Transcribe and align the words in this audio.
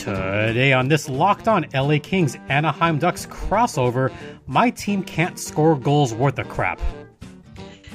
Today 0.00 0.72
on 0.72 0.88
this 0.88 1.10
Locked 1.10 1.46
On 1.46 1.66
LA 1.74 1.98
Kings 2.02 2.34
Anaheim 2.48 2.98
Ducks 2.98 3.26
crossover, 3.26 4.10
my 4.46 4.70
team 4.70 5.04
can't 5.04 5.38
score 5.38 5.76
goals 5.76 6.14
worth 6.14 6.38
a 6.38 6.44
crap. 6.44 6.80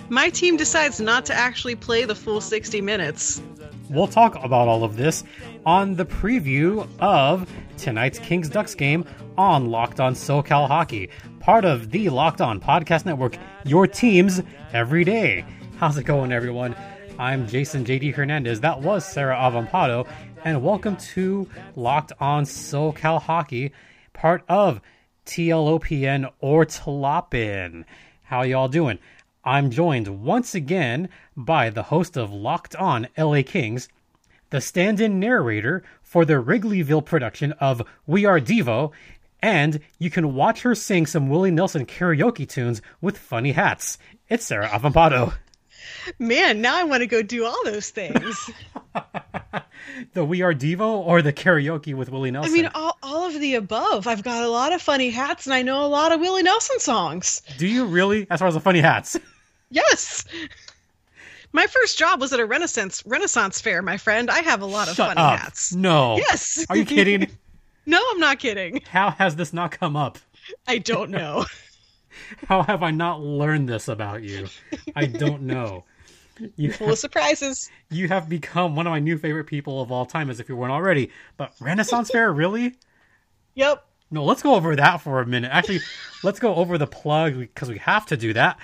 My 0.09 0.29
team 0.29 0.55
decides 0.55 1.01
not 1.01 1.25
to 1.25 1.33
actually 1.33 1.75
play 1.75 2.05
the 2.05 2.13
full 2.13 2.41
60 2.41 2.79
minutes. 2.79 3.41
We'll 3.89 4.05
talk 4.05 4.35
about 4.35 4.67
all 4.67 4.83
of 4.83 4.97
this 4.97 5.23
on 5.65 5.95
the 5.95 6.05
preview 6.05 6.87
of 6.99 7.51
tonight's 7.79 8.19
Kings 8.19 8.49
Ducks 8.49 8.75
game 8.75 9.03
on 9.35 9.71
Locked 9.71 9.99
On 9.99 10.13
SoCal 10.13 10.67
Hockey, 10.67 11.09
part 11.39 11.65
of 11.65 11.89
the 11.89 12.09
Locked 12.09 12.39
On 12.39 12.59
Podcast 12.59 13.07
Network, 13.07 13.35
your 13.65 13.87
teams 13.87 14.43
every 14.73 15.03
day. 15.05 15.43
How's 15.77 15.97
it 15.97 16.03
going, 16.03 16.31
everyone? 16.31 16.75
I'm 17.17 17.47
Jason 17.47 17.83
JD 17.83 18.13
Hernandez. 18.13 18.59
That 18.59 18.81
was 18.81 19.03
Sarah 19.05 19.37
Avampado, 19.37 20.07
and 20.45 20.61
welcome 20.61 20.95
to 20.95 21.49
Locked 21.75 22.11
On 22.19 22.43
SoCal 22.43 23.19
Hockey, 23.19 23.71
part 24.13 24.43
of 24.47 24.79
TLOPN 25.25 26.31
or 26.39 26.67
Tlopin. 26.67 27.83
How 28.25 28.43
y'all 28.43 28.67
doing? 28.67 28.99
I'm 29.43 29.71
joined 29.71 30.23
once 30.23 30.53
again 30.53 31.09
by 31.35 31.71
the 31.71 31.81
host 31.81 32.15
of 32.15 32.31
Locked 32.31 32.75
On 32.75 33.07
LA 33.17 33.41
Kings, 33.43 33.89
the 34.51 34.61
stand 34.61 35.01
in 35.01 35.19
narrator 35.19 35.83
for 36.03 36.25
the 36.25 36.35
Wrigleyville 36.35 37.03
production 37.03 37.53
of 37.53 37.81
We 38.05 38.25
Are 38.25 38.39
Devo, 38.39 38.91
and 39.41 39.79
you 39.97 40.11
can 40.11 40.35
watch 40.35 40.61
her 40.61 40.75
sing 40.75 41.07
some 41.07 41.27
Willie 41.27 41.49
Nelson 41.49 41.87
karaoke 41.87 42.47
tunes 42.47 42.83
with 43.01 43.17
funny 43.17 43.53
hats. 43.53 43.97
It's 44.29 44.45
Sarah 44.45 44.69
Avampado. 44.69 45.33
Man, 46.19 46.61
now 46.61 46.77
I 46.77 46.83
want 46.83 47.01
to 47.01 47.07
go 47.07 47.21
do 47.21 47.45
all 47.45 47.59
those 47.65 47.89
things. 47.89 48.49
the 50.13 50.23
We 50.25 50.41
Are 50.41 50.53
Devo 50.53 50.81
or 51.05 51.21
the 51.21 51.33
karaoke 51.33 51.93
with 51.93 52.09
Willie 52.11 52.31
Nelson? 52.31 52.51
I 52.51 52.53
mean, 52.53 52.69
all, 52.75 52.97
all 53.03 53.25
of 53.27 53.39
the 53.39 53.55
above. 53.55 54.07
I've 54.07 54.23
got 54.23 54.43
a 54.43 54.49
lot 54.49 54.73
of 54.73 54.81
funny 54.81 55.09
hats 55.09 55.45
and 55.45 55.53
I 55.53 55.61
know 55.61 55.85
a 55.85 55.87
lot 55.87 56.11
of 56.11 56.19
Willie 56.19 56.43
Nelson 56.43 56.79
songs. 56.79 57.41
Do 57.57 57.67
you 57.67 57.85
really? 57.85 58.27
As 58.29 58.39
far 58.39 58.47
as 58.47 58.53
the 58.53 58.59
funny 58.59 58.81
hats? 58.81 59.17
Yes. 59.71 60.25
My 61.51 61.67
first 61.67 61.97
job 61.97 62.19
was 62.19 62.33
at 62.33 62.39
a 62.39 62.45
Renaissance 62.45 63.01
Renaissance 63.05 63.61
fair, 63.61 63.81
my 63.81 63.97
friend. 63.97 64.29
I 64.29 64.39
have 64.39 64.61
a 64.61 64.65
lot 64.65 64.89
of 64.89 64.95
Shut 64.95 65.07
funny 65.15 65.21
up. 65.21 65.39
hats. 65.39 65.73
No. 65.73 66.17
Yes. 66.17 66.65
Are 66.69 66.77
you 66.77 66.85
kidding? 66.85 67.27
No, 67.87 68.01
I'm 68.11 68.19
not 68.19 68.39
kidding. 68.39 68.81
How 68.89 69.11
has 69.11 69.35
this 69.35 69.53
not 69.53 69.69
come 69.69 69.95
up? 69.95 70.17
I 70.67 70.79
don't 70.79 71.11
know. 71.11 71.45
How 72.47 72.63
have 72.63 72.83
I 72.83 72.91
not 72.91 73.21
learned 73.21 73.69
this 73.69 73.87
about 73.87 74.23
you? 74.23 74.47
I 74.95 75.05
don't 75.05 75.43
know. 75.43 75.85
You 76.57 76.71
Full 76.73 76.91
of 76.91 76.97
surprises. 76.99 77.69
you 77.89 78.09
have 78.09 78.27
become 78.27 78.75
one 78.75 78.87
of 78.87 78.91
my 78.91 78.99
new 78.99 79.17
favorite 79.17 79.45
people 79.45 79.81
of 79.81 79.91
all 79.91 80.05
time, 80.05 80.29
as 80.29 80.39
if 80.39 80.49
you 80.49 80.55
weren't 80.55 80.73
already. 80.73 81.11
But 81.37 81.53
Renaissance 81.61 82.09
Fair, 82.11 82.31
really? 82.33 82.75
Yep. 83.55 83.85
No, 84.11 84.23
let's 84.25 84.43
go 84.43 84.53
over 84.55 84.75
that 84.75 84.97
for 84.97 85.21
a 85.21 85.25
minute. 85.25 85.49
Actually, 85.51 85.79
let's 86.23 86.39
go 86.39 86.55
over 86.55 86.77
the 86.77 86.87
plug 86.87 87.39
because 87.39 87.69
we 87.69 87.77
have 87.79 88.05
to 88.07 88.17
do 88.17 88.33
that. 88.33 88.59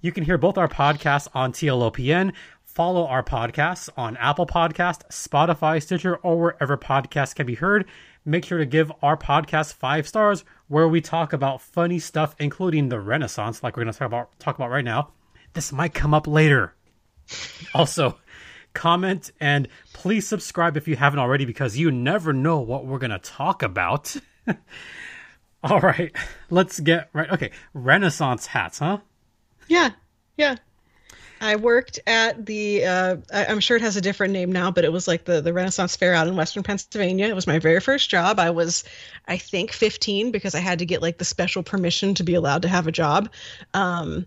You 0.00 0.10
can 0.10 0.24
hear 0.24 0.38
both 0.38 0.58
our 0.58 0.68
podcasts 0.68 1.28
on 1.34 1.52
TLOPN. 1.52 2.32
Follow 2.64 3.06
our 3.06 3.22
podcasts 3.22 3.90
on 3.96 4.16
Apple 4.16 4.46
Podcast, 4.46 5.06
Spotify, 5.10 5.82
Stitcher, 5.82 6.16
or 6.16 6.40
wherever 6.40 6.78
podcasts 6.78 7.34
can 7.34 7.46
be 7.46 7.54
heard. 7.54 7.84
Make 8.24 8.44
sure 8.46 8.58
to 8.58 8.66
give 8.66 8.90
our 9.02 9.16
podcast 9.16 9.74
five 9.74 10.08
stars, 10.08 10.44
where 10.72 10.88
we 10.88 11.02
talk 11.02 11.34
about 11.34 11.60
funny 11.60 11.98
stuff, 11.98 12.34
including 12.38 12.88
the 12.88 12.98
Renaissance, 12.98 13.62
like 13.62 13.76
we're 13.76 13.82
going 13.82 13.92
to 13.92 13.98
talk 13.98 14.06
about 14.06 14.38
talk 14.38 14.54
about 14.54 14.70
right 14.70 14.84
now. 14.84 15.10
This 15.52 15.70
might 15.70 15.92
come 15.92 16.14
up 16.14 16.26
later. 16.26 16.74
Also, 17.74 18.18
comment 18.72 19.30
and 19.38 19.68
please 19.92 20.26
subscribe 20.26 20.78
if 20.78 20.88
you 20.88 20.96
haven't 20.96 21.18
already, 21.18 21.44
because 21.44 21.76
you 21.76 21.90
never 21.90 22.32
know 22.32 22.60
what 22.60 22.86
we're 22.86 22.98
going 22.98 23.10
to 23.10 23.18
talk 23.18 23.62
about. 23.62 24.16
All 25.62 25.80
right, 25.80 26.10
let's 26.48 26.80
get 26.80 27.10
right. 27.12 27.30
Okay, 27.30 27.50
Renaissance 27.74 28.46
hats, 28.46 28.78
huh? 28.78 29.00
Yeah. 29.68 29.90
Yeah. 30.38 30.56
I 31.42 31.56
worked 31.56 31.98
at 32.06 32.46
the 32.46 32.84
uh, 32.84 33.16
I, 33.32 33.46
I'm 33.46 33.58
sure 33.58 33.76
it 33.76 33.82
has 33.82 33.96
a 33.96 34.00
different 34.00 34.32
name 34.32 34.52
now, 34.52 34.70
but 34.70 34.84
it 34.84 34.92
was 34.92 35.08
like 35.08 35.24
the 35.24 35.40
the 35.40 35.52
Renaissance 35.52 35.96
Fair 35.96 36.14
out 36.14 36.28
in 36.28 36.36
Western 36.36 36.62
Pennsylvania. 36.62 37.26
It 37.26 37.34
was 37.34 37.48
my 37.48 37.58
very 37.58 37.80
first 37.80 38.08
job. 38.08 38.38
I 38.38 38.50
was 38.50 38.84
I 39.26 39.36
think 39.36 39.72
15 39.72 40.30
because 40.30 40.54
I 40.54 40.60
had 40.60 40.78
to 40.78 40.86
get 40.86 41.02
like 41.02 41.18
the 41.18 41.24
special 41.24 41.62
permission 41.62 42.14
to 42.14 42.22
be 42.22 42.34
allowed 42.34 42.62
to 42.62 42.68
have 42.68 42.86
a 42.86 42.92
job. 42.92 43.28
Um, 43.74 44.26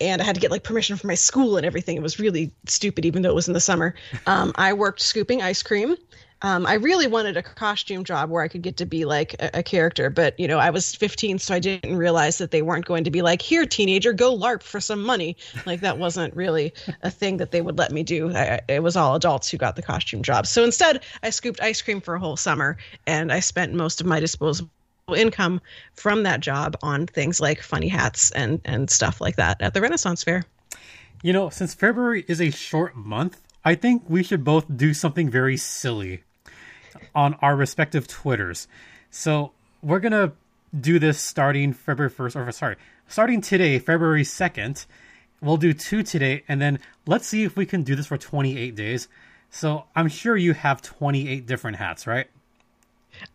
and 0.00 0.20
I 0.20 0.24
had 0.24 0.34
to 0.34 0.40
get 0.40 0.50
like 0.50 0.64
permission 0.64 0.96
from 0.96 1.08
my 1.08 1.14
school 1.14 1.56
and 1.56 1.64
everything. 1.64 1.96
It 1.96 2.02
was 2.02 2.18
really 2.18 2.52
stupid, 2.66 3.04
even 3.04 3.22
though 3.22 3.30
it 3.30 3.34
was 3.34 3.48
in 3.48 3.54
the 3.54 3.60
summer. 3.60 3.94
Um, 4.26 4.52
I 4.56 4.72
worked 4.72 5.00
scooping 5.00 5.42
ice 5.42 5.62
cream. 5.62 5.96
Um, 6.42 6.66
I 6.66 6.74
really 6.74 7.06
wanted 7.06 7.36
a 7.36 7.42
costume 7.42 8.04
job 8.04 8.28
where 8.28 8.42
I 8.42 8.48
could 8.48 8.60
get 8.60 8.76
to 8.76 8.86
be 8.86 9.06
like 9.06 9.34
a, 9.40 9.50
a 9.54 9.62
character, 9.62 10.10
but 10.10 10.38
you 10.38 10.46
know, 10.46 10.58
I 10.58 10.68
was 10.68 10.94
15, 10.94 11.38
so 11.38 11.54
I 11.54 11.58
didn't 11.58 11.96
realize 11.96 12.36
that 12.38 12.50
they 12.50 12.60
weren't 12.60 12.84
going 12.84 13.04
to 13.04 13.10
be 13.10 13.22
like, 13.22 13.40
"Here, 13.40 13.64
teenager, 13.64 14.12
go 14.12 14.36
LARP 14.36 14.62
for 14.62 14.80
some 14.80 15.02
money." 15.02 15.36
Like 15.64 15.80
that 15.80 15.98
wasn't 15.98 16.36
really 16.36 16.74
a 17.02 17.10
thing 17.10 17.38
that 17.38 17.52
they 17.52 17.62
would 17.62 17.78
let 17.78 17.90
me 17.90 18.02
do. 18.02 18.34
I, 18.34 18.60
it 18.68 18.82
was 18.82 18.96
all 18.96 19.14
adults 19.14 19.50
who 19.50 19.56
got 19.56 19.76
the 19.76 19.82
costume 19.82 20.22
jobs. 20.22 20.50
So 20.50 20.62
instead, 20.62 21.04
I 21.22 21.30
scooped 21.30 21.60
ice 21.62 21.80
cream 21.80 22.02
for 22.02 22.14
a 22.14 22.20
whole 22.20 22.36
summer, 22.36 22.76
and 23.06 23.32
I 23.32 23.40
spent 23.40 23.72
most 23.72 24.02
of 24.02 24.06
my 24.06 24.20
disposable 24.20 24.70
income 25.16 25.60
from 25.94 26.24
that 26.24 26.40
job 26.40 26.76
on 26.82 27.06
things 27.06 27.40
like 27.40 27.62
funny 27.62 27.88
hats 27.88 28.30
and 28.32 28.60
and 28.64 28.90
stuff 28.90 29.22
like 29.22 29.36
that 29.36 29.60
at 29.62 29.72
the 29.72 29.80
Renaissance 29.80 30.22
Fair. 30.22 30.44
You 31.22 31.32
know, 31.32 31.48
since 31.48 31.74
February 31.74 32.26
is 32.28 32.40
a 32.42 32.50
short 32.50 32.94
month, 32.94 33.40
I 33.66 33.74
think 33.74 34.04
we 34.08 34.22
should 34.22 34.44
both 34.44 34.64
do 34.76 34.94
something 34.94 35.28
very 35.28 35.56
silly 35.56 36.22
on 37.16 37.34
our 37.42 37.56
respective 37.56 38.06
Twitters. 38.06 38.68
So 39.10 39.50
we're 39.82 39.98
gonna 39.98 40.34
do 40.78 41.00
this 41.00 41.20
starting 41.20 41.72
February 41.72 42.10
first, 42.10 42.36
or 42.36 42.48
sorry, 42.52 42.76
starting 43.08 43.40
today, 43.40 43.80
February 43.80 44.22
second. 44.22 44.86
We'll 45.40 45.56
do 45.56 45.72
two 45.72 46.04
today, 46.04 46.44
and 46.46 46.62
then 46.62 46.78
let's 47.06 47.26
see 47.26 47.42
if 47.42 47.56
we 47.56 47.66
can 47.66 47.82
do 47.82 47.96
this 47.96 48.06
for 48.06 48.16
28 48.16 48.76
days. 48.76 49.08
So 49.50 49.86
I'm 49.96 50.06
sure 50.06 50.36
you 50.36 50.54
have 50.54 50.80
28 50.80 51.44
different 51.44 51.78
hats, 51.78 52.06
right? 52.06 52.28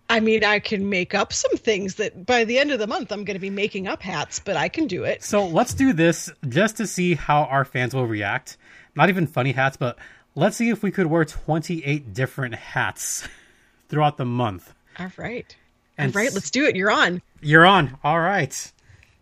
I 0.09 0.21
mean, 0.21 0.45
I 0.45 0.59
can 0.59 0.89
make 0.89 1.13
up 1.13 1.33
some 1.33 1.57
things 1.57 1.95
that 1.95 2.25
by 2.25 2.45
the 2.45 2.57
end 2.57 2.71
of 2.71 2.79
the 2.79 2.87
month 2.87 3.11
I'm 3.11 3.25
going 3.25 3.35
to 3.35 3.41
be 3.41 3.49
making 3.49 3.87
up 3.87 4.01
hats, 4.01 4.39
but 4.39 4.55
I 4.55 4.69
can 4.69 4.87
do 4.87 5.03
it. 5.03 5.23
So 5.23 5.45
let's 5.45 5.73
do 5.73 5.91
this 5.91 6.31
just 6.47 6.77
to 6.77 6.87
see 6.87 7.15
how 7.15 7.43
our 7.43 7.65
fans 7.65 7.93
will 7.93 8.07
react. 8.07 8.57
Not 8.95 9.09
even 9.09 9.25
funny 9.25 9.53
hats, 9.53 9.77
but 9.77 9.97
let's 10.35 10.57
see 10.57 10.69
if 10.69 10.83
we 10.83 10.91
could 10.91 11.07
wear 11.07 11.25
28 11.25 12.13
different 12.13 12.55
hats 12.55 13.27
throughout 13.89 14.17
the 14.17 14.25
month. 14.25 14.73
All 14.99 15.11
right. 15.17 15.55
And 15.97 16.15
All 16.15 16.21
right, 16.21 16.33
let's 16.33 16.51
do 16.51 16.65
it. 16.65 16.75
You're 16.75 16.91
on. 16.91 17.21
You're 17.41 17.65
on. 17.65 17.97
All 18.03 18.19
right. 18.19 18.71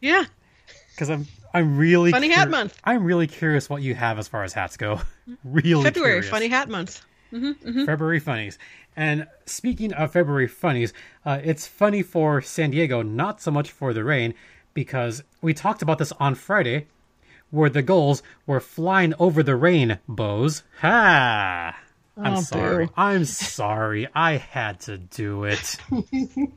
Yeah. 0.01 0.25
Because 0.91 1.09
I'm 1.09 1.27
I'm 1.53 1.77
really 1.77 2.11
Funny 2.11 2.29
Hat 2.29 2.49
Month. 2.49 2.77
I'm 2.83 3.03
really 3.03 3.27
curious 3.27 3.69
what 3.69 3.81
you 3.81 3.95
have 3.95 4.19
as 4.19 4.27
far 4.27 4.43
as 4.43 4.53
hats 4.53 4.77
go. 4.77 5.01
really 5.43 5.61
curious. 5.61 5.83
February, 5.83 6.11
curious. 6.11 6.29
Funny 6.29 6.47
Hat 6.47 6.69
Month. 6.69 7.01
February 7.85 8.19
funnies. 8.19 8.57
And 8.95 9.27
speaking 9.45 9.93
of 9.93 10.11
February 10.11 10.47
funnies, 10.47 10.93
uh, 11.25 11.39
it's 11.43 11.67
funny 11.67 12.01
for 12.01 12.41
San 12.41 12.71
Diego, 12.71 13.01
not 13.01 13.41
so 13.41 13.51
much 13.51 13.71
for 13.71 13.93
the 13.93 14.03
Reign, 14.03 14.33
because 14.73 15.23
we 15.41 15.53
talked 15.53 15.81
about 15.81 15.99
this 15.99 16.11
on 16.13 16.35
Friday, 16.35 16.87
where 17.51 17.69
the 17.69 17.81
Gulls 17.81 18.21
were 18.45 18.59
flying 18.59 19.13
over 19.19 19.41
the 19.43 19.55
Reign, 19.55 19.99
rainbows. 20.07 20.63
Ha! 20.81 21.77
I'm 22.17 22.33
Oh, 22.35 22.41
sorry. 22.41 22.85
boo. 22.87 22.93
I'm 22.97 23.25
sorry. 23.25 24.07
I 24.13 24.37
had 24.37 24.81
to 24.81 24.97
do 24.97 25.45
it. 25.45 25.77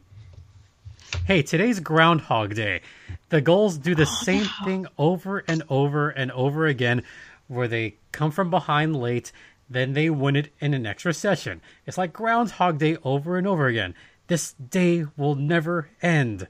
hey, 1.26 1.42
today's 1.42 1.80
Groundhog 1.80 2.54
Day. 2.54 2.80
The 3.28 3.40
Gulls 3.40 3.78
do 3.78 3.94
the 3.94 4.06
same 4.06 4.46
thing 4.64 4.86
over 4.98 5.44
and 5.46 5.62
over 5.68 6.10
and 6.10 6.32
over 6.32 6.66
again, 6.66 7.02
where 7.48 7.68
they 7.68 7.94
come 8.10 8.30
from 8.30 8.50
behind 8.50 8.96
late, 8.96 9.32
then 9.70 9.92
they 9.92 10.10
win 10.10 10.36
it 10.36 10.52
in 10.60 10.74
an 10.74 10.84
extra 10.86 11.14
session. 11.14 11.60
It's 11.86 11.96
like 11.98 12.12
Groundhog 12.12 12.78
Day 12.78 12.96
over 13.04 13.38
and 13.38 13.46
over 13.46 13.66
again. 13.66 13.94
This 14.26 14.52
day 14.54 15.06
will 15.16 15.34
never 15.34 15.88
end. 16.02 16.48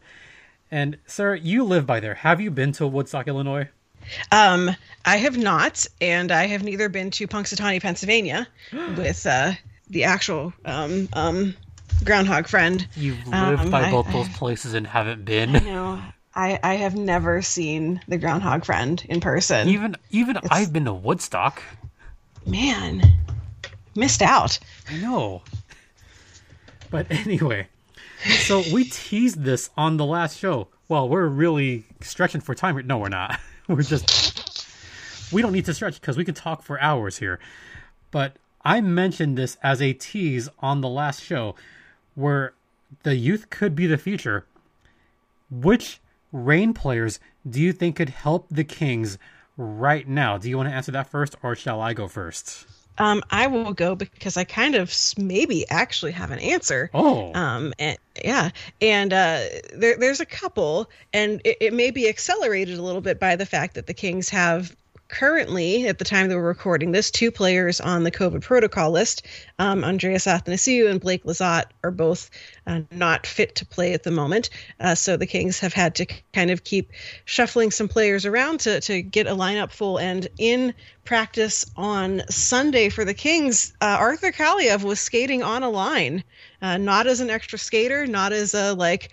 And, 0.70 0.99
sir, 1.06 1.34
you 1.34 1.64
live 1.64 1.87
by 1.87 2.00
there. 2.00 2.14
Have 2.14 2.40
you 2.40 2.50
been 2.50 2.72
to 2.72 2.87
Woodstock, 2.87 3.28
Illinois? 3.28 3.69
Um, 4.31 4.70
I 5.04 5.16
have 5.16 5.37
not, 5.37 5.84
and 6.00 6.31
I 6.31 6.46
have 6.46 6.62
neither 6.62 6.88
been 6.88 7.10
to 7.12 7.26
Punxsutawney, 7.26 7.81
Pennsylvania, 7.82 8.46
with 8.96 9.26
uh, 9.26 9.52
the 9.90 10.04
actual 10.04 10.52
um, 10.64 11.08
um, 11.12 11.54
groundhog 12.04 12.46
friend. 12.46 12.87
You've 12.96 13.26
lived 13.26 13.60
Um, 13.62 13.70
by 13.70 13.88
I- 13.88 13.90
both 13.90 14.08
I- 14.08 14.12
those 14.12 14.28
places 14.31 14.75
and 14.75 14.87
haven't 14.87 15.25
been. 15.25 15.52
No, 15.52 16.00
I, 16.34 16.58
I 16.62 16.75
have 16.76 16.94
never 16.94 17.43
seen 17.43 18.00
the 18.08 18.16
groundhog 18.19 18.64
friend 18.64 19.04
in 19.08 19.20
person. 19.20 19.69
Even 19.69 19.96
even 20.10 20.38
I've 20.50 20.72
been 20.72 20.84
to 20.87 20.93
Woodstock. 20.94 21.62
Man, 22.46 23.02
missed 23.94 24.22
out. 24.22 24.58
I 24.90 24.96
know. 24.98 25.43
But 26.90 27.06
anyway, 27.10 27.69
so 28.40 28.62
we 28.72 28.84
teased 28.84 29.43
this 29.44 29.70
on 29.76 29.96
the 29.96 30.05
last 30.05 30.38
show. 30.38 30.69
Well, 30.88 31.08
we're 31.08 31.26
really 31.26 31.84
stretching 32.00 32.40
for 32.40 32.55
time. 32.55 32.81
No, 32.87 32.98
we're 32.98 33.08
not. 33.08 33.38
We're 33.76 33.82
just 33.82 35.32
we 35.32 35.40
don't 35.40 35.52
need 35.52 35.64
to 35.64 35.72
stretch 35.72 35.98
because 35.98 36.19
we 36.19 36.26
could 36.26 36.36
talk 36.36 36.62
for 36.62 36.78
hours 36.80 37.19
here. 37.19 37.40
But 38.10 38.36
I 38.64 38.82
mentioned 38.82 39.38
this 39.38 39.56
as 39.62 39.80
a 39.80 39.94
tease 39.94 40.50
on 40.58 40.82
the 40.82 40.90
last 40.90 41.22
show 41.22 41.54
where 42.14 42.52
the 43.02 43.16
youth 43.16 43.48
could 43.48 43.74
be 43.74 43.86
the 43.86 43.96
future. 43.96 44.44
Which 45.50 46.00
Reign 46.32 46.74
players 46.74 47.19
do 47.48 47.60
you 47.60 47.72
think 47.72 47.96
could 47.96 48.10
help 48.10 48.46
the 48.50 48.64
Kings 48.64 49.16
right 49.56 50.06
now? 50.06 50.36
Do 50.36 50.50
you 50.50 50.56
want 50.58 50.69
to 50.69 50.74
answer 50.74 50.92
that 50.92 51.08
first, 51.08 51.36
or 51.42 51.54
shall 51.54 51.80
I 51.80 51.94
go 51.94 52.08
first? 52.08 52.66
Um, 52.99 53.23
I 53.31 53.47
will 53.47 53.73
go 53.73 53.94
because 53.94 54.37
I 54.37 54.44
kind 54.44 54.75
of 54.75 54.94
maybe 55.17 55.69
actually 55.71 56.12
have 56.12 56.31
an 56.31 56.39
answer. 56.39 56.91
Oh. 56.93 57.33
Um, 57.35 57.73
and 57.79 57.99
yeah, 58.23 58.50
and 58.81 59.12
uh, 59.12 59.41
there, 59.75 59.97
there's 59.99 60.21
a 60.21 60.27
couple, 60.27 60.91
and 61.12 61.41
it, 61.44 61.56
it 61.61 61.73
may 61.73 61.91
be 61.91 62.09
accelerated 62.09 62.79
a 62.79 62.83
little 62.83 63.00
bit 63.00 63.19
by 63.19 63.37
the 63.37 63.47
fact 63.47 63.75
that 63.75 63.87
the 63.87 63.94
Kings 63.94 64.29
have 64.29 64.77
currently, 65.12 65.87
at 65.87 65.99
the 65.99 66.05
time 66.05 66.29
that 66.29 66.37
we're 66.37 66.43
recording 66.43 66.91
this, 66.91 67.11
two 67.11 67.31
players 67.31 67.81
on 67.81 68.03
the 68.03 68.11
COVID 68.11 68.41
protocol 68.41 68.91
list, 68.91 69.26
um, 69.59 69.85
Andreas 69.85 70.25
Athanasiou 70.25 70.91
and 70.91 71.00
Blake 71.00 71.23
Lizotte, 71.25 71.67
are 71.85 71.91
both 71.91 72.31
uh, 72.67 72.81
not 72.91 73.26
fit 73.26 73.55
to 73.56 73.67
play 73.67 73.93
at 73.93 74.03
the 74.03 74.11
moment. 74.11 74.49
Uh, 74.81 74.94
so 74.94 75.17
the 75.17 75.26
Kings 75.26 75.61
have 75.61 75.75
had 75.75 75.94
to 75.97 76.06
kind 76.32 76.50
of 76.50 76.64
keep 76.64 76.91
shuffling 77.26 77.70
some 77.70 77.88
players 77.88 78.25
around 78.25 78.61
to, 78.61 78.81
to 78.81 79.03
get 79.03 79.26
a 79.26 79.37
lineup 79.37 79.70
full. 79.70 79.99
And 79.99 80.26
in 80.38 80.73
practice 81.05 81.70
on 81.76 82.23
Sunday 82.31 82.88
for 82.88 83.05
the 83.05 83.15
Kings, 83.15 83.75
uh, 83.82 83.97
Arthur 84.00 84.32
Kaliyev 84.32 84.82
was 84.82 84.99
skating 84.99 85.43
on 85.43 85.62
a 85.62 85.70
line, 85.70 86.25
uh, 86.62 86.79
not 86.79 87.06
as 87.06 87.20
an 87.20 87.29
extra 87.29 87.58
skater, 87.58 88.06
not 88.06 88.32
as 88.32 88.55
a 88.55 88.73
like 88.73 89.11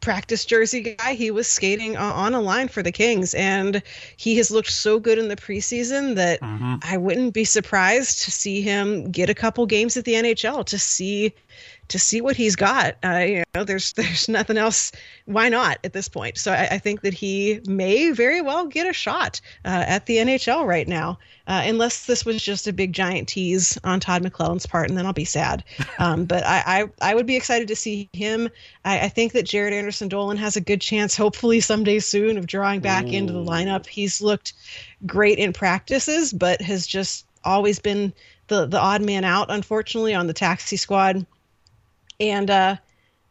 practice 0.00 0.44
jersey 0.44 0.94
guy. 0.94 1.14
He 1.14 1.30
was 1.30 1.46
skating 1.46 1.96
on 1.96 2.34
a 2.34 2.40
line 2.40 2.68
for 2.68 2.82
the 2.82 2.92
Kings, 2.92 3.34
and 3.34 3.82
he 4.16 4.36
has 4.36 4.50
looked 4.50 4.70
so 4.70 4.98
good 4.98 5.18
in 5.18 5.28
the 5.28 5.36
preseason 5.36 6.14
that 6.16 6.40
mm-hmm. 6.40 6.76
I 6.82 6.96
wouldn't 6.96 7.34
be 7.34 7.44
surprised 7.44 8.22
to 8.24 8.30
see 8.30 8.62
him 8.62 9.10
get 9.10 9.30
a 9.30 9.34
couple 9.34 9.66
games 9.66 9.96
at 9.96 10.04
the 10.04 10.14
NHL 10.14 10.64
to 10.66 10.78
see 10.78 11.34
to 11.88 11.98
see 11.98 12.20
what 12.20 12.36
he's 12.36 12.56
got. 12.56 12.96
Uh, 13.04 13.18
you 13.18 13.44
know, 13.54 13.64
there's 13.64 13.92
there's 13.94 14.28
nothing 14.28 14.56
else. 14.56 14.92
Why 15.24 15.48
not 15.48 15.78
at 15.84 15.92
this 15.92 16.08
point? 16.08 16.38
So 16.38 16.52
I, 16.52 16.68
I 16.72 16.78
think 16.78 17.02
that 17.02 17.14
he 17.14 17.60
may 17.66 18.10
very 18.10 18.40
well 18.40 18.66
get 18.66 18.86
a 18.86 18.92
shot 18.92 19.40
uh, 19.64 19.84
at 19.86 20.06
the 20.06 20.16
NHL 20.18 20.66
right 20.66 20.86
now, 20.86 21.18
uh, 21.46 21.62
unless 21.64 22.06
this 22.06 22.24
was 22.24 22.42
just 22.42 22.66
a 22.66 22.72
big 22.72 22.92
giant 22.92 23.28
tease 23.28 23.78
on 23.84 24.00
Todd 24.00 24.22
McLellan's 24.22 24.66
part, 24.66 24.88
and 24.88 24.98
then 24.98 25.06
I'll 25.06 25.12
be 25.12 25.24
sad. 25.24 25.64
Um, 25.98 26.26
but 26.26 26.44
I, 26.44 26.82
I, 27.00 27.10
I 27.10 27.14
would 27.14 27.24
be 27.24 27.36
excited 27.36 27.68
to 27.68 27.76
see 27.76 28.10
him. 28.12 28.50
I, 28.84 29.00
I 29.00 29.08
think 29.08 29.32
that 29.32 29.46
Jaret 29.46 29.72
Anderson 29.72 30.08
Dolan 30.08 30.36
has 30.36 30.54
a 30.54 30.60
good 30.60 30.80
chance, 30.80 31.16
hopefully 31.16 31.60
someday 31.60 32.00
soon, 32.00 32.36
of 32.36 32.46
drawing 32.46 32.80
back 32.80 33.06
Ooh. 33.06 33.12
into 33.12 33.32
the 33.32 33.42
lineup. 33.42 33.86
He's 33.86 34.20
looked 34.20 34.52
great 35.06 35.38
in 35.38 35.54
practices, 35.54 36.34
but 36.34 36.60
has 36.60 36.86
just 36.86 37.24
always 37.44 37.78
been 37.78 38.12
the 38.48 38.66
the 38.66 38.78
odd 38.78 39.02
man 39.02 39.24
out, 39.24 39.50
unfortunately, 39.50 40.14
on 40.14 40.26
the 40.26 40.34
taxi 40.34 40.76
squad 40.76 41.24
and 42.20 42.50
uh, 42.50 42.76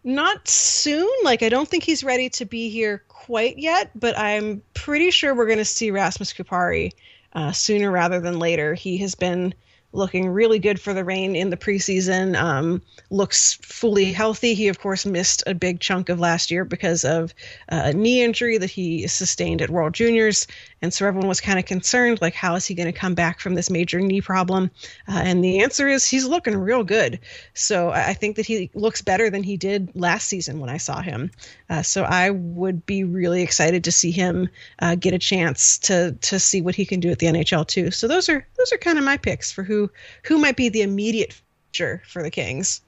not 0.04 0.48
soon. 0.48 1.10
Like 1.24 1.44
I 1.44 1.50
don't 1.50 1.68
think 1.68 1.84
he's 1.84 2.04
ready 2.04 2.30
to 2.32 2.46
be 2.46 2.70
here 2.70 3.04
quite 3.08 3.58
yet, 3.58 3.92
but 4.00 4.18
I'm 4.18 4.62
pretty 4.74 5.12
sure 5.12 5.34
we're 5.34 5.48
going 5.48 5.58
to 5.58 5.66
see 5.66 5.92
Rasmus 5.92 6.34
Kupari 6.34 6.92
uh, 7.34 7.52
sooner 7.52 7.92
rather 7.92 8.20
than 8.20 8.40
later. 8.40 8.74
He 8.74 8.98
has 8.98 9.16
been 9.16 9.54
looking 9.95 10.30
really 10.30 10.59
good 10.59 10.80
for 10.80 10.94
the 10.94 11.03
Reign 11.03 11.36
in 11.36 11.50
the 11.50 11.57
preseason. 11.57 12.36
Um, 12.39 12.81
looks 13.09 13.53
fully 13.62 14.12
healthy. 14.12 14.53
He, 14.53 14.68
of 14.68 14.80
course, 14.80 15.06
missed 15.06 15.44
a 15.47 15.53
big 15.53 15.80
chunk 15.80 16.09
of 16.09 16.19
last 16.19 16.51
year 16.51 16.65
because 16.65 17.06
of 17.06 17.33
uh, 17.71 17.83
a 17.86 17.94
knee 17.94 18.21
injury 18.21 18.57
that 18.57 18.69
he 18.69 19.07
sustained 19.07 19.62
at 19.62 19.69
World 19.69 19.94
Juniors. 19.94 20.47
And 20.81 20.94
so 20.94 21.07
everyone 21.07 21.27
was 21.27 21.42
kind 21.42 21.57
of 21.57 21.65
concerned, 21.65 22.21
like, 22.21 22.36
how 22.36 22.56
is 22.56 22.65
he 22.65 22.75
going 22.75 22.92
to 22.92 23.00
come 23.00 23.15
back 23.15 23.39
from 23.39 23.56
this 23.56 23.69
major 23.69 24.00
knee 24.00 24.21
problem? 24.21 24.69
Uh, 25.07 25.21
and 25.24 25.44
the 25.44 25.59
answer 25.63 25.88
is 25.88 26.06
he's 26.06 26.25
looking 26.25 26.56
real 26.56 26.83
good. 26.83 27.19
So 27.53 27.89
I 27.89 28.13
think 28.13 28.36
that 28.36 28.45
he 28.45 28.69
looks 28.75 29.01
better 29.01 29.30
than 29.30 29.41
he 29.41 29.57
did 29.57 29.89
last 29.95 30.27
season 30.27 30.59
when 30.59 30.69
I 30.69 30.77
saw 30.77 31.01
him. 31.01 31.31
Uh, 31.69 31.81
so 31.81 32.03
I 32.03 32.30
would 32.30 32.86
be 32.86 33.03
really 33.03 33.41
excited 33.41 33.83
to 33.86 33.91
see 33.91 34.12
him 34.12 34.50
uh, 34.80 34.95
get 34.95 35.13
a 35.13 35.19
chance 35.19 35.80
to 35.80 36.12
to 36.21 36.39
see 36.39 36.62
what 36.62 36.75
he 36.75 36.86
can 36.86 37.00
do 37.00 37.09
at 37.09 37.19
the 37.19 37.27
NHL 37.27 37.65
too. 37.68 37.89
So 37.91 38.07
those 38.07 38.30
are 38.30 38.45
those 38.57 38.71
are 38.71 38.77
kind 38.77 38.98
of 38.98 39.03
my 39.03 39.18
picks 39.18 39.51
for 39.51 39.63
who 39.63 39.85
who 40.24 40.38
might 40.38 40.56
be 40.56 40.70
the 40.70 40.82
immediate 40.82 41.34
future 41.72 42.02
for 42.08 42.24
the 42.24 42.32
Kings. 42.32 42.82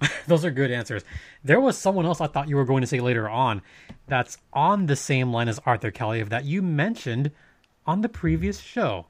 those 0.26 0.44
are 0.44 0.50
good 0.50 0.70
answers. 0.70 1.02
There 1.44 1.60
was 1.60 1.76
someone 1.76 2.06
else 2.06 2.20
I 2.20 2.26
thought 2.26 2.48
you 2.48 2.56
were 2.56 2.64
going 2.64 2.80
to 2.80 2.86
say 2.86 3.00
later 3.00 3.28
on 3.28 3.62
that's 4.06 4.38
on 4.52 4.86
the 4.86 4.96
same 4.96 5.32
line 5.32 5.48
as 5.48 5.60
Arthur 5.64 5.90
Kaliyev 5.90 6.30
that 6.30 6.44
you 6.44 6.62
mentioned 6.62 7.30
on 7.86 8.00
the 8.00 8.08
previous 8.08 8.60
show. 8.60 9.06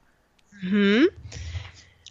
Hmm. 0.61 1.05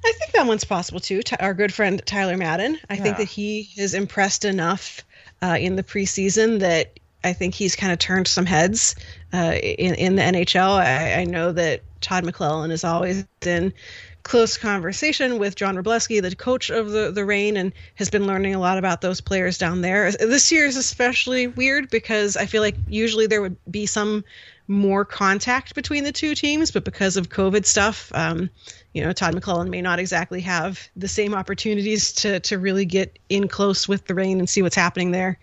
I 0.04 0.12
think 0.12 0.32
that 0.32 0.46
one's 0.46 0.64
possible 0.64 1.00
too. 1.00 1.20
Our 1.38 1.54
good 1.54 1.72
friend 1.72 2.00
Tyler 2.06 2.36
Madden. 2.36 2.78
I 2.88 2.94
yeah. 2.94 3.02
think 3.02 3.16
that 3.18 3.28
he 3.28 3.68
is 3.76 3.94
impressed 3.94 4.44
enough 4.44 5.04
uh, 5.42 5.58
in 5.60 5.76
the 5.76 5.82
preseason 5.82 6.60
that 6.60 6.98
I 7.22 7.34
think 7.34 7.54
he's 7.54 7.76
kind 7.76 7.92
of 7.92 7.98
turned 7.98 8.26
some 8.26 8.46
heads 8.46 8.96
uh, 9.32 9.52
in 9.62 9.94
in 9.94 10.16
the 10.16 10.22
NHL. 10.22 10.78
I, 10.78 11.20
I, 11.20 11.24
know 11.24 11.52
that 11.52 11.82
Todd 12.00 12.24
McLellan 12.24 12.70
is 12.70 12.82
always 12.82 13.26
in 13.44 13.74
close 14.22 14.56
conversation 14.58 15.38
with 15.38 15.54
John 15.56 15.76
Wroblewski, 15.76 16.20
the 16.22 16.34
coach 16.34 16.70
of 16.70 16.90
the 16.90 17.10
the 17.10 17.24
Reign, 17.24 17.56
and 17.56 17.72
has 17.96 18.10
been 18.10 18.26
learning 18.26 18.54
a 18.54 18.60
lot 18.60 18.78
about 18.78 19.00
those 19.00 19.20
players 19.20 19.58
down 19.58 19.80
there. 19.80 20.12
This 20.12 20.52
year 20.52 20.66
is 20.66 20.76
especially 20.76 21.46
weird 21.46 21.90
because 21.90 22.36
I 22.36 22.46
feel 22.46 22.62
like 22.62 22.76
usually 22.88 23.26
there 23.26 23.42
would 23.42 23.56
be 23.70 23.86
some 23.86 24.24
more 24.68 25.04
contact 25.04 25.74
between 25.74 26.04
the 26.04 26.12
two 26.12 26.34
teams, 26.34 26.70
but 26.70 26.84
because 26.84 27.16
of 27.16 27.28
COVID 27.28 27.66
stuff, 27.66 28.12
um, 28.14 28.48
you 28.94 29.02
know, 29.02 29.12
Todd 29.12 29.34
McLellan 29.34 29.68
may 29.68 29.82
not 29.82 29.98
exactly 29.98 30.40
have 30.42 30.88
the 30.94 31.08
same 31.08 31.34
opportunities 31.34 32.12
to 32.12 32.40
to 32.40 32.58
really 32.58 32.84
get 32.84 33.18
in 33.28 33.48
close 33.48 33.88
with 33.88 34.06
the 34.06 34.14
Reign 34.14 34.38
and 34.38 34.48
see 34.48 34.62
what's 34.62 34.76
happening 34.76 35.10
there. 35.10 35.38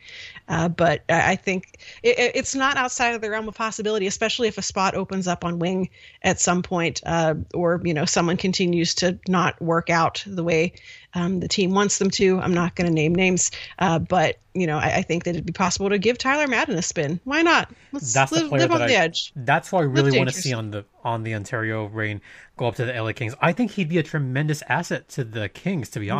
Uh, 0.47 0.69
but 0.69 1.03
I 1.09 1.35
think 1.35 1.79
it, 2.03 2.15
it's 2.35 2.55
not 2.55 2.77
outside 2.77 3.15
of 3.15 3.21
the 3.21 3.29
realm 3.29 3.47
of 3.47 3.55
possibility, 3.55 4.07
especially 4.07 4.47
if 4.47 4.57
a 4.57 4.61
spot 4.61 4.95
opens 4.95 5.27
up 5.27 5.43
on 5.43 5.59
wing 5.59 5.89
at 6.23 6.39
some 6.39 6.63
point, 6.63 7.01
uh, 7.05 7.35
or 7.53 7.81
you 7.83 7.93
know 7.93 8.05
someone 8.05 8.37
continues 8.37 8.95
to 8.95 9.19
not 9.27 9.61
work 9.61 9.89
out 9.89 10.23
the 10.25 10.43
way 10.43 10.73
um, 11.13 11.39
the 11.39 11.47
team 11.47 11.71
wants 11.71 11.97
them 11.97 12.09
to. 12.11 12.39
I'm 12.39 12.53
not 12.53 12.75
going 12.75 12.87
to 12.87 12.93
name 12.93 13.13
names, 13.13 13.51
uh, 13.79 13.99
but 13.99 14.37
you 14.53 14.67
know 14.67 14.77
I, 14.77 14.97
I, 14.97 15.01
think 15.01 15.25
that 15.25 15.31
it'd 15.31 15.45
be 15.45 15.53
possible 15.53 15.89
to 15.89 15.97
give 15.97 16.17
Tyler 16.17 16.47
Madden 16.47 16.77
a 16.77 16.81
spin. 16.81 17.19
Why 17.23 17.41
not? 17.41 17.73
Let's 17.91 18.13
that's 18.13 18.31
live, 18.31 18.51
live 18.51 18.71
on 18.71 18.83
I, 18.83 18.87
the 18.87 18.95
edge. 18.95 19.33
That's 19.35 19.71
why 19.71 19.79
I 19.79 19.83
really 19.83 20.17
want 20.17 20.29
to 20.29 20.35
see 20.35 20.53
on 20.53 20.71
the 20.71 20.85
on 21.03 21.23
the 21.23 21.35
Ontario 21.35 21.85
Reign 21.85 22.21
go 22.55 22.67
up 22.67 22.75
to 22.75 22.85
the 22.85 22.93
LA 22.93 23.13
Kings. 23.13 23.35
I 23.41 23.51
think 23.51 23.71
he'd 23.71 23.89
be 23.89 23.97
a 23.97 24.03
tremendous 24.03 24.61
asset 24.69 25.09
to 25.09 25.23
the 25.23 25.49
Kings, 25.49 25.89
to 25.89 25.99
be 25.99 26.07
mm-hmm. 26.07 26.17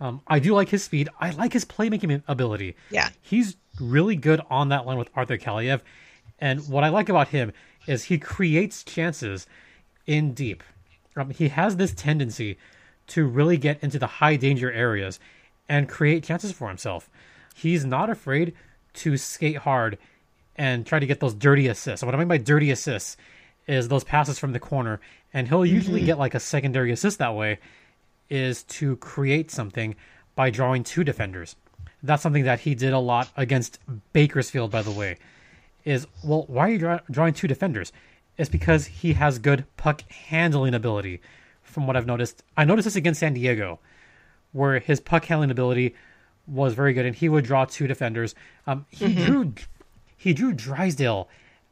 Um, 0.00 0.22
I 0.26 0.38
do 0.38 0.54
like 0.54 0.70
his 0.70 0.82
speed. 0.82 1.08
I 1.20 1.30
like 1.30 1.52
his 1.52 1.64
playmaking 1.64 2.22
ability. 2.26 2.76
Yeah. 2.90 3.10
He's 3.20 3.56
really 3.78 4.16
good 4.16 4.40
on 4.48 4.70
that 4.70 4.86
line 4.86 4.98
with 4.98 5.10
Arthur 5.14 5.36
Kaliyev. 5.36 5.80
And 6.38 6.66
what 6.68 6.84
I 6.84 6.88
like 6.88 7.08
about 7.08 7.28
him 7.28 7.52
is 7.86 8.04
he 8.04 8.18
creates 8.18 8.82
chances 8.82 9.46
in 10.06 10.32
deep. 10.32 10.62
Um, 11.16 11.30
he 11.30 11.48
has 11.48 11.76
this 11.76 11.92
tendency 11.92 12.56
to 13.08 13.26
really 13.26 13.58
get 13.58 13.82
into 13.82 13.98
the 13.98 14.06
high 14.06 14.36
danger 14.36 14.72
areas 14.72 15.20
and 15.68 15.88
create 15.88 16.24
chances 16.24 16.52
for 16.52 16.68
himself. 16.68 17.10
He's 17.54 17.84
not 17.84 18.08
afraid 18.08 18.54
to 18.94 19.16
skate 19.16 19.58
hard 19.58 19.98
and 20.56 20.86
try 20.86 20.98
to 20.98 21.06
get 21.06 21.20
those 21.20 21.34
dirty 21.34 21.66
assists. 21.68 22.04
what 22.04 22.14
I 22.14 22.18
mean 22.18 22.28
by 22.28 22.38
dirty 22.38 22.70
assists 22.70 23.16
is 23.66 23.88
those 23.88 24.04
passes 24.04 24.38
from 24.38 24.52
the 24.52 24.58
corner, 24.60 25.00
and 25.32 25.48
he'll 25.48 25.66
usually 25.66 26.00
mm-hmm. 26.00 26.06
get 26.06 26.18
like 26.18 26.34
a 26.34 26.40
secondary 26.40 26.90
assist 26.90 27.18
that 27.18 27.34
way 27.34 27.58
is 28.30 28.62
to 28.62 28.96
create 28.96 29.50
something 29.50 29.96
by 30.34 30.48
drawing 30.48 30.84
two 30.84 31.04
defenders. 31.04 31.56
That's 32.02 32.22
something 32.22 32.44
that 32.44 32.60
he 32.60 32.74
did 32.74 32.92
a 32.92 32.98
lot 32.98 33.28
against 33.36 33.78
Bakersfield, 34.12 34.70
by 34.70 34.82
the 34.82 34.90
way. 34.90 35.18
Is 35.84 36.06
well, 36.24 36.44
why 36.46 36.68
are 36.68 36.70
you 36.70 36.78
draw- 36.78 37.00
drawing 37.10 37.34
two 37.34 37.48
defenders? 37.48 37.92
It's 38.38 38.48
because 38.48 38.86
he 38.86 39.14
has 39.14 39.38
good 39.38 39.64
puck 39.76 40.02
handling 40.10 40.74
ability. 40.74 41.20
From 41.62 41.86
what 41.86 41.96
I've 41.96 42.06
noticed, 42.06 42.42
I 42.56 42.64
noticed 42.64 42.86
this 42.86 42.96
against 42.96 43.20
San 43.20 43.34
Diego, 43.34 43.78
where 44.52 44.78
his 44.78 44.98
puck 44.98 45.24
handling 45.24 45.50
ability 45.50 45.94
was 46.46 46.74
very 46.74 46.92
good, 46.92 47.06
and 47.06 47.14
he 47.14 47.28
would 47.28 47.44
draw 47.44 47.64
two 47.64 47.86
defenders. 47.86 48.34
Um, 48.66 48.86
he 48.90 49.06
mm-hmm. 49.06 49.24
drew 49.24 49.54
he 50.16 50.32
drew 50.32 50.52
Drysdale 50.52 51.28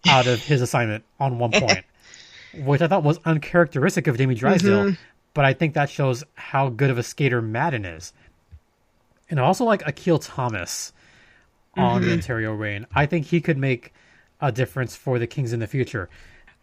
out 0.06 0.26
of 0.26 0.42
his 0.42 0.60
assignment 0.60 1.04
on 1.18 1.38
one 1.38 1.50
point, 1.52 1.84
which 2.54 2.80
I 2.80 2.86
thought 2.86 3.02
was 3.02 3.18
uncharacteristic 3.24 4.06
of 4.06 4.16
Jamie 4.18 4.34
Drysdale. 4.34 4.84
Mm-hmm 4.84 5.02
but 5.38 5.44
I 5.44 5.52
think 5.52 5.74
that 5.74 5.88
shows 5.88 6.24
how 6.34 6.68
good 6.68 6.90
of 6.90 6.98
a 6.98 7.02
skater 7.04 7.40
Madden 7.40 7.84
is. 7.84 8.12
And 9.30 9.38
I 9.38 9.44
also 9.44 9.64
like 9.64 9.86
Akil 9.86 10.18
Thomas 10.18 10.92
on 11.76 12.00
mm-hmm. 12.00 12.08
the 12.08 12.14
Ontario 12.14 12.52
Reign. 12.54 12.88
I 12.92 13.06
think 13.06 13.26
he 13.26 13.40
could 13.40 13.56
make 13.56 13.94
a 14.40 14.50
difference 14.50 14.96
for 14.96 15.20
the 15.20 15.28
Kings 15.28 15.52
in 15.52 15.60
the 15.60 15.68
future. 15.68 16.10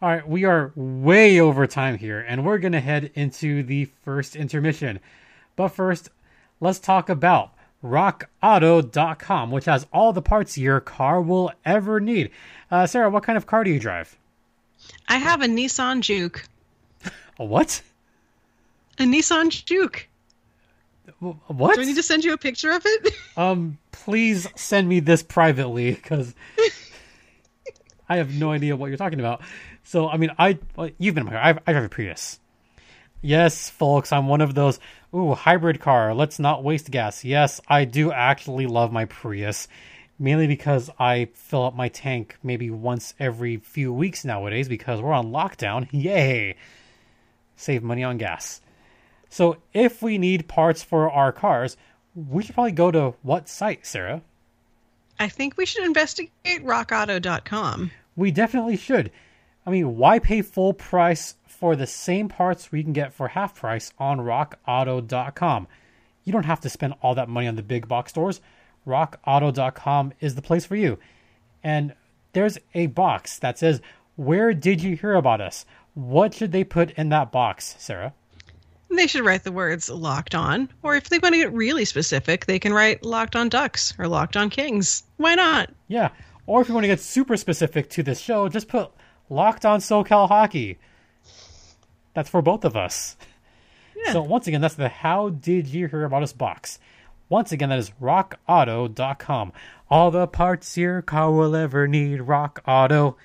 All 0.02 0.10
right, 0.10 0.28
we 0.28 0.44
are 0.44 0.72
way 0.76 1.40
over 1.40 1.66
time 1.66 1.96
here, 1.96 2.20
and 2.20 2.44
we're 2.44 2.58
going 2.58 2.74
to 2.74 2.80
head 2.80 3.12
into 3.14 3.62
the 3.62 3.86
first 4.02 4.36
intermission. 4.36 5.00
But 5.56 5.68
first, 5.68 6.10
let's 6.60 6.78
talk 6.78 7.08
about 7.08 7.54
rockauto.com, 7.82 9.52
which 9.52 9.64
has 9.64 9.86
all 9.90 10.12
the 10.12 10.20
parts 10.20 10.58
your 10.58 10.80
car 10.80 11.22
will 11.22 11.50
ever 11.64 11.98
need. 11.98 12.28
Uh, 12.70 12.86
Sarah, 12.86 13.08
what 13.08 13.22
kind 13.22 13.38
of 13.38 13.46
car 13.46 13.64
do 13.64 13.70
you 13.70 13.80
drive? 13.80 14.18
I 15.08 15.16
have 15.16 15.40
a 15.40 15.46
Nissan 15.46 16.02
Juke. 16.02 16.44
A 17.38 17.44
what? 17.46 17.80
A 18.98 19.02
Nissan 19.02 19.50
Juke. 19.50 20.08
What? 21.20 21.76
Do 21.76 21.82
I 21.82 21.84
need 21.84 21.96
to 21.96 22.02
send 22.02 22.24
you 22.24 22.32
a 22.32 22.38
picture 22.38 22.70
of 22.70 22.82
it? 22.84 23.14
Um, 23.38 23.76
please 23.92 24.48
send 24.56 24.88
me 24.88 24.98
this 25.00 25.22
privately 25.22 25.92
because 25.92 26.34
I 28.08 28.16
have 28.16 28.34
no 28.34 28.50
idea 28.50 28.74
what 28.74 28.86
you're 28.86 28.96
talking 28.96 29.20
about. 29.20 29.42
So, 29.84 30.08
I 30.08 30.16
mean, 30.16 30.30
I 30.38 30.58
well, 30.74 30.88
you've 30.96 31.14
been 31.14 31.26
in 31.26 31.32
my 31.34 31.38
car. 31.38 31.42
I, 31.66 31.70
I 31.70 31.74
have 31.74 31.84
a 31.84 31.88
Prius. 31.90 32.40
Yes, 33.20 33.68
folks, 33.68 34.12
I'm 34.12 34.26
one 34.26 34.40
of 34.40 34.54
those. 34.54 34.80
Ooh, 35.14 35.34
hybrid 35.34 35.80
car. 35.80 36.14
Let's 36.14 36.38
not 36.38 36.64
waste 36.64 36.90
gas. 36.90 37.24
Yes, 37.24 37.60
I 37.68 37.84
do 37.84 38.10
actually 38.10 38.66
love 38.66 38.90
my 38.90 39.04
Prius, 39.04 39.68
mainly 40.18 40.46
because 40.46 40.88
I 40.98 41.28
fill 41.34 41.64
up 41.64 41.76
my 41.76 41.88
tank 41.88 42.38
maybe 42.42 42.70
once 42.70 43.12
every 43.20 43.58
few 43.58 43.92
weeks 43.92 44.24
nowadays 44.24 44.66
because 44.66 45.02
we're 45.02 45.12
on 45.12 45.30
lockdown. 45.30 45.88
Yay! 45.92 46.56
Save 47.56 47.82
money 47.82 48.02
on 48.02 48.16
gas. 48.16 48.62
So, 49.28 49.58
if 49.72 50.02
we 50.02 50.18
need 50.18 50.48
parts 50.48 50.82
for 50.82 51.10
our 51.10 51.32
cars, 51.32 51.76
we 52.14 52.42
should 52.42 52.54
probably 52.54 52.72
go 52.72 52.90
to 52.90 53.14
what 53.22 53.48
site, 53.48 53.86
Sarah? 53.86 54.22
I 55.18 55.28
think 55.28 55.56
we 55.56 55.66
should 55.66 55.84
investigate 55.84 56.64
rockauto.com. 56.64 57.90
We 58.16 58.30
definitely 58.30 58.76
should. 58.76 59.10
I 59.66 59.70
mean, 59.70 59.96
why 59.96 60.18
pay 60.18 60.42
full 60.42 60.72
price 60.72 61.34
for 61.46 61.74
the 61.74 61.86
same 61.86 62.28
parts 62.28 62.70
we 62.70 62.82
can 62.82 62.92
get 62.92 63.12
for 63.12 63.28
half 63.28 63.54
price 63.54 63.92
on 63.98 64.18
rockauto.com? 64.18 65.66
You 66.24 66.32
don't 66.32 66.44
have 66.44 66.60
to 66.60 66.68
spend 66.68 66.94
all 67.02 67.14
that 67.14 67.28
money 67.28 67.48
on 67.48 67.56
the 67.56 67.62
big 67.62 67.88
box 67.88 68.10
stores. 68.10 68.40
rockauto.com 68.86 70.12
is 70.20 70.34
the 70.34 70.42
place 70.42 70.64
for 70.64 70.76
you. 70.76 70.98
And 71.62 71.94
there's 72.32 72.58
a 72.74 72.86
box 72.86 73.38
that 73.38 73.58
says, 73.58 73.80
Where 74.16 74.54
did 74.54 74.82
you 74.82 74.96
hear 74.96 75.14
about 75.14 75.40
us? 75.40 75.64
What 75.94 76.34
should 76.34 76.52
they 76.52 76.64
put 76.64 76.90
in 76.92 77.08
that 77.08 77.32
box, 77.32 77.74
Sarah? 77.78 78.14
They 78.90 79.06
should 79.06 79.24
write 79.24 79.44
the 79.44 79.52
words 79.52 79.90
locked 79.90 80.34
on. 80.34 80.68
Or 80.82 80.94
if 80.94 81.08
they 81.08 81.18
want 81.18 81.34
to 81.34 81.38
get 81.38 81.52
really 81.52 81.84
specific, 81.84 82.46
they 82.46 82.58
can 82.58 82.72
write 82.72 83.04
locked 83.04 83.34
on 83.36 83.48
ducks 83.48 83.92
or 83.98 84.06
locked 84.08 84.36
on 84.36 84.48
kings. 84.48 85.02
Why 85.16 85.34
not? 85.34 85.70
Yeah. 85.88 86.10
Or 86.46 86.60
if 86.60 86.68
you 86.68 86.74
want 86.74 86.84
to 86.84 86.88
get 86.88 87.00
super 87.00 87.36
specific 87.36 87.90
to 87.90 88.02
this 88.02 88.20
show, 88.20 88.48
just 88.48 88.68
put 88.68 88.90
locked 89.28 89.64
on 89.66 89.80
SoCal 89.80 90.28
hockey. 90.28 90.78
That's 92.14 92.30
for 92.30 92.40
both 92.42 92.64
of 92.64 92.76
us. 92.76 93.16
Yeah. 93.96 94.12
So 94.12 94.22
once 94.22 94.46
again, 94.46 94.60
that's 94.60 94.74
the 94.74 94.88
How 94.88 95.30
Did 95.30 95.66
You 95.66 95.88
Hear 95.88 96.04
About 96.04 96.22
Us 96.22 96.32
box. 96.32 96.78
Once 97.28 97.50
again, 97.50 97.70
that 97.70 97.78
is 97.78 97.90
rockauto.com. 98.00 99.52
All 99.90 100.10
the 100.10 100.26
parts 100.26 100.76
your 100.76 101.02
car 101.02 101.32
will 101.32 101.56
ever 101.56 101.88
need, 101.88 102.20
Rock 102.20 102.62
Auto. 102.66 103.16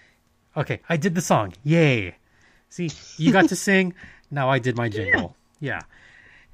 Okay, 0.57 0.81
I 0.89 0.97
did 0.97 1.13
the 1.15 1.21
song. 1.21 1.53
Yay. 1.63 2.15
See, 2.69 2.89
you 3.17 3.31
got 3.31 3.49
to 3.49 3.55
sing. 3.67 3.93
Now 4.31 4.49
I 4.49 4.59
did 4.59 4.75
my 4.75 4.89
jingle. 4.89 5.21
Yeah. 5.21 5.40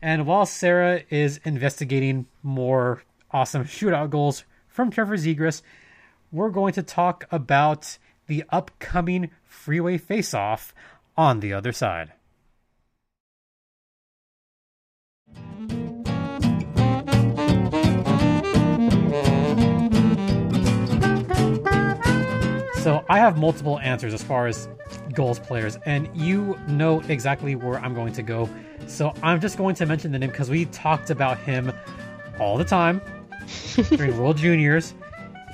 And 0.01 0.27
while 0.27 0.45
Sarah 0.45 1.01
is 1.09 1.39
investigating 1.43 2.27
more 2.43 3.03
awesome 3.31 3.63
shootout 3.65 4.11
Gulls 4.11 4.43
from 4.67 4.91
Trevor 4.91 5.17
Zegras, 5.17 5.61
we're 6.31 6.49
going 6.49 6.73
to 6.73 6.83
talk 6.83 7.25
about 7.31 7.97
the 8.27 8.43
upcoming 8.49 9.31
freeway 9.45 9.97
face 9.97 10.33
off 10.33 10.73
on 11.15 11.39
the 11.39 11.53
other 11.53 11.71
side. 11.71 12.11
So 22.87 23.03
I 23.09 23.19
have 23.19 23.37
multiple 23.37 23.79
answers 23.79 24.13
as 24.13 24.23
far 24.23 24.47
as 24.47 24.69
goals 25.13 25.39
players, 25.39 25.77
and 25.85 26.09
you 26.13 26.57
know 26.69 27.01
exactly 27.09 27.53
where 27.53 27.79
I'm 27.79 27.93
going 27.93 28.13
to 28.13 28.23
go. 28.23 28.49
So 28.87 29.13
I'm 29.21 29.41
just 29.41 29.57
going 29.57 29.75
to 29.75 29.85
mention 29.85 30.11
the 30.11 30.19
name 30.19 30.29
because 30.29 30.49
we 30.49 30.65
talked 30.65 31.09
about 31.09 31.37
him 31.39 31.71
all 32.39 32.57
the 32.57 32.63
time 32.63 33.01
during 33.89 34.17
World 34.17 34.37
Juniors. 34.37 34.93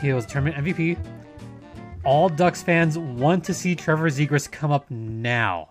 He 0.01 0.13
was 0.13 0.25
tournament 0.25 0.63
MVP. 0.63 0.97
All 2.03 2.29
Ducks 2.29 2.61
fans 2.61 2.97
want 2.97 3.43
to 3.45 3.53
see 3.53 3.75
Trevor 3.75 4.09
Zegras 4.09 4.49
come 4.49 4.71
up 4.71 4.89
now. 4.91 5.69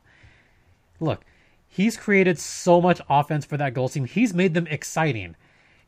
Look, 0.99 1.25
he's 1.69 1.97
created 1.97 2.39
so 2.39 2.81
much 2.81 3.01
offense 3.09 3.45
for 3.45 3.57
that 3.57 3.75
goal 3.75 3.89
team. 3.89 4.07
He's 4.07 4.35
made 4.35 4.55
them 4.55 4.67
exciting. 4.67 5.37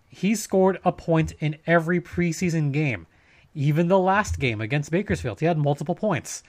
He 0.09 0.35
scored 0.37 0.79
a 0.85 0.93
point 0.93 1.33
in 1.41 1.57
every 1.67 2.01
preseason 2.01 2.73
game. 2.73 3.07
Even 3.55 3.89
the 3.89 3.99
last 3.99 4.39
game 4.39 4.61
against 4.61 4.91
Bakersfield, 4.91 5.41
he 5.41 5.47
had 5.47 5.59
multiple 5.59 5.95
points. 5.95 6.43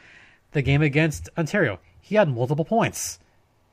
The 0.51 0.61
game 0.61 0.81
against 0.81 1.29
Ontario, 1.37 1.79
he 1.99 2.15
had 2.15 2.29
multiple 2.29 2.65
points. 2.65 3.19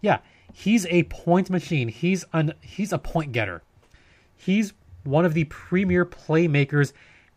Yeah, 0.01 0.19
he's 0.53 0.87
a 0.87 1.05
point 1.05 1.51
machine. 1.51 1.89
He's 1.89 2.25
an 2.33 2.55
he's 2.61 2.93
a 2.93 2.99
point 2.99 3.33
getter. 3.33 3.63
He's 4.37 4.73
one 5.05 5.25
of 5.25 5.35
the 5.35 5.45
premier 5.45 6.05
playmakers 6.05 6.93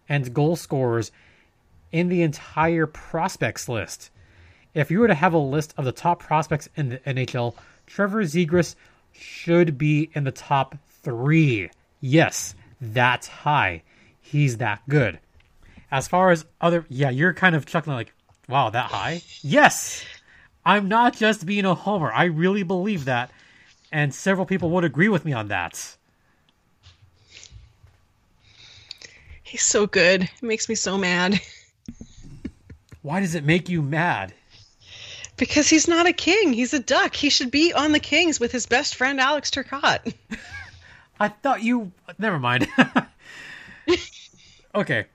and 0.08 0.34
goal 0.34 0.56
scorers 0.56 1.12
in 1.92 2.10
the 2.10 2.22
entire 2.22 2.86
prospects 2.86 3.70
list. 3.70 4.12
If 4.74 4.92
you 4.92 5.00
were 5.00 5.08
to 5.08 5.16
have 5.16 5.34
a 5.34 5.40
list 5.40 5.74
of 5.78 5.86
the 5.86 5.92
top 5.92 6.20
prospects 6.20 6.68
in 6.76 6.90
the 6.90 6.98
NHL, 7.00 7.56
Trevor 7.88 8.24
Zegras 8.24 8.76
should 9.14 9.78
be 9.78 10.10
in 10.14 10.26
the 10.26 10.32
top 10.32 10.76
three. 11.02 11.70
Yes, 12.02 12.54
that's 12.82 13.28
high. 13.28 13.84
He's 14.20 14.58
that 14.58 14.82
good. 14.90 15.20
As 15.92 16.08
far 16.08 16.32
as 16.32 16.46
other, 16.60 16.86
yeah, 16.90 17.10
you're 17.10 17.34
kind 17.34 17.56
of 17.56 17.66
chuckling 17.66 17.96
like, 17.96 18.14
wow, 18.50 18.70
that 18.70 18.92
high? 18.92 19.22
Yes! 19.42 20.04
I'm 20.66 20.88
not 20.88 21.16
just 21.16 21.46
being 21.46 21.66
a 21.66 21.76
homer. 21.76 22.12
I 22.12 22.26
really 22.26 22.64
believe 22.64 23.06
that. 23.06 23.32
And 23.92 24.14
several 24.14 24.46
people 24.46 24.72
would 24.72 24.84
agree 24.84 25.10
with 25.10 25.24
me 25.24 25.34
on 25.34 25.50
that. 25.50 25.96
He's 29.44 29.64
so 29.64 29.86
good. 29.86 30.24
It 30.24 30.44
makes 30.44 30.68
me 30.68 30.76
so 30.76 30.98
mad. 30.98 31.40
Why 33.04 33.20
does 33.20 33.36
it 33.36 33.44
make 33.44 33.70
you 33.70 33.82
mad? 33.84 34.34
Because 35.38 35.70
he's 35.70 35.88
not 35.88 36.08
a 36.08 36.14
king. 36.14 36.54
He's 36.54 36.74
a 36.74 36.80
duck. 36.80 37.14
He 37.14 37.30
should 37.30 37.52
be 37.52 37.72
on 37.72 37.92
the 37.92 38.00
Kings 38.00 38.40
with 38.40 38.52
his 38.52 38.66
best 38.66 38.96
friend 38.96 39.20
Alex 39.20 39.52
Turcotte. 39.52 40.14
I 41.20 41.28
thought 41.30 41.62
you. 41.62 41.92
Never 42.18 42.40
mind. 42.40 42.68
okay. 44.76 45.06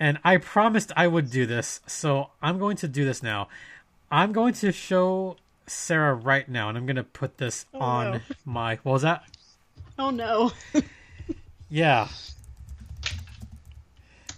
And 0.00 0.18
I 0.24 0.38
promised 0.38 0.92
I 0.96 1.06
would 1.06 1.30
do 1.30 1.46
this, 1.46 1.80
so 1.86 2.30
I'm 2.42 2.58
going 2.58 2.76
to 2.78 2.88
do 2.88 3.04
this 3.04 3.22
now. 3.22 3.48
I'm 4.14 4.30
going 4.30 4.54
to 4.54 4.70
show 4.70 5.36
Sarah 5.66 6.14
right 6.14 6.48
now, 6.48 6.68
and 6.68 6.78
I'm 6.78 6.86
going 6.86 6.94
to 6.96 7.02
put 7.02 7.38
this 7.38 7.66
Oh, 7.74 7.80
on 7.80 8.10
no. 8.12 8.20
my. 8.44 8.76
What 8.84 8.92
was 8.92 9.02
that? 9.02 9.24
Oh 9.98 10.10
no. 10.10 10.52
Yeah. 11.68 12.06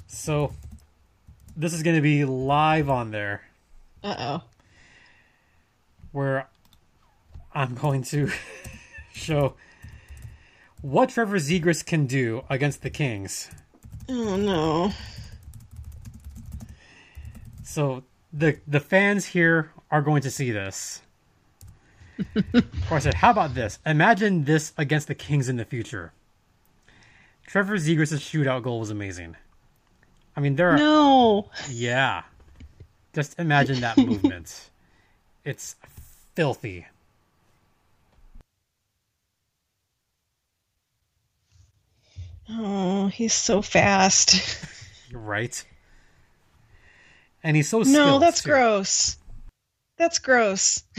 So, 0.06 0.54
this 1.54 1.74
is 1.74 1.82
going 1.82 1.96
to 1.96 2.00
be 2.02 2.24
live 2.24 2.88
on 2.88 3.10
there, 3.10 3.42
Uh 4.02 4.14
oh. 4.18 4.42
where 6.12 6.48
I'm 7.54 7.74
going 7.74 8.02
to 8.04 8.30
show 9.12 9.54
what 10.80 11.10
Trevor 11.10 11.36
Zegras 11.36 11.84
can 11.84 12.06
do 12.06 12.42
against 12.48 12.80
the 12.80 12.88
Kings. 12.90 13.50
Oh 14.08 14.36
no. 14.36 14.92
So 17.64 18.04
the 18.36 18.58
the 18.66 18.80
fans 18.80 19.24
here 19.26 19.70
are 19.90 20.02
going 20.02 20.22
to 20.22 20.30
see 20.30 20.50
this. 20.50 21.00
or 22.90 22.96
I 22.96 22.98
said, 22.98 23.14
how 23.14 23.30
about 23.30 23.54
this? 23.54 23.78
Imagine 23.84 24.44
this 24.44 24.72
against 24.78 25.06
the 25.08 25.14
Kings 25.14 25.48
in 25.48 25.56
the 25.56 25.64
future. 25.64 26.12
Trevor 27.46 27.76
Zegras' 27.76 28.12
shootout 28.18 28.62
goal 28.62 28.80
was 28.80 28.90
amazing. 28.90 29.36
I 30.36 30.40
mean, 30.40 30.56
there 30.56 30.70
are 30.70 30.76
No. 30.78 31.50
yeah. 31.70 32.22
Just 33.14 33.38
imagine 33.38 33.80
that 33.80 33.96
movement. 33.98 34.70
It's 35.44 35.76
filthy. 36.34 36.86
Oh, 42.48 43.08
he's 43.08 43.32
so 43.32 43.62
fast. 43.62 44.36
Right? 45.12 45.64
And 47.46 47.54
he's 47.54 47.68
so 47.68 47.82
No, 47.82 48.18
that's 48.18 48.42
too. 48.42 48.50
gross. 48.50 49.16
That's 49.98 50.18
gross. 50.18 50.82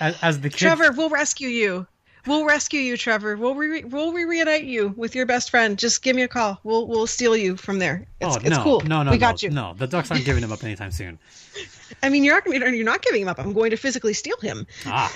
As, 0.00 0.16
as 0.22 0.40
the 0.40 0.48
kids, 0.48 0.58
Trevor, 0.60 0.92
we'll 0.92 1.10
rescue 1.10 1.48
you. 1.48 1.86
We'll 2.26 2.44
rescue 2.44 2.80
you, 2.80 2.96
Trevor. 2.96 3.36
We'll 3.36 3.54
re- 3.54 3.84
we'll 3.84 4.12
re- 4.12 4.24
reunite 4.24 4.64
you 4.64 4.88
with 4.96 5.14
your 5.14 5.26
best 5.26 5.50
friend. 5.50 5.78
Just 5.78 6.02
give 6.02 6.16
me 6.16 6.22
a 6.22 6.28
call. 6.28 6.58
We'll 6.64 6.88
we'll 6.88 7.06
steal 7.06 7.36
you 7.36 7.56
from 7.56 7.78
there. 7.78 8.06
It's, 8.20 8.36
oh 8.36 8.40
it's 8.40 8.50
no, 8.50 8.62
cool. 8.64 8.80
no, 8.80 9.04
no, 9.04 9.12
we 9.12 9.18
no, 9.18 9.20
got 9.20 9.44
you. 9.44 9.50
no! 9.50 9.74
The 9.76 9.86
Ducks 9.86 10.10
aren't 10.10 10.24
giving 10.24 10.42
him 10.42 10.50
up 10.50 10.64
anytime 10.64 10.90
soon. 10.90 11.20
I 12.02 12.08
mean, 12.08 12.24
you're 12.24 12.34
not 12.34 12.74
you're 12.74 12.84
not 12.84 13.02
giving 13.02 13.22
him 13.22 13.28
up. 13.28 13.38
I'm 13.38 13.52
going 13.52 13.70
to 13.70 13.76
physically 13.76 14.14
steal 14.14 14.38
him. 14.38 14.66
Ah. 14.86 15.14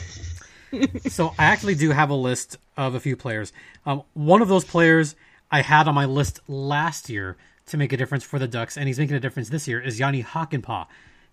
so 1.08 1.34
I 1.36 1.46
actually 1.46 1.74
do 1.74 1.90
have 1.90 2.10
a 2.10 2.14
list 2.14 2.58
of 2.76 2.94
a 2.94 3.00
few 3.00 3.16
players. 3.16 3.52
Um, 3.86 4.02
one 4.14 4.40
of 4.40 4.46
those 4.48 4.64
players 4.64 5.16
I 5.50 5.62
had 5.62 5.88
on 5.88 5.94
my 5.96 6.04
list 6.04 6.40
last 6.48 7.08
year 7.08 7.36
to 7.66 7.76
make 7.76 7.92
a 7.92 7.96
difference 7.96 8.24
for 8.24 8.38
the 8.38 8.48
Ducks, 8.48 8.76
and 8.76 8.86
he's 8.86 8.98
making 8.98 9.16
a 9.16 9.20
difference 9.20 9.48
this 9.48 9.66
year, 9.66 9.80
is 9.80 9.98
Jani 9.98 10.22
Hakanpää. 10.22 10.86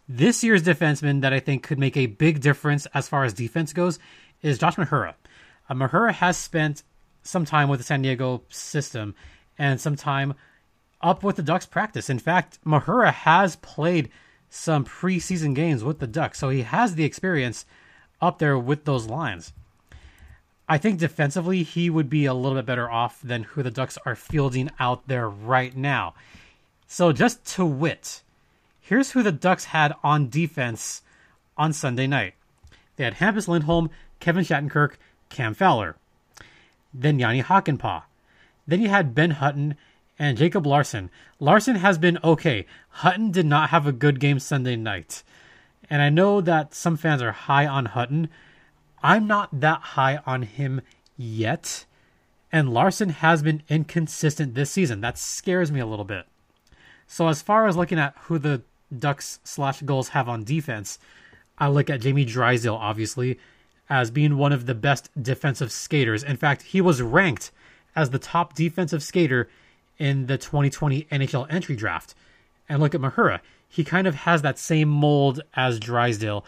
This 0.09 0.43
year's 0.43 0.63
defenseman 0.63 1.21
that 1.21 1.31
I 1.31 1.39
think 1.39 1.63
could 1.63 1.79
make 1.79 1.95
a 1.95 2.07
big 2.07 2.41
difference 2.41 2.85
as 2.93 3.07
far 3.07 3.23
as 3.23 3.33
defense 3.33 3.71
goes 3.71 3.99
is 4.41 4.57
Josh 4.57 4.75
Mahura. 4.75 5.13
Uh, 5.69 5.73
Mahura 5.73 6.11
has 6.11 6.35
spent 6.35 6.83
some 7.21 7.45
time 7.45 7.69
with 7.69 7.79
the 7.79 7.85
San 7.85 8.01
Diego 8.01 8.43
system 8.49 9.15
and 9.57 9.79
some 9.79 9.95
time 9.95 10.33
up 11.01 11.23
with 11.23 11.37
the 11.37 11.43
Ducks 11.43 11.65
practice. 11.65 12.09
In 12.09 12.19
fact, 12.19 12.59
Mahura 12.65 13.13
has 13.13 13.55
played 13.57 14.09
some 14.49 14.85
preseason 14.85 15.55
games 15.55 15.83
with 15.83 15.99
the 15.99 16.07
Ducks, 16.07 16.39
so 16.39 16.49
he 16.49 16.63
has 16.63 16.95
the 16.95 17.05
experience 17.05 17.65
up 18.21 18.39
there 18.39 18.57
with 18.57 18.85
those 18.85 19.07
lines. 19.07 19.53
I 20.67 20.77
think 20.77 20.99
defensively 20.99 21.63
he 21.63 21.89
would 21.89 22.09
be 22.09 22.25
a 22.25 22.33
little 22.33 22.57
bit 22.57 22.65
better 22.65 22.89
off 22.89 23.19
than 23.21 23.43
who 23.43 23.63
the 23.63 23.71
Ducks 23.71 23.97
are 24.05 24.15
fielding 24.15 24.69
out 24.79 25.07
there 25.07 25.29
right 25.29 25.75
now. 25.75 26.13
So 26.87 27.11
just 27.11 27.45
to 27.55 27.65
wit, 27.65 28.21
here's 28.79 29.11
who 29.11 29.23
the 29.23 29.31
Ducks 29.31 29.65
had 29.65 29.93
on 30.03 30.29
defense 30.29 31.01
on 31.57 31.73
Sunday 31.73 32.07
night. 32.07 32.35
They 32.95 33.03
had 33.03 33.15
Hampus 33.15 33.47
Lindholm, 33.47 33.89
Kevin 34.19 34.45
Shattenkirk, 34.45 34.93
Cam 35.29 35.53
Fowler. 35.53 35.95
Then 36.93 37.19
Jani 37.19 37.41
Hakanpää. 37.41 38.03
Then 38.67 38.81
you 38.81 38.89
had 38.89 39.15
Ben 39.15 39.31
Hutton 39.31 39.75
and 40.17 40.37
Jacob 40.37 40.65
Larsson. 40.65 41.09
Larsson 41.39 41.75
has 41.75 41.97
been 41.97 42.19
okay. 42.23 42.65
Hutton 42.89 43.31
did 43.31 43.45
not 43.45 43.71
have 43.71 43.87
a 43.87 43.91
good 43.91 44.19
game 44.19 44.39
Sunday 44.39 44.75
night. 44.75 45.23
And 45.89 46.01
I 46.01 46.09
know 46.09 46.39
that 46.41 46.73
some 46.73 46.95
fans 46.95 47.21
are 47.21 47.31
high 47.31 47.67
on 47.67 47.85
Hutton. 47.85 48.29
I'm 49.03 49.27
not 49.27 49.59
that 49.59 49.81
high 49.81 50.21
on 50.25 50.43
him 50.43 50.81
yet. 51.17 51.85
And 52.51 52.73
Larsson 52.73 53.09
has 53.09 53.43
been 53.43 53.63
inconsistent 53.67 54.53
this 54.53 54.71
season. 54.71 55.01
That 55.01 55.17
scares 55.17 55.71
me 55.71 55.79
a 55.79 55.85
little 55.85 56.05
bit. 56.05 56.25
So 57.07 57.27
as 57.27 57.41
far 57.41 57.67
as 57.67 57.75
looking 57.75 57.99
at 57.99 58.15
who 58.23 58.39
the 58.39 58.61
Ducks 58.97 59.39
slash 59.43 59.81
Gulls 59.81 60.09
have 60.09 60.29
on 60.29 60.43
defense, 60.43 60.99
I 61.57 61.67
look 61.67 61.89
at 61.89 62.01
Jamie 62.01 62.25
Drysdale, 62.25 62.75
obviously, 62.75 63.39
as 63.89 64.11
being 64.11 64.37
one 64.37 64.53
of 64.53 64.65
the 64.65 64.75
best 64.75 65.09
defensive 65.21 65.71
skaters. 65.71 66.23
In 66.23 66.37
fact, 66.37 66.61
he 66.61 66.79
was 66.79 67.01
ranked 67.01 67.51
as 67.95 68.09
the 68.09 68.19
top 68.19 68.53
defensive 68.53 69.03
skater 69.03 69.49
in 69.97 70.27
the 70.27 70.37
2020 70.37 71.03
NHL 71.11 71.51
entry 71.51 71.75
draft. 71.75 72.15
And 72.69 72.79
look 72.79 72.95
at 72.95 73.01
Mahura. 73.01 73.41
He 73.67 73.83
kind 73.83 74.07
of 74.07 74.15
has 74.15 74.41
that 74.43 74.59
same 74.59 74.89
mold 74.89 75.41
as 75.55 75.79
Drysdale 75.79 76.45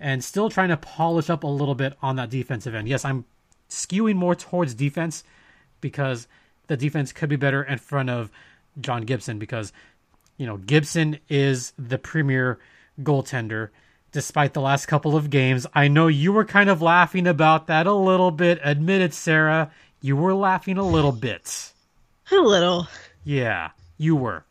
and 0.00 0.22
still 0.22 0.48
trying 0.48 0.68
to 0.68 0.76
polish 0.76 1.30
up 1.30 1.42
a 1.44 1.48
little 1.48 1.74
bit 1.74 1.94
on 2.02 2.16
that 2.16 2.30
defensive 2.30 2.74
end. 2.74 2.88
Yes, 2.88 3.04
I'm 3.04 3.24
skewing 3.68 4.16
more 4.16 4.34
towards 4.34 4.74
defense 4.74 5.24
because 5.80 6.26
the 6.66 6.76
defense 6.76 7.12
could 7.12 7.28
be 7.28 7.36
better 7.36 7.62
in 7.62 7.78
front 7.78 8.10
of 8.10 8.30
John 8.80 9.02
Gibson 9.02 9.38
because, 9.38 9.72
you 10.36 10.46
know, 10.46 10.56
Gibson 10.56 11.18
is 11.28 11.72
the 11.78 11.98
premier 11.98 12.58
goaltender 13.00 13.70
despite 14.12 14.54
the 14.54 14.60
last 14.60 14.86
couple 14.86 15.16
of 15.16 15.30
games. 15.30 15.66
I 15.74 15.88
know 15.88 16.06
you 16.06 16.32
were 16.32 16.44
kind 16.44 16.70
of 16.70 16.80
laughing 16.80 17.26
about 17.26 17.66
that 17.66 17.86
a 17.86 17.92
little 17.92 18.30
bit. 18.30 18.58
Admit 18.62 19.02
it, 19.02 19.14
Sarah. 19.14 19.70
You 20.00 20.16
were 20.16 20.34
laughing 20.34 20.78
a 20.78 20.86
little 20.86 21.12
bit. 21.12 21.72
A 22.30 22.36
little. 22.36 22.86
Yeah, 23.24 23.70
you 23.96 24.16
were. 24.16 24.44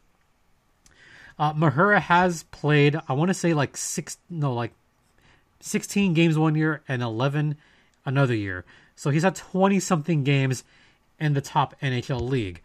Uh, 1.40 1.54
Mahura 1.54 2.00
has 2.00 2.44
played, 2.44 3.00
I 3.08 3.14
want 3.14 3.30
to 3.30 3.34
say 3.34 3.54
like 3.54 3.78
six, 3.78 4.18
no, 4.30 4.54
like 4.54 4.74
16 5.60 6.14
games 6.14 6.38
one 6.38 6.56
year 6.56 6.82
and 6.88 7.02
11 7.02 7.58
another 8.06 8.36
year. 8.36 8.66
So 8.96 9.10
he's 9.10 9.24
had 9.24 9.36
20 9.36 9.80
something 9.80 10.24
games 10.24 10.64
in 11.20 11.34
the 11.34 11.42
top 11.42 11.76
NHL 11.82 12.22
league. 12.22 12.62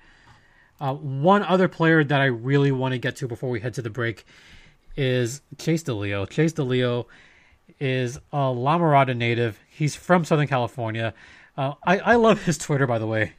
Uh, 0.81 0.95
one 0.95 1.43
other 1.43 1.69
player 1.69 2.03
that 2.03 2.21
I 2.21 2.27
really 2.27 2.73
want 2.73 2.93
to 2.93 2.99
get 2.99 3.17
to 3.17 3.29
before 3.29 3.51
we 3.51 3.61
head 3.61 3.75
to 3.75 3.83
the 3.83 3.91
break 3.91 4.25
is 4.97 5.43
Chase 5.59 5.85
DeLeo. 5.85 6.29
Chase 6.29 6.53
DeLeo 6.53 7.07
is 7.79 8.19
a 8.33 8.51
La 8.51 8.79
Mirada 8.79 9.17
native. 9.17 9.59
He's 9.69 9.95
from 9.95 10.25
Southern 10.25 10.49
California. 10.49 11.15
Uh, 11.57 11.75
I, 11.85 11.99
I 11.99 12.15
love 12.17 12.43
his 12.43 12.59
Twitter, 12.59 12.87
by 12.87 12.99
the 12.99 13.07
way. 13.07 13.33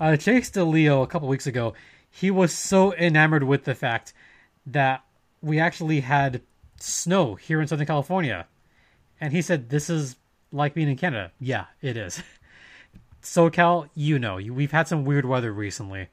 Uh, 0.00 0.16
Chase 0.16 0.50
DeLeo, 0.50 1.02
a 1.02 1.06
couple 1.06 1.28
weeks 1.28 1.46
ago, 1.46 1.74
he 2.10 2.30
was 2.30 2.52
so 2.52 2.94
enamored 2.94 3.44
with 3.44 3.64
the 3.64 3.74
fact 3.74 4.12
that 4.66 5.04
we 5.40 5.58
actually 5.58 6.00
had 6.00 6.42
snow 6.80 7.34
here 7.34 7.60
in 7.60 7.66
Southern 7.66 7.86
California. 7.86 8.46
And 9.20 9.32
he 9.32 9.42
said, 9.42 9.70
This 9.70 9.88
is 9.90 10.16
like 10.52 10.74
being 10.74 10.88
in 10.88 10.96
Canada. 10.96 11.32
Yeah, 11.40 11.66
it 11.82 11.96
is. 11.96 12.22
SoCal, 13.22 13.88
you 13.94 14.18
know, 14.18 14.36
we've 14.36 14.72
had 14.72 14.86
some 14.86 15.04
weird 15.04 15.24
weather 15.24 15.52
recently. 15.52 16.08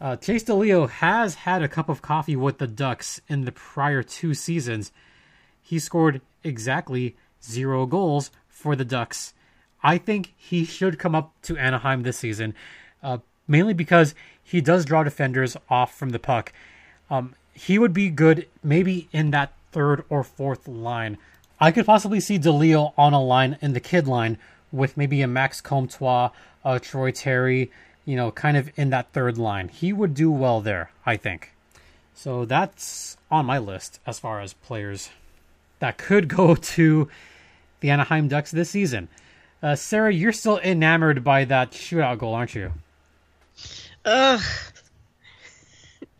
Uh, 0.00 0.16
Chase 0.16 0.44
DeLeo 0.44 0.88
has 0.88 1.34
had 1.34 1.62
a 1.62 1.68
cup 1.68 1.88
of 1.88 2.02
coffee 2.02 2.36
with 2.36 2.58
the 2.58 2.66
Ducks 2.66 3.20
in 3.26 3.44
the 3.44 3.52
prior 3.52 4.02
two 4.02 4.34
seasons. 4.34 4.92
He 5.60 5.78
scored 5.78 6.20
exactly 6.44 7.16
zero 7.42 7.84
goals 7.86 8.30
for 8.48 8.76
the 8.76 8.84
Ducks. 8.84 9.34
I 9.82 9.98
think 9.98 10.34
he 10.36 10.64
should 10.64 10.98
come 10.98 11.14
up 11.14 11.32
to 11.42 11.56
Anaheim 11.56 12.02
this 12.02 12.18
season, 12.18 12.54
uh, 13.02 13.18
mainly 13.48 13.74
because 13.74 14.14
he 14.42 14.60
does 14.60 14.84
draw 14.84 15.02
defenders 15.02 15.56
off 15.68 15.96
from 15.96 16.10
the 16.10 16.18
puck. 16.18 16.52
Um, 17.10 17.34
he 17.52 17.78
would 17.78 17.92
be 17.92 18.10
good 18.10 18.46
maybe 18.62 19.08
in 19.12 19.30
that 19.30 19.52
third 19.72 20.04
or 20.08 20.22
fourth 20.22 20.68
line. 20.68 21.18
I 21.60 21.72
could 21.72 21.86
possibly 21.86 22.20
see 22.20 22.38
DeLeo 22.38 22.92
on 22.96 23.12
a 23.12 23.22
line 23.22 23.58
in 23.60 23.72
the 23.72 23.80
kid 23.80 24.06
line 24.06 24.38
with 24.70 24.96
maybe 24.96 25.22
a 25.22 25.26
Max 25.26 25.60
Comtois, 25.60 26.30
a 26.64 26.78
Troy 26.78 27.10
Terry, 27.10 27.70
you 28.04 28.16
know, 28.16 28.30
kind 28.30 28.56
of 28.56 28.70
in 28.76 28.90
that 28.90 29.12
third 29.12 29.38
line. 29.38 29.68
He 29.68 29.92
would 29.92 30.14
do 30.14 30.30
well 30.30 30.60
there, 30.60 30.90
I 31.04 31.16
think. 31.16 31.52
So 32.14 32.44
that's 32.44 33.16
on 33.30 33.46
my 33.46 33.58
list 33.58 34.00
as 34.06 34.18
far 34.18 34.40
as 34.40 34.52
players 34.52 35.10
that 35.78 35.98
could 35.98 36.28
go 36.28 36.54
to 36.76 37.08
the 37.80 37.90
Anaheim 37.90 38.28
Ducks 38.28 38.50
this 38.50 38.70
season. 38.70 39.08
Uh, 39.62 39.74
Sarah, 39.74 40.12
you're 40.12 40.32
still 40.32 40.58
enamored 40.58 41.24
by 41.24 41.44
that 41.44 41.72
shootout 41.72 42.18
goal, 42.18 42.34
aren't 42.34 42.54
you? 42.54 42.72
Ugh. 44.04 44.40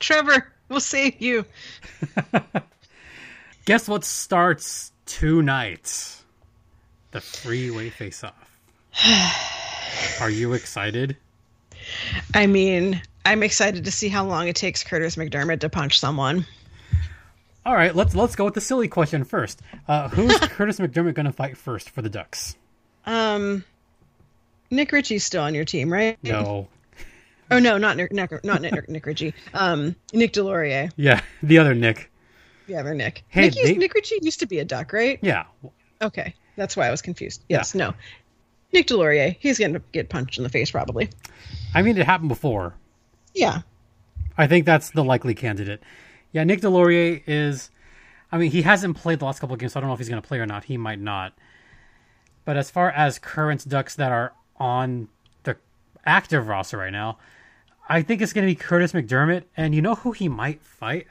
Trevor, 0.00 0.52
we'll 0.68 0.80
save 0.80 1.20
you. 1.20 1.44
Guess 3.64 3.88
what 3.88 4.04
starts 4.04 4.92
tonight? 5.08 6.16
The 7.10 7.20
freeway 7.20 7.88
face 7.90 8.22
off. 8.22 8.58
Are 10.20 10.30
you 10.30 10.52
excited? 10.52 11.16
I 12.34 12.46
mean, 12.46 13.00
I'm 13.24 13.42
excited 13.42 13.86
to 13.86 13.90
see 13.90 14.08
how 14.08 14.24
long 14.24 14.46
it 14.46 14.54
takes 14.54 14.84
Kurtis 14.84 15.16
MacDermid 15.16 15.60
to 15.60 15.68
punch 15.68 15.98
someone. 15.98 16.46
All 17.64 17.74
right, 17.74 17.94
let's 17.94 18.14
let's 18.14 18.36
go 18.36 18.44
with 18.44 18.54
the 18.54 18.60
silly 18.60 18.88
question 18.88 19.24
first. 19.24 19.60
Uh, 19.88 20.08
who's 20.08 20.32
Kurtis 20.38 20.78
MacDermid 20.78 21.14
going 21.14 21.26
to 21.26 21.32
fight 21.32 21.56
first 21.56 21.90
for 21.90 22.02
the 22.02 22.10
Ducks? 22.10 22.56
Um, 23.06 23.64
Nick 24.70 24.92
Ritchie's 24.92 25.24
still 25.24 25.42
on 25.42 25.54
your 25.54 25.64
team, 25.64 25.92
right? 25.92 26.18
No. 26.22 26.68
Oh 27.50 27.58
no, 27.58 27.78
not 27.78 27.96
Nick, 27.96 28.12
not 28.12 28.60
Nick, 28.60 28.90
Nick 28.90 29.06
Ritchie. 29.06 29.32
Um, 29.54 29.96
Nick 30.12 30.34
Deslauriers. 30.34 30.92
Yeah, 30.96 31.22
the 31.42 31.56
other 31.56 31.74
Nick. 31.74 32.10
The 32.68 32.76
other 32.76 32.94
Nick. 32.94 33.24
Hey, 33.28 33.46
Nick, 33.48 33.54
they- 33.54 33.74
Nick 33.74 33.94
Ritchie 33.94 34.18
used 34.22 34.38
to 34.40 34.46
be 34.46 34.58
a 34.60 34.64
Duck, 34.64 34.92
right? 34.92 35.18
Yeah. 35.22 35.44
Okay, 36.00 36.34
that's 36.54 36.76
why 36.76 36.86
I 36.86 36.90
was 36.90 37.02
confused. 37.02 37.42
Yes, 37.48 37.74
no. 37.74 37.94
Nick 38.72 38.86
Deslauriers. 38.86 39.36
He's 39.40 39.58
going 39.58 39.72
to 39.72 39.82
get 39.92 40.10
punched 40.10 40.36
in 40.38 40.44
the 40.44 40.50
face 40.50 40.70
probably. 40.70 41.08
I 41.74 41.82
mean, 41.82 41.96
it 41.96 42.04
happened 42.06 42.28
before. 42.28 42.74
Yeah. 43.34 43.62
I 44.36 44.46
think 44.46 44.66
that's 44.66 44.90
the 44.90 45.02
likely 45.02 45.34
candidate. 45.34 45.82
Yeah, 46.32 46.44
Nick 46.44 46.60
Deslauriers 46.60 47.22
is. 47.26 47.70
I 48.30 48.36
mean, 48.36 48.50
he 48.50 48.60
hasn't 48.62 48.96
played 48.98 49.20
the 49.20 49.24
last 49.24 49.40
couple 49.40 49.54
of 49.54 49.60
games, 49.60 49.72
so 49.72 49.80
I 49.80 49.80
don't 49.80 49.88
know 49.88 49.94
if 49.94 49.98
he's 50.00 50.10
going 50.10 50.20
to 50.20 50.28
play 50.28 50.38
or 50.38 50.44
not. 50.46 50.64
He 50.64 50.76
might 50.76 51.00
not. 51.00 51.32
But 52.44 52.58
as 52.58 52.70
far 52.70 52.90
as 52.90 53.18
current 53.18 53.66
Ducks 53.66 53.96
that 53.96 54.12
are 54.12 54.34
on 54.58 55.08
the 55.44 55.56
active 56.04 56.46
roster 56.46 56.76
right 56.76 56.92
now, 56.92 57.16
I 57.88 58.02
think 58.02 58.20
it's 58.20 58.34
going 58.34 58.46
to 58.46 58.54
be 58.54 58.60
Kurtis 58.60 58.92
MacDermid. 58.92 59.44
And 59.56 59.74
you 59.74 59.80
know 59.80 59.94
who 59.94 60.12
he 60.12 60.28
might 60.28 60.60
fight? 60.62 61.06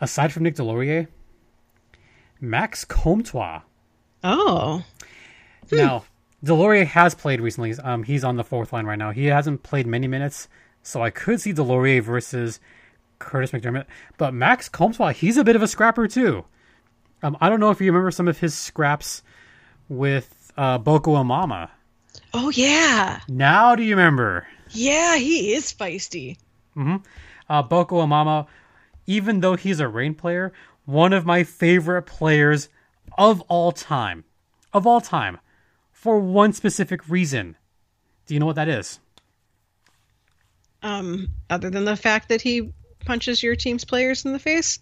Aside 0.00 0.32
from 0.32 0.44
Nick 0.44 0.54
Deslauriers? 0.56 1.08
Max 2.40 2.84
Comtois. 2.84 3.62
Oh. 4.22 4.84
Now, 5.72 6.04
Deslauriers 6.44 6.86
has 6.86 7.14
played 7.14 7.40
recently. 7.40 7.74
Um, 7.82 8.04
he's 8.04 8.24
on 8.24 8.36
the 8.36 8.44
fourth 8.44 8.72
line 8.72 8.86
right 8.86 8.98
now. 8.98 9.10
He 9.10 9.26
hasn't 9.26 9.62
played 9.62 9.86
many 9.86 10.06
minutes, 10.06 10.48
so 10.82 11.02
I 11.02 11.10
could 11.10 11.40
see 11.40 11.52
Deslauriers 11.52 12.02
versus 12.02 12.60
Kurtis 13.18 13.50
MacDermid. 13.50 13.86
But 14.16 14.34
Max 14.34 14.68
Comtois, 14.68 15.12
he's 15.12 15.36
a 15.36 15.44
bit 15.44 15.56
of 15.56 15.62
a 15.62 15.68
scrapper 15.68 16.06
too. 16.06 16.44
Um, 17.22 17.36
I 17.40 17.48
don't 17.48 17.60
know 17.60 17.70
if 17.70 17.80
you 17.80 17.90
remember 17.90 18.12
some 18.12 18.28
of 18.28 18.38
his 18.38 18.54
scraps 18.54 19.22
with 19.88 20.52
uh, 20.56 20.78
Boko 20.78 21.16
Imama. 21.16 21.70
Oh 22.32 22.50
yeah. 22.50 23.20
Now 23.28 23.74
do 23.74 23.82
you 23.82 23.96
remember? 23.96 24.46
Yeah, 24.70 25.16
he 25.16 25.54
is 25.54 25.72
feisty. 25.72 26.36
Uh, 27.48 27.62
Boko 27.62 28.04
Imama, 28.06 28.46
even 29.08 29.40
though 29.40 29.56
he's 29.56 29.80
a 29.80 29.88
Reign 29.88 30.14
player, 30.14 30.52
one 30.84 31.12
of 31.12 31.26
my 31.26 31.42
favorite 31.42 32.02
players 32.02 32.68
of 33.16 33.40
all 33.42 33.72
time. 33.72 34.22
Of 34.72 34.86
all 34.86 35.00
time. 35.00 35.38
For 35.90 36.20
one 36.20 36.52
specific 36.52 37.08
reason. 37.08 37.56
Do 38.26 38.34
you 38.34 38.40
know 38.40 38.46
what 38.46 38.56
that 38.56 38.68
is? 38.68 39.00
Um, 40.82 41.28
other 41.50 41.70
than 41.70 41.86
the 41.86 41.96
fact 41.96 42.28
that 42.28 42.42
he 42.42 42.72
punches 43.04 43.42
your 43.42 43.56
team's 43.56 43.84
players 43.84 44.24
in 44.26 44.32
the 44.34 44.38
face. 44.38 44.78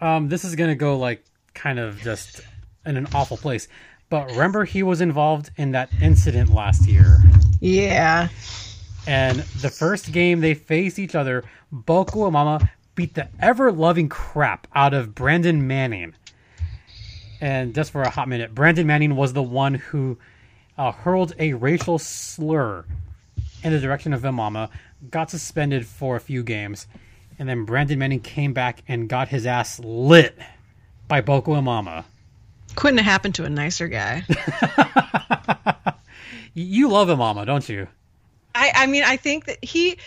Um, 0.00 0.28
this 0.28 0.44
is 0.44 0.54
gonna 0.54 0.76
go 0.76 0.96
like 0.96 1.24
kind 1.52 1.78
of 1.80 2.00
just 2.00 2.40
in 2.86 2.96
an 2.96 3.08
awful 3.12 3.36
place, 3.36 3.68
But 4.08 4.30
remember, 4.30 4.64
he 4.64 4.82
was 4.82 5.00
involved 5.00 5.50
in 5.56 5.72
that 5.72 5.90
incident 6.00 6.50
last 6.50 6.86
year. 6.86 7.18
Yeah. 7.60 8.28
And 9.06 9.38
the 9.38 9.70
first 9.70 10.12
game 10.12 10.40
they 10.40 10.54
faced 10.54 10.98
each 10.98 11.14
other, 11.14 11.44
Boko 11.70 12.30
Imama 12.30 12.68
beat 12.94 13.14
the 13.14 13.28
ever 13.40 13.72
loving 13.72 14.08
crap 14.08 14.66
out 14.74 14.94
of 14.94 15.14
Brandon 15.14 15.66
Manning. 15.66 16.14
And 17.40 17.74
just 17.74 17.90
for 17.90 18.02
a 18.02 18.10
hot 18.10 18.28
minute, 18.28 18.54
Brandon 18.54 18.86
Manning 18.86 19.16
was 19.16 19.32
the 19.32 19.42
one 19.42 19.74
who 19.74 20.18
uh, 20.78 20.92
hurled 20.92 21.34
a 21.38 21.54
racial 21.54 21.98
slur 21.98 22.84
in 23.62 23.72
the 23.72 23.80
direction 23.80 24.12
of 24.12 24.22
Imama, 24.22 24.68
got 25.10 25.30
suspended 25.30 25.86
for 25.86 26.16
a 26.16 26.20
few 26.20 26.42
games, 26.42 26.86
and 27.38 27.48
then 27.48 27.64
Brandon 27.64 27.98
Manning 27.98 28.20
came 28.20 28.52
back 28.52 28.82
and 28.88 29.08
got 29.08 29.28
his 29.28 29.46
ass 29.46 29.78
lit 29.80 30.36
by 31.08 31.20
Boko 31.20 31.54
Imama. 31.54 32.04
Couldn't 32.74 32.98
have 32.98 33.06
happened 33.06 33.34
to 33.36 33.44
a 33.44 33.50
nicer 33.50 33.88
guy. 33.88 34.24
you 36.54 36.88
love 36.88 37.08
Imama, 37.08 37.44
don't 37.44 37.68
you? 37.68 37.88
I, 38.54 38.72
I 38.74 38.86
mean, 38.86 39.02
I 39.04 39.16
think 39.16 39.46
that 39.46 39.62
he, 39.64 39.98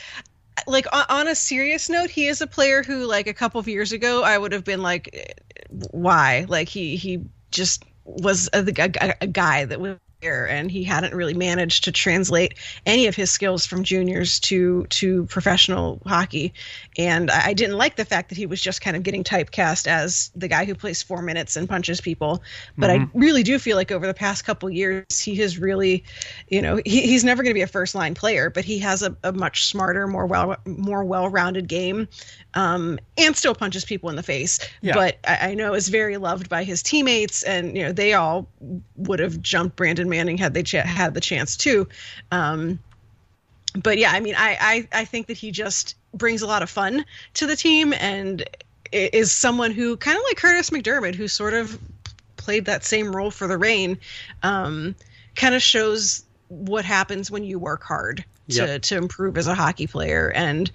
like, 0.68 0.86
on, 1.10 1.28
a 1.28 1.36
serious 1.36 1.90
note, 1.90 2.10
he 2.10 2.28
is 2.28 2.42
a 2.42 2.48
player 2.48 2.84
who, 2.84 3.06
like, 3.06 3.28
a 3.28 3.34
couple 3.34 3.60
of 3.60 3.68
years 3.68 3.92
ago, 3.92 4.24
I 4.24 4.38
would 4.38 4.52
have 4.52 4.64
been 4.64 4.82
like, 4.82 5.36
why? 5.70 6.46
Like, 6.48 6.70
he 6.70 6.96
he 6.96 7.22
just 7.52 7.84
was 8.06 8.50
a, 8.54 8.64
a, 8.78 9.16
a 9.22 9.28
guy 9.28 9.66
that 9.66 9.80
was 9.80 9.98
and 10.32 10.72
he 10.72 10.84
hadn't 10.84 11.14
really 11.14 11.34
managed 11.34 11.84
to 11.84 11.92
translate 11.92 12.56
any 12.86 13.08
of 13.08 13.16
his 13.16 13.32
skills 13.32 13.66
from 13.66 13.84
juniors 13.84 14.40
to 14.40 14.86
to 14.90 15.26
professional 15.26 16.02
hockey 16.06 16.54
and 16.98 17.30
I 17.30 17.54
didn't 17.54 17.78
like 17.78 17.96
the 17.96 18.06
fact 18.06 18.30
that 18.30 18.38
he 18.38 18.46
was 18.46 18.62
just 18.62 18.82
kind 18.82 18.98
of 18.98 19.04
getting 19.04 19.24
typecast 19.24 19.88
as 19.88 20.32
the 20.36 20.48
guy 20.48 20.66
who 20.66 20.76
plays 20.76 21.04
4 21.04 21.22
minutes 21.22 21.56
and 21.56 21.68
punches 21.70 22.02
people 22.02 22.42
but 22.78 22.90
mm-hmm. 22.90 23.04
I 23.04 23.10
really 23.14 23.44
do 23.44 23.60
feel 23.60 23.78
like 23.78 23.92
over 23.92 24.08
the 24.08 24.14
past 24.14 24.46
couple 24.46 24.70
years 24.70 25.20
he 25.20 25.36
has 25.36 25.58
really 25.58 26.04
you 26.48 26.62
know 26.62 26.82
he, 26.86 27.02
he's 27.02 27.24
never 27.24 27.44
going 27.44 27.52
to 27.52 27.58
be 27.58 27.62
a 27.62 27.68
first 27.68 27.96
line 27.96 28.16
player 28.16 28.50
but 28.50 28.66
he 28.66 28.80
has 28.80 29.04
a, 29.04 29.16
a 29.24 29.32
much 29.32 29.66
smarter 29.66 30.08
more 30.08 30.26
well 30.26 30.56
more 30.66 31.04
well-rounded 31.04 31.68
game 31.68 32.08
um, 32.56 33.00
and 33.18 33.36
still 33.36 33.54
punches 33.54 33.86
people 33.86 34.10
in 34.10 34.16
the 34.16 34.24
face. 34.24 34.60
Yeah. 34.82 34.96
But 34.96 35.18
I, 35.28 35.52
I, 35.52 35.54
know 35.56 35.74
is 35.74 35.90
very 35.90 36.18
loved 36.18 36.50
by 36.50 36.64
his 36.64 36.82
teammates, 36.82 37.44
and 37.44 37.76
you 37.76 37.84
know 37.84 37.92
they 37.92 38.14
all 38.14 38.48
would 38.96 39.20
have 39.20 39.42
jumped 39.42 39.76
Brandon 39.76 40.10
Manning 40.16 40.38
had 40.38 40.54
they 40.54 40.64
ch- 40.64 40.72
had 40.74 41.14
the 41.14 41.22
chance 41.22 41.58
to. 41.58 41.88
Um, 42.32 42.80
but 43.76 43.98
yeah, 43.98 44.12
I 44.12 44.20
mean, 44.22 44.36
I, 44.38 44.58
I 44.94 45.02
I 45.02 45.06
think 45.06 45.28
that 45.28 45.38
he 45.38 45.52
just 45.52 45.96
brings 46.14 46.42
a 46.42 46.48
lot 46.48 46.64
of 46.64 46.70
fun 46.70 47.06
to 47.36 47.46
the 47.46 47.56
team, 47.56 47.94
and 47.94 48.44
is 48.92 49.32
someone 49.32 49.72
who 49.72 49.98
kind 49.98 50.18
of 50.18 50.24
like 50.24 50.38
Kurtis 50.38 50.70
MacDermid, 50.72 51.16
who 51.16 51.28
sort 51.28 51.54
of 51.54 51.78
played 52.38 52.66
that 52.66 52.86
same 52.86 53.14
role 53.14 53.32
for 53.32 53.48
the 53.48 53.58
Reign, 53.58 53.98
um, 54.44 54.96
kind 55.36 55.56
of 55.56 55.62
shows 55.62 56.24
what 56.48 56.86
happens 56.86 57.30
when 57.30 57.44
you 57.44 57.60
work 57.60 57.84
hard 57.84 58.24
to 58.50 58.56
yep. 58.56 58.82
to 58.84 58.96
improve 58.96 59.38
as 59.38 59.48
a 59.48 59.56
hockey 59.56 59.88
player 59.88 60.32
and 60.36 60.72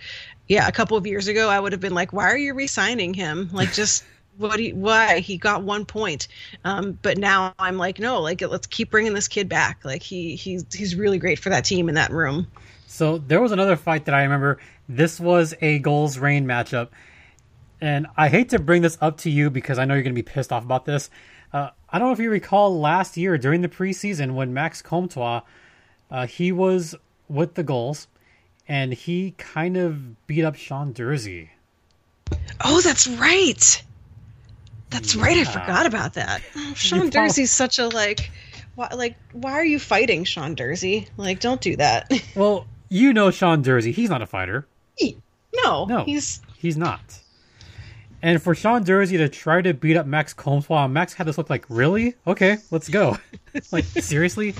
yeah, 0.50 0.66
a 0.66 0.72
couple 0.72 0.96
of 0.96 1.06
years 1.06 1.28
ago, 1.28 1.48
I 1.48 1.60
would 1.60 1.70
have 1.70 1.80
been 1.80 1.94
like, 1.94 2.12
why 2.12 2.24
are 2.24 2.36
you 2.36 2.54
re-signing 2.54 3.14
him? 3.14 3.50
Like, 3.52 3.72
just 3.72 4.02
what? 4.36 4.58
He, 4.58 4.72
why 4.72 5.20
he 5.20 5.36
got 5.36 5.62
one 5.62 5.84
point? 5.84 6.28
Um, 6.64 6.98
but 7.02 7.18
now 7.18 7.54
I'm 7.58 7.76
like, 7.76 7.98
no, 7.98 8.20
like 8.20 8.40
let's 8.42 8.66
keep 8.66 8.90
bringing 8.90 9.14
this 9.14 9.28
kid 9.28 9.48
back. 9.48 9.84
Like 9.84 10.02
he 10.02 10.36
he's 10.36 10.64
he's 10.72 10.94
really 10.94 11.18
great 11.18 11.38
for 11.38 11.50
that 11.50 11.64
team 11.64 11.88
in 11.88 11.94
that 11.96 12.10
room. 12.10 12.46
So 12.86 13.18
there 13.18 13.40
was 13.40 13.52
another 13.52 13.76
fight 13.76 14.06
that 14.06 14.14
I 14.14 14.22
remember. 14.22 14.58
This 14.88 15.20
was 15.20 15.54
a 15.60 15.78
Gulls 15.78 16.18
Reign 16.18 16.46
matchup, 16.46 16.88
and 17.80 18.06
I 18.16 18.28
hate 18.28 18.48
to 18.50 18.58
bring 18.58 18.82
this 18.82 18.98
up 19.00 19.18
to 19.18 19.30
you 19.30 19.50
because 19.50 19.78
I 19.78 19.84
know 19.84 19.94
you're 19.94 20.02
going 20.02 20.14
to 20.14 20.22
be 20.22 20.28
pissed 20.28 20.52
off 20.52 20.64
about 20.64 20.84
this. 20.84 21.10
Uh, 21.52 21.70
I 21.88 21.98
don't 21.98 22.08
know 22.08 22.12
if 22.12 22.18
you 22.18 22.30
recall 22.30 22.78
last 22.78 23.16
year 23.16 23.36
during 23.38 23.62
the 23.62 23.68
preseason 23.68 24.34
when 24.34 24.54
Max 24.54 24.82
Comtois, 24.82 25.42
uh, 26.10 26.26
he 26.26 26.52
was 26.52 26.94
with 27.28 27.54
the 27.54 27.62
Gulls 27.62 28.08
and 28.68 28.92
he 28.92 29.32
kind 29.36 29.76
of 29.76 30.26
beat 30.28 30.44
up 30.44 30.54
Sean 30.54 30.94
Durzi. 30.94 31.48
Oh, 32.64 32.80
that's 32.80 33.08
right. 33.08 33.82
That's 34.90 35.14
yeah. 35.14 35.22
right. 35.22 35.36
I 35.38 35.44
forgot 35.44 35.86
about 35.86 36.14
that. 36.14 36.42
Oh, 36.56 36.72
Sean 36.76 37.10
Durzi's 37.10 37.50
such 37.50 37.78
a 37.78 37.88
like, 37.88 38.30
why, 38.74 38.88
like, 38.94 39.16
why 39.32 39.52
are 39.52 39.64
you 39.64 39.78
fighting 39.78 40.24
Sean 40.24 40.54
Durzi? 40.54 41.08
Like, 41.16 41.40
don't 41.40 41.60
do 41.60 41.76
that. 41.76 42.10
well, 42.36 42.66
you 42.88 43.12
know 43.12 43.30
Sean 43.30 43.62
Durzi. 43.62 43.92
He's 43.92 44.10
not 44.10 44.22
a 44.22 44.26
fighter. 44.26 44.66
He, 44.96 45.16
no, 45.54 45.86
no, 45.86 46.04
he's 46.04 46.40
he's 46.56 46.76
not. 46.76 47.00
And 48.22 48.42
for 48.42 48.54
Sean 48.54 48.84
Durzi 48.84 49.16
to 49.16 49.28
try 49.28 49.62
to 49.62 49.72
beat 49.72 49.96
up 49.96 50.06
Max 50.06 50.34
Comtois, 50.34 50.88
Max 50.88 51.14
had 51.14 51.26
this 51.26 51.38
look 51.38 51.48
like, 51.48 51.64
really? 51.70 52.14
Okay, 52.26 52.58
let's 52.70 52.88
go. 52.88 53.16
like 53.72 53.84
seriously. 53.84 54.54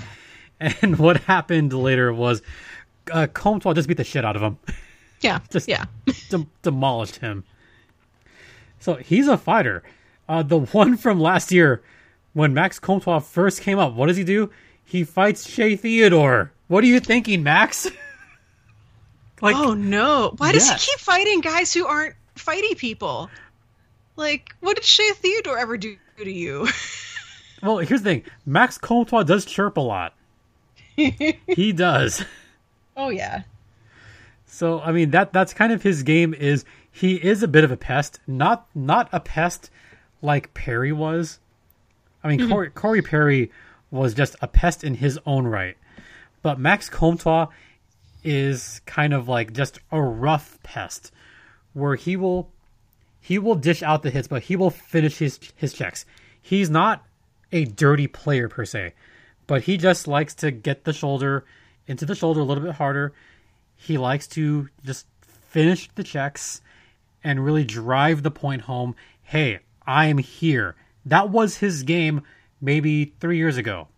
And 0.59 0.99
what 0.99 1.19
happened 1.19 1.73
later 1.73 2.13
was 2.13 2.43
uh, 3.13 3.27
Comtois 3.33 3.75
just 3.75 3.89
beat 3.89 3.97
the 3.97 4.05
shit 4.05 4.25
out 4.25 4.37
of 4.37 4.43
him. 4.43 4.59
Yeah, 5.21 5.41
just 5.51 5.69
yeah, 5.69 5.85
de- 6.31 6.47
demolished 6.63 7.17
him. 7.17 7.45
So 8.79 8.95
he's 8.95 9.29
a 9.29 9.37
fighter. 9.37 9.83
Uh, 10.31 10.45
the 10.45 10.59
one 10.73 10.97
from 10.97 11.19
last 11.19 11.51
year, 11.51 11.83
when 12.35 12.55
Max 12.55 12.79
Comtois 12.79 13.19
first 13.19 13.63
came 13.63 13.81
up, 13.81 13.95
what 13.95 14.07
does 14.07 14.17
he 14.17 14.23
do? 14.23 14.51
He 14.85 15.03
fights 15.03 15.49
Shea 15.49 15.75
Theodore. 15.75 16.53
What 16.69 16.85
are 16.85 16.87
you 16.87 17.01
thinking, 17.01 17.43
Max? 17.43 17.91
like, 19.43 19.57
oh 19.57 19.75
no! 19.75 20.35
Why 20.37 20.53
does 20.53 20.71
he 20.71 20.77
keep 20.79 21.01
fighting 21.01 21.41
guys 21.41 21.75
who 21.75 21.85
aren't 21.85 22.15
fighty 22.37 22.77
people? 22.77 23.29
Like, 24.15 24.55
what 24.61 24.77
did 24.77 24.85
Shea 24.85 25.11
Theodore 25.15 25.59
ever 25.59 25.77
do 25.77 25.97
to 26.19 26.31
you? 26.31 26.69
well, 27.63 27.79
here's 27.79 28.03
the 28.03 28.11
thing: 28.11 28.23
Max 28.47 28.79
Comtois 28.79 29.25
does 29.25 29.45
chirp 29.45 29.77
a 29.77 29.81
lot. 29.81 30.15
he 30.95 31.73
does. 31.73 32.25
Oh 32.97 33.09
yeah. 33.09 33.43
So 34.47 34.81
I 34.81 34.93
mean 34.93 35.11
that 35.11 35.33
that's 35.33 35.53
kind 35.53 35.73
of 35.73 35.83
his 35.83 36.05
game 36.05 36.35
is 36.35 36.65
he 36.93 37.15
is 37.17 37.43
a 37.43 37.49
bit 37.49 37.65
of 37.65 37.73
a 37.73 37.77
pest, 37.77 38.21
not 38.29 38.69
not 38.77 39.09
a 39.11 39.19
pest 39.19 39.71
like 40.23 40.55
Perry 40.55 40.93
was. 40.93 41.39
I 42.23 42.29
mean 42.29 42.41
mm-hmm. 42.41 42.53
Corey, 42.53 42.71
Corey 42.71 43.03
Perry 43.03 43.51
was 43.91 44.15
just 44.15 44.37
a 44.41 44.49
pest 44.49 44.85
in 44.85 44.95
his 44.95 45.19
own 45.27 45.47
right, 45.47 45.77
but 46.43 46.59
Max 46.59 46.89
Comtois 46.89 47.49
is 48.23 48.81
kind 48.87 49.13
of 49.13 49.29
like 49.29 49.53
just 49.53 49.79
a 49.91 50.01
rough 50.01 50.59
pest, 50.63 51.13
where 51.73 51.95
he 51.95 52.17
will 52.17 52.51
he 53.21 53.39
will 53.39 53.55
dish 53.55 53.83
out 53.83 54.03
the 54.03 54.11
hits, 54.11 54.29
but 54.29 54.45
he 54.45 54.57
will 54.57 54.71
finish 54.71 55.19
his 55.19 55.39
his 55.57 55.73
checks. 55.73 56.05
He's 56.41 56.71
not 56.71 57.05
a 57.53 57.65
dirty 57.65 58.07
player 58.07 58.49
per 58.49 58.65
se, 58.65 58.95
but 59.47 59.63
he 59.63 59.77
just 59.77 60.07
likes 60.07 60.35
to 60.37 60.51
get 60.51 60.85
the 60.85 60.93
shoulder 60.93 61.45
into 61.87 62.07
the 62.07 62.15
shoulder 62.15 62.41
a 62.41 62.45
little 62.45 62.65
bit 62.65 62.75
harder. 62.75 63.13
He 63.77 63.99
likes 63.99 64.27
to 64.29 64.69
just 64.85 65.07
finish 65.49 65.89
the 65.95 66.05
checks 66.05 66.61
and 67.25 67.45
really 67.45 67.65
drive 67.65 68.23
the 68.23 68.31
point 68.31 68.63
home. 68.63 68.95
Hey, 69.23 69.61
I'm 69.87 70.19
here. 70.19 70.77
That 71.07 71.31
was 71.31 71.59
his 71.59 71.83
game 71.83 72.23
maybe 72.61 73.15
three 73.21 73.39
years 73.39 73.57
ago. 73.57 73.89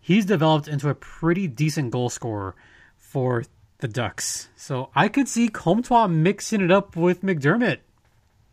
He's 0.00 0.24
developed 0.24 0.66
into 0.66 0.88
a 0.88 0.94
pretty 0.94 1.46
decent 1.46 1.92
goal 1.92 2.10
scorer 2.10 2.54
for 2.96 3.44
the 3.78 3.88
Ducks. 3.88 4.48
So 4.56 4.90
I 4.94 5.08
could 5.08 5.28
see 5.28 5.48
Comtois 5.48 6.08
mixing 6.08 6.60
it 6.60 6.70
up 6.70 6.96
with 6.96 7.22
MacDermid. 7.22 7.78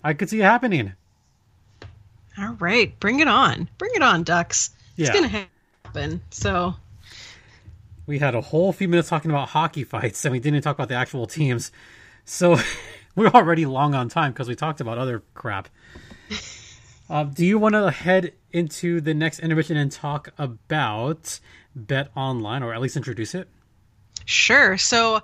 I 0.04 0.14
could 0.14 0.30
see 0.30 0.40
it 0.42 0.44
happening. 0.44 0.94
All 2.38 2.56
right, 2.60 2.98
bring 3.00 3.20
it 3.20 3.28
on. 3.28 3.70
Bring 3.78 3.92
it 3.96 4.02
on, 4.02 4.24
Ducks. 4.24 4.70
Yeah. 4.96 5.08
It's 5.08 5.18
going 5.18 5.30
to 5.30 5.48
happen. 5.86 6.22
So 6.30 6.76
we 8.06 8.20
had 8.20 8.36
a 8.36 8.42
whole 8.42 8.74
few 8.74 8.88
minutes 8.88 9.10
talking 9.10 9.32
about 9.32 9.50
hockey 9.50 9.84
fights 9.84 10.26
and 10.26 10.32
we 10.32 10.40
didn't 10.40 10.62
talk 10.62 10.76
about 10.76 10.90
the 10.90 10.96
actual 10.96 11.26
teams. 11.28 11.72
So 12.26 12.58
we're 13.16 13.28
already 13.28 13.66
long 13.66 13.96
on 13.96 14.10
time 14.10 14.32
because 14.32 14.48
we 14.48 14.56
talked 14.56 14.82
about 14.82 14.98
other 14.98 15.24
crap. 15.34 15.70
Uh, 17.10 17.24
do 17.34 17.46
you 17.46 17.58
want 17.58 17.74
to 17.74 17.92
head 17.92 18.34
into 18.52 19.02
the 19.02 19.14
next 19.14 19.40
intermission 19.40 19.78
and 19.78 19.92
talk 19.92 20.30
about 20.38 21.40
Bet 21.76 22.12
Online 22.16 22.64
or 22.64 22.74
at 22.74 22.82
least 22.82 22.96
introduce 22.96 23.36
it? 23.36 23.48
Sure. 24.26 24.78
So 24.78 25.22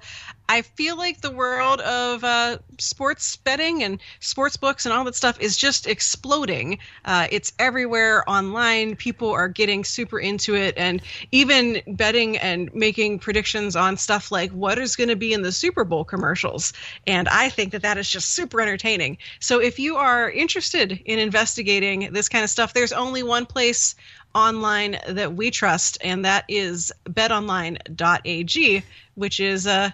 I 0.47 0.61
feel 0.61 0.95
like 0.95 1.21
the 1.21 1.31
world 1.31 1.81
of 1.81 2.23
uh, 2.23 2.57
sports 2.77 3.35
betting 3.37 3.83
and 3.83 3.99
sports 4.19 4.57
books 4.57 4.85
and 4.85 4.93
all 4.93 5.03
that 5.05 5.15
stuff 5.15 5.39
is 5.39 5.57
just 5.57 5.87
exploding. 5.87 6.77
Uh, 7.03 7.27
it's 7.31 7.51
everywhere 7.57 8.27
online. 8.29 8.95
People 8.95 9.31
are 9.31 9.47
getting 9.47 9.83
super 9.83 10.19
into 10.19 10.55
it 10.55 10.75
and 10.77 11.01
even 11.31 11.81
betting 11.87 12.37
and 12.37 12.73
making 12.75 13.19
predictions 13.19 13.75
on 13.75 13.97
stuff 13.97 14.31
like 14.31 14.51
what 14.51 14.77
is 14.77 14.95
going 14.95 15.09
to 15.09 15.15
be 15.15 15.33
in 15.33 15.41
the 15.41 15.51
Super 15.51 15.83
Bowl 15.83 16.03
commercials. 16.03 16.73
And 17.07 17.27
I 17.27 17.49
think 17.49 17.71
that 17.71 17.81
that 17.81 17.97
is 17.97 18.09
just 18.09 18.29
super 18.29 18.61
entertaining. 18.61 19.17
So 19.39 19.59
if 19.59 19.79
you 19.79 19.95
are 19.95 20.29
interested 20.29 20.91
in 21.05 21.17
investigating 21.17 22.13
this 22.13 22.29
kind 22.29 22.43
of 22.43 22.49
stuff, 22.49 22.73
there's 22.73 22.93
only 22.93 23.23
one 23.23 23.45
place 23.45 23.95
online 24.35 24.99
that 25.07 25.33
we 25.33 25.49
trust, 25.49 25.97
and 26.01 26.25
that 26.25 26.43
is 26.49 26.91
betonline.ag, 27.09 28.83
which 29.15 29.39
is 29.39 29.65
uh, 29.65 29.89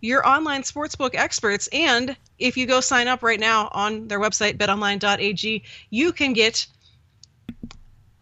your 0.00 0.26
online 0.26 0.62
sportsbook 0.62 1.14
experts. 1.14 1.68
And 1.72 2.16
if 2.38 2.56
you 2.56 2.66
go 2.66 2.80
sign 2.80 3.08
up 3.08 3.22
right 3.22 3.40
now 3.40 3.68
on 3.72 4.08
their 4.08 4.20
website, 4.20 4.56
betonline.ag, 4.56 5.64
you 5.90 6.12
can 6.12 6.32
get 6.32 6.66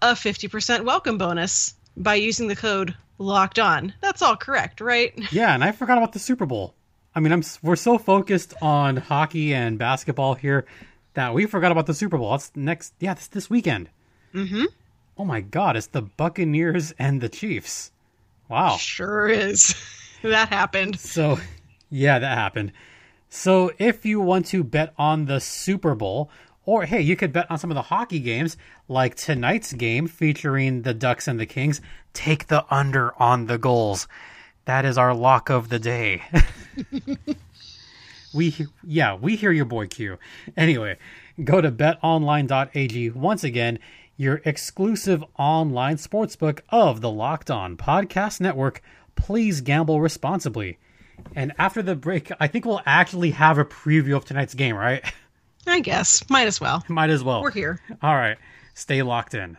a 0.02 0.12
50% 0.12 0.84
welcome 0.84 1.18
bonus 1.18 1.74
by 1.96 2.14
using 2.14 2.48
the 2.48 2.56
code 2.56 2.94
locked 3.18 3.58
on. 3.58 3.92
That's 4.00 4.22
all 4.22 4.36
correct, 4.36 4.80
right? 4.80 5.12
Yeah, 5.32 5.54
and 5.54 5.64
I 5.64 5.72
forgot 5.72 5.98
about 5.98 6.12
the 6.12 6.18
Super 6.18 6.46
Bowl. 6.46 6.74
I 7.14 7.20
mean, 7.20 7.32
I'm 7.32 7.42
we're 7.62 7.76
so 7.76 7.96
focused 7.96 8.54
on 8.60 8.98
hockey 8.98 9.54
and 9.54 9.78
basketball 9.78 10.34
here 10.34 10.66
that 11.14 11.32
we 11.32 11.46
forgot 11.46 11.72
about 11.72 11.86
the 11.86 11.94
Super 11.94 12.18
Bowl. 12.18 12.34
It's 12.34 12.52
next, 12.54 12.92
yeah, 13.00 13.12
it's 13.12 13.28
this 13.28 13.48
weekend. 13.48 13.88
Mm-hmm. 14.34 14.64
Oh 15.16 15.24
my 15.24 15.40
God, 15.40 15.76
it's 15.76 15.86
the 15.86 16.02
Buccaneers 16.02 16.92
and 16.98 17.22
the 17.22 17.30
Chiefs. 17.30 17.90
Wow, 18.50 18.76
sure 18.76 19.28
is. 19.28 19.74
that 20.22 20.50
happened. 20.50 21.00
So, 21.00 21.38
yeah, 21.90 22.18
that 22.18 22.38
happened. 22.38 22.72
So, 23.28 23.72
if 23.78 24.06
you 24.06 24.20
want 24.20 24.46
to 24.46 24.62
bet 24.62 24.94
on 24.96 25.26
the 25.26 25.40
Super 25.40 25.94
Bowl, 25.94 26.30
or 26.64 26.84
hey, 26.84 27.00
you 27.00 27.16
could 27.16 27.32
bet 27.32 27.50
on 27.50 27.58
some 27.58 27.70
of 27.70 27.76
the 27.76 27.82
hockey 27.82 28.18
games, 28.18 28.56
like 28.88 29.14
tonight's 29.14 29.72
game 29.72 30.06
featuring 30.08 30.82
the 30.82 30.94
Ducks 30.94 31.28
and 31.28 31.38
the 31.38 31.46
Kings. 31.46 31.80
Take 32.12 32.48
the 32.48 32.64
under 32.74 33.14
on 33.20 33.46
the 33.46 33.58
goals. 33.58 34.08
That 34.64 34.84
is 34.84 34.98
our 34.98 35.14
lock 35.14 35.48
of 35.48 35.68
the 35.68 35.78
day. 35.78 36.22
we 38.34 38.54
yeah, 38.84 39.14
we 39.14 39.36
hear 39.36 39.52
your 39.52 39.64
boy 39.64 39.86
Q. 39.86 40.18
Anyway, 40.56 40.98
go 41.42 41.60
to 41.60 41.70
betonline.ag 41.70 43.10
once 43.10 43.44
again, 43.44 43.78
your 44.16 44.40
exclusive 44.44 45.22
online 45.38 45.96
sportsbook 45.96 46.60
of 46.70 47.00
the 47.00 47.10
Locked 47.10 47.50
On 47.50 47.76
Podcast 47.76 48.40
Network. 48.40 48.82
Please 49.14 49.60
gamble 49.60 50.00
responsibly. 50.00 50.78
And 51.34 51.52
after 51.58 51.82
the 51.82 51.94
break, 51.94 52.30
I 52.40 52.46
think 52.46 52.64
we'll 52.64 52.82
actually 52.86 53.30
have 53.32 53.58
a 53.58 53.64
preview 53.64 54.16
of 54.16 54.24
tonight's 54.24 54.54
game, 54.54 54.76
right? 54.76 55.04
I 55.66 55.80
guess. 55.80 56.28
Might 56.30 56.46
as 56.46 56.60
well. 56.60 56.84
Might 56.88 57.10
as 57.10 57.24
well. 57.24 57.42
We're 57.42 57.50
here. 57.50 57.80
All 58.02 58.14
right. 58.14 58.38
Stay 58.74 59.02
locked 59.02 59.34
in. 59.34 59.58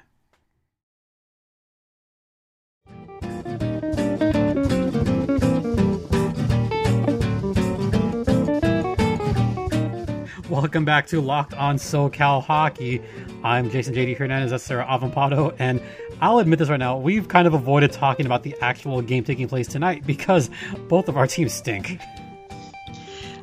Welcome 10.50 10.86
back 10.86 11.08
to 11.08 11.20
Locked 11.20 11.54
on 11.54 11.76
SoCal 11.76 12.42
Hockey. 12.42 13.02
I'm 13.44 13.70
Jason 13.70 13.94
JD 13.94 14.18
Hernandez. 14.18 14.52
That's 14.52 14.64
Sarah 14.64 14.86
Avampado. 14.86 15.54
And 15.60 15.82
I'll 16.20 16.40
admit 16.40 16.60
this 16.60 16.70
right 16.70 16.80
now, 16.80 16.98
we've 16.98 17.28
kind 17.28 17.48
of 17.48 17.54
avoided 17.54 17.92
talking 17.92 18.26
about 18.26 18.44
the 18.44 18.56
actual 18.62 19.02
game 19.02 19.24
taking 19.24 19.48
place 19.48 19.68
tonight 19.68 20.06
because 20.06 20.50
both 20.88 21.10
of 21.10 21.18
our 21.18 21.28
teams 21.28 21.54
stink. 21.54 22.00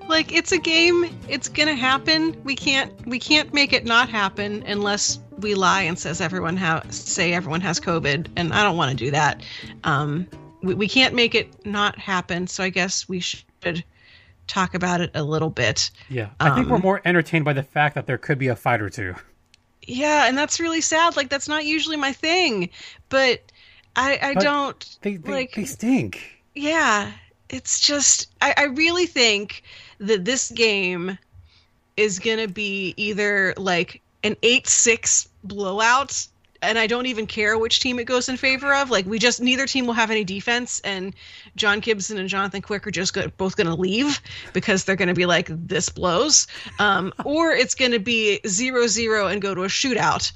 Like 0.09 0.33
it's 0.33 0.53
a 0.53 0.59
game, 0.59 1.17
it's 1.29 1.49
gonna 1.49 1.75
happen. 1.75 2.37
We 2.45 2.57
can't 2.57 3.07
we 3.07 3.19
can't 3.19 3.55
make 3.55 3.73
it 3.73 3.85
not 3.87 4.09
happen 4.09 4.63
unless 4.67 5.19
we 5.39 5.55
lie 5.55 5.83
and 5.83 5.99
says 5.99 6.21
everyone 6.21 6.57
ha- 6.57 6.83
say 6.91 7.33
everyone 7.33 7.63
has 7.63 7.81
COVID, 7.81 8.29
and 8.37 8.53
I 8.53 8.63
don't 8.63 8.77
want 8.77 8.91
to 8.91 9.05
do 9.05 9.11
that. 9.13 9.43
Um, 9.85 10.27
we, 10.63 10.75
we 10.75 10.89
can't 10.89 11.15
make 11.15 11.35
it 11.35 11.65
not 11.65 11.99
happen, 11.99 12.47
so 12.47 12.63
I 12.63 12.69
guess 12.69 13.09
we 13.09 13.21
should 13.21 13.85
talk 14.47 14.75
about 14.75 15.01
it 15.01 15.11
a 15.15 15.23
little 15.23 15.51
bit. 15.51 15.91
Yeah, 16.11 16.31
I 16.39 16.55
think 16.55 16.69
we're 16.69 16.79
more 16.79 17.01
entertained 17.05 17.47
by 17.47 17.55
the 17.55 17.63
fact 17.63 17.95
that 17.95 18.07
there 18.07 18.19
could 18.19 18.39
be 18.39 18.49
a 18.49 18.57
fight 18.57 18.83
or 18.83 18.91
two. 18.91 19.15
Yeah, 19.87 20.27
and 20.29 20.37
that's 20.37 20.61
really 20.61 20.81
sad. 20.81 21.17
Like 21.17 21.29
that's 21.29 21.49
not 21.49 21.65
usually 21.65 21.97
my 21.97 22.13
thing, 22.13 22.71
but 23.09 23.41
I 23.97 24.19
I 24.23 24.35
But 24.35 24.43
don't 24.43 24.99
They 25.03 25.17
they, 25.17 25.33
like. 25.33 25.55
they 25.55 25.65
stink. 25.65 26.41
yeah, 26.55 27.13
it's 27.49 27.81
just 27.81 28.29
I, 28.41 28.55
I 28.57 28.65
really 28.65 29.07
think 29.07 29.63
that 29.99 30.25
this 30.25 30.51
game 30.51 31.19
is 31.97 32.19
gonna 32.19 32.49
be 32.49 32.95
either 32.97 33.55
like 33.57 34.01
an 34.23 34.37
eight 34.43 34.67
six 34.67 35.29
blowout. 35.45 36.27
And 36.65 36.79
I 36.79 36.87
don't 36.87 37.07
even 37.07 37.27
care 37.27 37.59
which 37.59 37.81
team 37.81 37.99
it 37.99 38.05
goes 38.05 38.29
in 38.29 38.37
favor 38.37 38.75
of. 38.75 38.91
Like 38.91 39.07
we 39.07 39.19
just 39.19 39.41
neither 39.41 39.67
team 39.67 39.87
will 39.87 39.95
have 39.95 40.11
any 40.11 40.25
defense, 40.25 40.81
and 40.81 41.15
John 41.57 41.81
Gibson 41.81 42.19
and 42.19 42.29
Jonathan 42.29 42.63
Quick 42.63 42.87
are 42.87 42.91
just 42.91 43.15
go- 43.15 43.29
both 43.37 43.57
going 43.57 43.67
to 43.67 43.75
leave 43.75 44.21
because 44.53 44.85
they're 44.85 44.97
going 44.97 45.09
to 45.09 45.15
be 45.15 45.27
like 45.27 45.49
this 45.51 45.89
blows, 45.89 46.47
um, 46.79 47.13
or 47.25 47.53
it's 47.53 47.75
going 47.75 47.93
to 47.93 47.99
be 47.99 48.41
zero 48.47 48.87
zero 48.87 49.27
and 49.27 49.41
go 49.41 49.55
to 49.55 49.65
a 49.65 49.69
shootout 49.69 50.33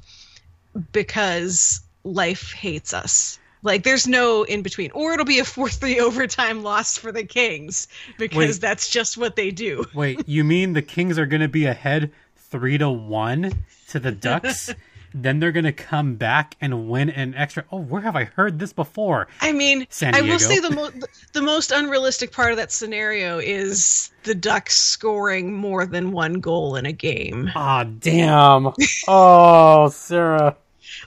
because 0.92 1.80
life 2.04 2.52
hates 2.52 2.92
us. 2.92 3.38
Like 3.62 3.82
there's 3.82 4.06
no 4.06 4.44
in 4.44 4.62
between, 4.62 4.90
or 4.92 5.12
it'll 5.12 5.24
be 5.24 5.40
a 5.40 5.44
four 5.44 5.68
three 5.68 5.98
overtime 6.00 6.62
loss 6.62 6.96
for 6.96 7.12
the 7.12 7.24
Kings 7.24 7.88
because 8.18 8.36
Wait. 8.36 8.60
that's 8.60 8.88
just 8.88 9.16
what 9.16 9.36
they 9.36 9.50
do. 9.50 9.84
Wait, 9.94 10.28
you 10.28 10.44
mean 10.44 10.72
the 10.72 10.82
Kings 10.82 11.18
are 11.18 11.26
going 11.26 11.40
to 11.40 11.48
be 11.48 11.66
ahead 11.66 12.12
three 12.36 12.78
to 12.78 12.88
one 12.88 13.52
to 13.88 13.98
the 13.98 14.12
Ducks? 14.12 14.72
then 15.14 15.40
they're 15.40 15.52
going 15.52 15.64
to 15.64 15.72
come 15.72 16.16
back 16.16 16.56
and 16.60 16.88
win 16.88 17.10
an 17.10 17.34
extra. 17.34 17.64
Oh, 17.72 17.80
where 17.80 18.02
have 18.02 18.16
I 18.16 18.24
heard 18.24 18.58
this 18.58 18.72
before? 18.72 19.28
I 19.40 19.52
mean, 19.52 19.86
I 20.02 20.20
will 20.22 20.38
say 20.38 20.58
the 20.58 20.70
mo- 20.70 20.90
the 21.32 21.42
most 21.42 21.70
unrealistic 21.70 22.32
part 22.32 22.50
of 22.50 22.56
that 22.58 22.72
scenario 22.72 23.38
is 23.38 24.10
the 24.24 24.34
Ducks 24.34 24.76
scoring 24.76 25.54
more 25.54 25.86
than 25.86 26.12
one 26.12 26.34
goal 26.34 26.76
in 26.76 26.86
a 26.86 26.92
game. 26.92 27.50
Ah, 27.54 27.84
damn. 27.84 28.72
Oh, 29.08 29.88
Sarah. 29.90 30.56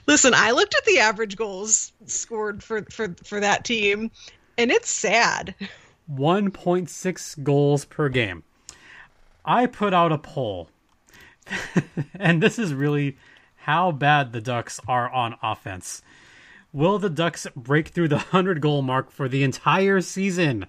Listen, 0.06 0.32
I 0.34 0.50
looked 0.50 0.74
at 0.74 0.84
the 0.84 0.98
average 0.98 1.36
goals 1.36 1.92
scored 2.06 2.62
for 2.62 2.82
for 2.90 3.14
for 3.24 3.40
that 3.40 3.64
team, 3.64 4.10
and 4.58 4.70
it's 4.70 4.90
sad. 4.90 5.54
1.6 6.12 7.42
goals 7.42 7.84
per 7.84 8.08
game. 8.08 8.42
I 9.44 9.66
put 9.66 9.94
out 9.94 10.12
a 10.12 10.18
poll, 10.18 10.68
and 12.14 12.42
this 12.42 12.58
is 12.58 12.74
really 12.74 13.16
how 13.62 13.92
bad 13.92 14.32
the 14.32 14.40
Ducks 14.40 14.80
are 14.88 15.08
on 15.10 15.36
offense. 15.42 16.02
Will 16.72 16.98
the 16.98 17.10
Ducks 17.10 17.46
break 17.54 17.88
through 17.88 18.08
the 18.08 18.16
100 18.32 18.60
goal 18.60 18.82
mark 18.82 19.10
for 19.10 19.28
the 19.28 19.44
entire 19.44 20.00
season? 20.00 20.66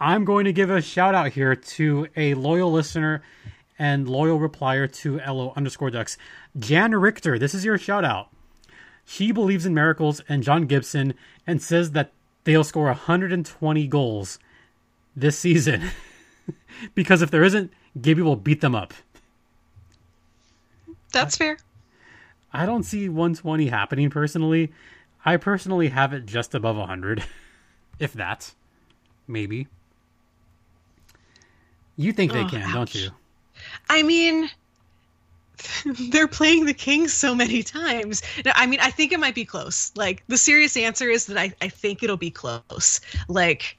I'm 0.00 0.24
going 0.24 0.44
to 0.44 0.52
give 0.52 0.70
a 0.70 0.80
shout 0.80 1.14
out 1.14 1.32
here 1.32 1.56
to 1.56 2.06
a 2.16 2.34
loyal 2.34 2.70
listener 2.70 3.22
and 3.78 4.08
loyal 4.08 4.38
replier 4.38 4.92
to 4.92 5.18
LO 5.18 5.52
underscore 5.56 5.90
Ducks. 5.90 6.16
Jan 6.58 6.94
Richter, 6.94 7.38
this 7.38 7.54
is 7.54 7.64
your 7.64 7.78
shout 7.78 8.04
out. 8.04 8.28
She 9.04 9.32
believes 9.32 9.66
in 9.66 9.74
miracles 9.74 10.20
and 10.28 10.42
John 10.42 10.66
Gibson 10.66 11.14
and 11.46 11.62
says 11.62 11.92
that 11.92 12.12
they'll 12.44 12.64
score 12.64 12.86
120 12.86 13.86
goals 13.88 14.38
this 15.16 15.38
season. 15.38 15.90
because 16.94 17.22
if 17.22 17.30
there 17.30 17.42
isn't, 17.42 17.72
Gibby 18.00 18.22
will 18.22 18.36
beat 18.36 18.60
them 18.60 18.74
up. 18.74 18.92
That's 21.12 21.36
fair. 21.36 21.56
I 22.52 22.66
don't 22.66 22.82
see 22.82 23.08
120 23.08 23.66
happening 23.66 24.10
personally. 24.10 24.72
I 25.24 25.36
personally 25.36 25.88
have 25.88 26.12
it 26.12 26.26
just 26.26 26.54
above 26.54 26.76
100. 26.76 27.24
if 27.98 28.12
that. 28.14 28.52
Maybe. 29.26 29.66
You 31.96 32.12
think 32.12 32.32
they 32.32 32.42
Oh, 32.42 32.48
can, 32.48 32.72
don't 32.72 32.94
you? 32.94 33.10
I 33.90 34.02
mean, 34.02 34.48
they're 35.84 36.28
playing 36.28 36.66
the 36.66 36.74
Kings 36.74 37.12
so 37.12 37.34
many 37.34 37.62
times. 37.62 38.22
No, 38.44 38.52
I 38.54 38.66
mean, 38.66 38.80
I 38.80 38.90
think 38.90 39.12
it 39.12 39.20
might 39.20 39.34
be 39.34 39.44
close. 39.44 39.92
Like, 39.96 40.22
the 40.28 40.38
serious 40.38 40.76
answer 40.76 41.08
is 41.08 41.26
that 41.26 41.36
I, 41.36 41.52
I 41.60 41.68
think 41.68 42.02
it'll 42.02 42.16
be 42.16 42.30
close. 42.30 43.00
Like, 43.26 43.76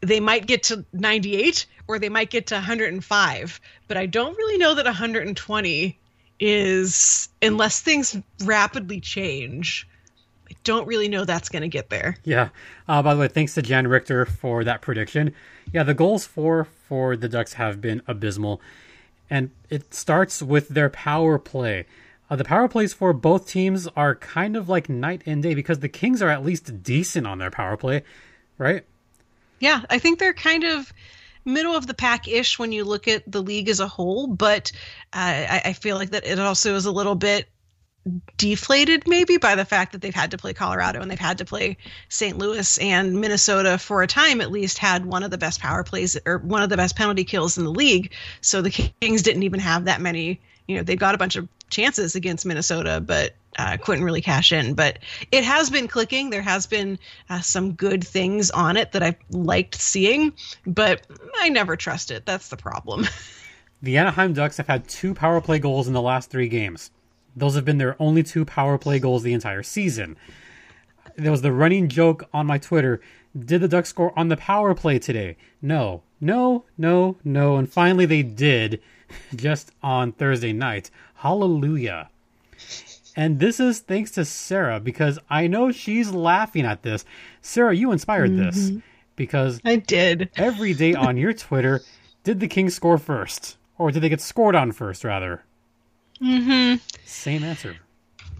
they 0.00 0.20
might 0.20 0.46
get 0.46 0.62
to 0.64 0.84
98 0.92 1.66
or 1.88 1.98
they 1.98 2.08
might 2.08 2.30
get 2.30 2.46
to 2.48 2.54
105, 2.54 3.60
but 3.88 3.96
I 3.96 4.06
don't 4.06 4.36
really 4.36 4.58
know 4.58 4.74
that 4.74 4.84
120 4.84 5.98
is, 6.40 7.28
unless 7.42 7.80
things 7.80 8.16
rapidly 8.44 9.00
change. 9.00 9.86
I 10.50 10.54
don't 10.64 10.86
really 10.86 11.08
know 11.08 11.24
that's 11.24 11.48
going 11.48 11.62
to 11.62 11.68
get 11.68 11.90
there. 11.90 12.16
Yeah. 12.24 12.48
Uh, 12.86 13.02
by 13.02 13.14
the 13.14 13.20
way, 13.20 13.28
thanks 13.28 13.54
to 13.54 13.62
Jan 13.62 13.86
Richter 13.86 14.24
for 14.24 14.64
that 14.64 14.80
prediction. 14.80 15.34
Yeah, 15.72 15.82
the 15.82 15.94
goals 15.94 16.26
for 16.26 16.66
for 16.88 17.16
the 17.16 17.28
Ducks 17.28 17.54
have 17.54 17.80
been 17.80 18.00
abysmal, 18.06 18.60
and 19.28 19.50
it 19.68 19.92
starts 19.92 20.42
with 20.42 20.68
their 20.68 20.88
power 20.88 21.38
play. 21.38 21.84
Uh, 22.30 22.36
the 22.36 22.44
power 22.44 22.68
plays 22.68 22.92
for 22.92 23.12
both 23.12 23.48
teams 23.48 23.86
are 23.88 24.14
kind 24.14 24.56
of 24.56 24.68
like 24.68 24.88
night 24.88 25.22
and 25.26 25.42
day 25.42 25.54
because 25.54 25.80
the 25.80 25.88
Kings 25.88 26.22
are 26.22 26.30
at 26.30 26.44
least 26.44 26.82
decent 26.82 27.26
on 27.26 27.38
their 27.38 27.50
power 27.50 27.76
play, 27.76 28.02
right? 28.56 28.84
Yeah, 29.60 29.82
I 29.90 29.98
think 29.98 30.18
they're 30.18 30.34
kind 30.34 30.64
of 30.64 30.92
middle 31.48 31.74
of 31.74 31.86
the 31.86 31.94
pack 31.94 32.28
ish 32.28 32.58
when 32.58 32.72
you 32.72 32.84
look 32.84 33.08
at 33.08 33.30
the 33.30 33.42
league 33.42 33.68
as 33.68 33.80
a 33.80 33.88
whole, 33.88 34.26
but 34.26 34.70
uh, 35.12 35.46
I, 35.48 35.62
I 35.66 35.72
feel 35.72 35.96
like 35.96 36.10
that 36.10 36.26
it 36.26 36.38
also 36.38 36.74
is 36.74 36.86
a 36.86 36.92
little 36.92 37.14
bit 37.14 37.48
deflated 38.36 39.06
maybe 39.06 39.36
by 39.36 39.54
the 39.54 39.64
fact 39.64 39.92
that 39.92 40.00
they've 40.00 40.14
had 40.14 40.30
to 40.30 40.38
play 40.38 40.54
Colorado 40.54 41.00
and 41.00 41.10
they've 41.10 41.18
had 41.18 41.38
to 41.38 41.44
play 41.44 41.76
St. 42.08 42.38
Louis 42.38 42.78
and 42.78 43.20
Minnesota 43.20 43.76
for 43.78 44.02
a 44.02 44.06
time 44.06 44.40
at 44.40 44.50
least 44.50 44.78
had 44.78 45.04
one 45.04 45.22
of 45.22 45.30
the 45.30 45.38
best 45.38 45.60
power 45.60 45.82
plays 45.84 46.16
or 46.24 46.38
one 46.38 46.62
of 46.62 46.70
the 46.70 46.76
best 46.76 46.96
penalty 46.96 47.24
kills 47.24 47.58
in 47.58 47.64
the 47.64 47.70
league. 47.70 48.12
So 48.40 48.62
the 48.62 48.70
Kings 48.70 49.22
didn't 49.22 49.42
even 49.42 49.60
have 49.60 49.84
that 49.86 50.00
many, 50.00 50.40
you 50.66 50.76
know, 50.76 50.82
they've 50.82 50.98
got 50.98 51.14
a 51.14 51.18
bunch 51.18 51.36
of 51.36 51.48
chances 51.70 52.14
against 52.14 52.46
Minnesota, 52.46 53.00
but 53.04 53.34
uh, 53.58 53.76
couldn't 53.76 54.04
really 54.04 54.20
cash 54.20 54.52
in. 54.52 54.74
But 54.74 54.98
it 55.32 55.44
has 55.44 55.70
been 55.70 55.88
clicking. 55.88 56.30
There 56.30 56.42
has 56.42 56.66
been 56.66 56.98
uh, 57.28 57.40
some 57.40 57.72
good 57.72 58.06
things 58.06 58.50
on 58.50 58.76
it 58.76 58.92
that 58.92 59.02
I've 59.02 59.16
liked 59.30 59.74
seeing, 59.74 60.32
but 60.66 61.06
I 61.40 61.48
never 61.48 61.76
trust 61.76 62.10
it. 62.10 62.26
That's 62.26 62.48
the 62.48 62.56
problem. 62.56 63.06
The 63.80 63.96
Anaheim 63.96 64.32
Ducks 64.32 64.56
have 64.56 64.66
had 64.66 64.88
two 64.88 65.14
power 65.14 65.40
play 65.40 65.60
goals 65.60 65.86
in 65.86 65.94
the 65.94 66.02
last 66.02 66.30
three 66.30 66.48
games. 66.48 66.90
Those 67.36 67.54
have 67.54 67.64
been 67.64 67.78
their 67.78 67.94
only 68.02 68.24
two 68.24 68.44
power 68.44 68.76
play 68.76 68.98
goals 68.98 69.22
the 69.22 69.32
entire 69.32 69.62
season. 69.62 70.16
There 71.14 71.30
was 71.30 71.42
the 71.42 71.52
running 71.52 71.86
joke 71.86 72.28
on 72.34 72.44
my 72.44 72.58
Twitter 72.58 73.00
did 73.36 73.60
the 73.60 73.68
Ducks 73.68 73.90
score 73.90 74.18
on 74.18 74.28
the 74.28 74.36
power 74.36 74.74
play 74.74 74.98
today? 74.98 75.36
No, 75.60 76.02
no, 76.20 76.64
no, 76.76 77.16
no. 77.24 77.56
And 77.56 77.70
finally 77.70 78.06
they 78.06 78.22
did 78.22 78.80
just 79.36 79.72
on 79.82 80.12
Thursday 80.12 80.52
night. 80.52 80.90
Hallelujah. 81.18 82.10
And 83.16 83.40
this 83.40 83.58
is 83.58 83.80
thanks 83.80 84.12
to 84.12 84.24
Sarah 84.24 84.78
because 84.78 85.18
I 85.28 85.48
know 85.48 85.72
she's 85.72 86.12
laughing 86.12 86.64
at 86.64 86.82
this. 86.82 87.04
Sarah, 87.42 87.74
you 87.74 87.90
inspired 87.90 88.30
mm-hmm. 88.30 88.44
this 88.44 88.82
because 89.16 89.60
I 89.64 89.76
did. 89.76 90.30
every 90.36 90.74
day 90.74 90.94
on 90.94 91.16
your 91.16 91.32
Twitter, 91.32 91.80
did 92.22 92.38
the 92.38 92.46
Kings 92.46 92.76
score 92.76 92.98
first? 92.98 93.56
Or 93.78 93.90
did 93.90 94.02
they 94.02 94.08
get 94.08 94.20
scored 94.20 94.54
on 94.54 94.70
first, 94.70 95.02
rather? 95.02 95.42
Mm-hmm. 96.22 96.76
Same 97.04 97.42
answer. 97.42 97.76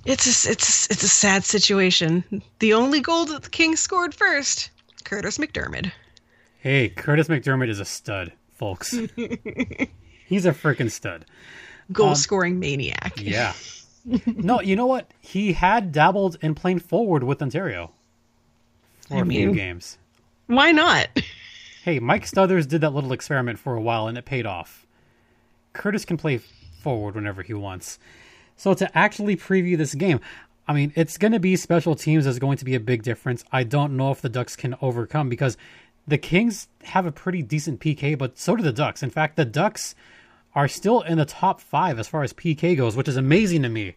It's 0.05 0.27
a, 0.27 0.53
it's 0.53 0.87
a, 0.87 0.93
it's 0.93 1.03
a 1.03 1.09
sad 1.09 1.43
situation. 1.43 2.23
The 2.61 2.75
only 2.75 3.01
goal 3.01 3.25
that 3.27 3.43
the 3.43 3.51
Kings 3.51 3.81
scored 3.81 4.15
first, 4.15 4.71
Kurtis 5.05 5.39
MacDermid. 5.39 5.91
Hey, 6.59 6.91
Kurtis 6.91 7.27
MacDermid 7.27 7.69
is 7.69 7.81
a 7.81 7.85
stud, 7.85 8.33
folks. 8.53 8.93
He's 10.27 10.47
a 10.47 10.53
freaking 10.53 10.93
stud. 10.93 11.25
Goal 11.93 12.11
um, 12.11 12.15
scoring 12.15 12.59
maniac. 12.59 13.15
Yeah. 13.21 13.53
no, 14.27 14.61
you 14.61 14.77
know 14.77 14.87
what? 14.87 15.11
He 15.21 15.53
had 15.53 15.93
dabbled 15.93 16.39
in 16.41 16.55
playing 16.55 16.81
forward 16.81 17.25
with 17.25 17.43
Ontario 17.43 17.93
for 19.09 19.17
I 19.17 19.21
a 19.21 19.25
mean, 19.25 19.39
few 19.39 19.55
games. 19.55 19.99
Why 20.47 20.73
not? 20.73 21.09
Hey, 21.85 22.01
Mike 22.01 22.27
Stothers 22.27 22.69
did 22.69 22.83
that 22.83 22.93
little 22.93 23.13
experiment 23.13 23.59
for 23.59 23.75
a 23.75 23.81
while 23.81 24.09
and 24.09 24.19
it 24.19 24.25
paid 24.27 24.45
off. 24.45 24.87
Kurtis 25.75 26.07
can 26.07 26.17
play 26.17 26.39
forward 26.83 27.15
whenever 27.15 27.43
he 27.43 27.55
wants. 27.55 27.99
So 28.57 28.75
to 28.75 28.99
actually 28.99 29.37
preview 29.37 29.79
this 29.79 29.95
game, 29.95 30.21
I 30.67 30.75
mean, 30.75 30.93
it's 30.97 31.17
going 31.17 31.33
to 31.33 31.41
be 31.41 31.57
special 31.57 31.95
teams 31.95 32.27
is 32.27 32.39
going 32.39 32.59
to 32.59 32.65
be 32.65 32.75
a 32.75 32.81
big 32.81 33.03
difference. 33.03 33.45
I 33.53 33.65
don't 33.65 33.97
know 33.97 34.11
if 34.11 34.21
the 34.21 34.29
Ducks 34.29 34.57
can 34.57 34.75
overcome 34.83 35.29
because 35.29 35.57
the 36.07 36.19
Kings 36.19 36.69
have 36.85 37.07
a 37.07 37.13
pretty 37.13 37.41
decent 37.41 37.81
PK, 37.81 38.19
but 38.19 38.39
so 38.39 38.57
do 38.57 38.63
the 38.63 38.73
Ducks. 38.73 39.03
In 39.03 39.11
fact, 39.11 39.37
the 39.37 39.45
Ducks 39.45 39.95
are 40.59 40.67
still 40.67 41.03
in 41.03 41.19
the 41.19 41.25
top 41.25 41.61
five 41.61 42.01
as 42.01 42.09
far 42.09 42.25
as 42.25 42.33
PK 42.33 42.77
goes, 42.77 42.97
which 42.97 43.07
is 43.07 43.17
amazing 43.17 43.63
to 43.63 43.69
me 43.69 43.95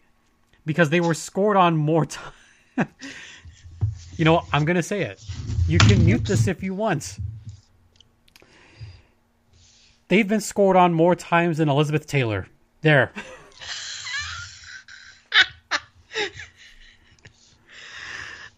because 0.63 0.91
they 0.91 1.01
were 1.01 1.15
scored 1.15 1.57
on 1.57 1.75
more 1.75 2.05
time. 2.05 2.33
you 4.15 4.25
know, 4.25 4.43
I'm 4.53 4.63
going 4.63 4.75
to 4.75 4.83
say 4.83 5.01
it. 5.01 5.25
You 5.67 5.79
can 5.79 6.05
mute 6.05 6.23
this 6.23 6.47
if 6.47 6.61
you 6.61 6.75
want. 6.75 7.17
They've 10.07 10.27
been 10.27 10.39
scored 10.39 10.77
on 10.77 10.93
more 10.93 11.15
times 11.15 11.57
than 11.57 11.67
Elizabeth 11.67 12.05
Taylor. 12.05 12.45
There. 12.81 13.11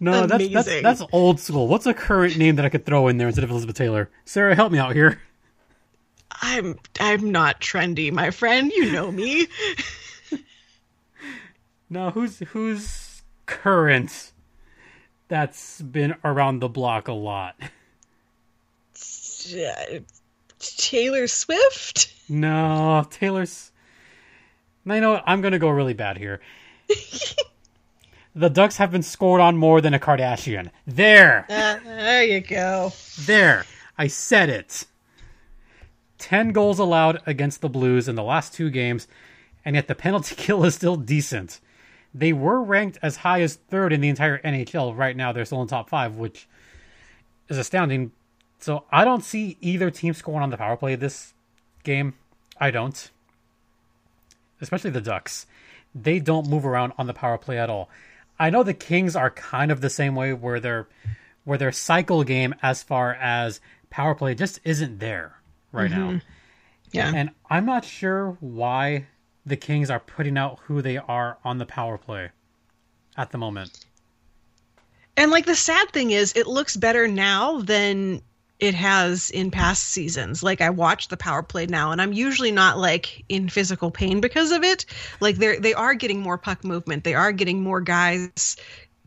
No, 0.01 0.27
that's, 0.27 0.49
that's 0.49 0.81
that's 0.81 1.01
old 1.13 1.39
school. 1.39 1.69
What's 1.69 1.85
a 1.85 1.93
current 1.93 2.37
name 2.37 2.57
that 2.57 2.65
I 2.65 2.69
could 2.69 2.85
throw 2.85 3.07
in 3.07 3.15
there 3.15 3.27
instead 3.27 3.45
of 3.45 3.51
Elizabeth 3.51 3.77
Taylor? 3.77 4.09
Sarah, 4.25 4.53
help 4.53 4.73
me 4.73 4.77
out 4.77 4.93
here. 4.93 5.21
I'm 6.45 6.77
I'm 6.99 7.31
not 7.31 7.61
trendy, 7.61 8.11
my 8.11 8.29
friend. 8.29 8.69
You 8.69 8.91
know 8.91 9.09
me. 9.09 9.47
now 11.89 12.11
who's 12.11 12.39
who's 12.39 13.23
current? 13.45 14.33
That's 15.29 15.81
been 15.81 16.15
around 16.21 16.59
the 16.59 16.67
block 16.67 17.07
a 17.07 17.13
lot. 17.13 17.55
Taylor 20.59 21.27
Swift? 21.27 22.13
No, 22.27 23.07
Taylor's. 23.09 23.71
I 24.85 24.99
know 24.99 25.13
what? 25.13 25.23
I'm 25.25 25.39
gonna 25.39 25.59
go 25.59 25.69
really 25.69 25.93
bad 25.93 26.17
here. 26.17 26.41
the 28.35 28.49
Ducks 28.49 28.75
have 28.77 28.91
been 28.91 29.01
scored 29.01 29.39
on 29.39 29.55
more 29.55 29.79
than 29.79 29.93
a 29.93 29.99
Kardashian. 29.99 30.71
There. 30.85 31.45
Uh, 31.49 31.79
there 31.85 32.23
you 32.25 32.41
go. 32.41 32.91
There. 33.19 33.65
I 33.97 34.07
said 34.07 34.49
it. 34.49 34.85
10 36.23 36.53
goals 36.53 36.79
allowed 36.79 37.21
against 37.25 37.59
the 37.59 37.67
Blues 37.67 38.07
in 38.07 38.15
the 38.15 38.23
last 38.23 38.53
two 38.53 38.69
games, 38.69 39.09
and 39.65 39.75
yet 39.75 39.89
the 39.89 39.93
penalty 39.93 40.35
kill 40.37 40.63
is 40.63 40.73
still 40.73 40.95
decent. 40.95 41.59
They 42.13 42.31
were 42.31 42.63
ranked 42.63 42.97
as 43.01 43.17
high 43.17 43.41
as 43.41 43.55
third 43.55 43.91
in 43.91 43.99
the 43.99 44.07
entire 44.07 44.37
NHL. 44.37 44.97
Right 44.97 45.17
now, 45.17 45.33
they're 45.33 45.43
still 45.43 45.61
in 45.61 45.67
top 45.67 45.89
five, 45.89 46.15
which 46.15 46.47
is 47.49 47.57
astounding. 47.57 48.13
So 48.59 48.85
I 48.89 49.03
don't 49.03 49.25
see 49.25 49.57
either 49.59 49.91
team 49.91 50.13
scoring 50.13 50.43
on 50.43 50.49
the 50.49 50.55
power 50.55 50.77
play 50.77 50.95
this 50.95 51.33
game. 51.83 52.13
I 52.57 52.71
don't. 52.71 53.11
Especially 54.61 54.91
the 54.91 55.01
Ducks. 55.01 55.45
They 55.93 56.19
don't 56.19 56.47
move 56.47 56.65
around 56.65 56.93
on 56.97 57.07
the 57.07 57.13
power 57.13 57.37
play 57.37 57.59
at 57.59 57.69
all. 57.69 57.89
I 58.39 58.49
know 58.49 58.63
the 58.63 58.73
Kings 58.73 59.17
are 59.17 59.29
kind 59.29 59.73
of 59.73 59.81
the 59.81 59.89
same 59.89 60.15
way 60.15 60.31
where 60.31 60.61
their 60.61 60.87
where 61.43 61.57
their 61.57 61.73
cycle 61.73 62.23
game 62.23 62.55
as 62.61 62.81
far 62.81 63.13
as 63.15 63.59
power 63.89 64.15
play 64.15 64.35
just 64.35 64.61
isn't 64.63 64.99
there 64.99 65.42
right 65.73 65.91
mm-hmm. 65.91 66.13
now. 66.13 66.21
Yeah. 66.93 67.11
And 67.13 67.31
I'm 67.49 67.65
not 67.65 67.83
sure 67.83 68.37
why 68.39 69.07
the 69.45 69.57
Kings 69.57 69.89
are 69.89 69.99
putting 69.99 70.37
out 70.37 70.59
who 70.63 70.81
they 70.81 70.97
are 70.97 71.37
on 71.43 71.57
the 71.57 71.65
power 71.65 71.97
play 71.97 72.29
at 73.17 73.31
the 73.31 73.37
moment. 73.37 73.85
And 75.17 75.31
like 75.31 75.45
the 75.45 75.55
sad 75.55 75.91
thing 75.91 76.11
is 76.11 76.33
it 76.35 76.47
looks 76.47 76.77
better 76.77 77.07
now 77.07 77.59
than 77.59 78.21
it 78.59 78.73
has 78.75 79.29
in 79.31 79.51
past 79.51 79.89
seasons. 79.89 80.41
Like 80.41 80.61
I 80.61 80.69
watch 80.69 81.09
the 81.09 81.17
power 81.17 81.43
play 81.43 81.65
now 81.65 81.91
and 81.91 82.01
I'm 82.01 82.13
usually 82.13 82.51
not 82.51 82.77
like 82.77 83.23
in 83.27 83.49
physical 83.49 83.91
pain 83.91 84.21
because 84.21 84.51
of 84.51 84.63
it. 84.63 84.85
Like 85.19 85.35
they're 85.37 85.59
they 85.59 85.73
are 85.73 85.93
getting 85.93 86.21
more 86.21 86.37
puck 86.37 86.63
movement. 86.63 87.03
They 87.03 87.15
are 87.15 87.31
getting 87.31 87.61
more 87.61 87.81
guys 87.81 88.55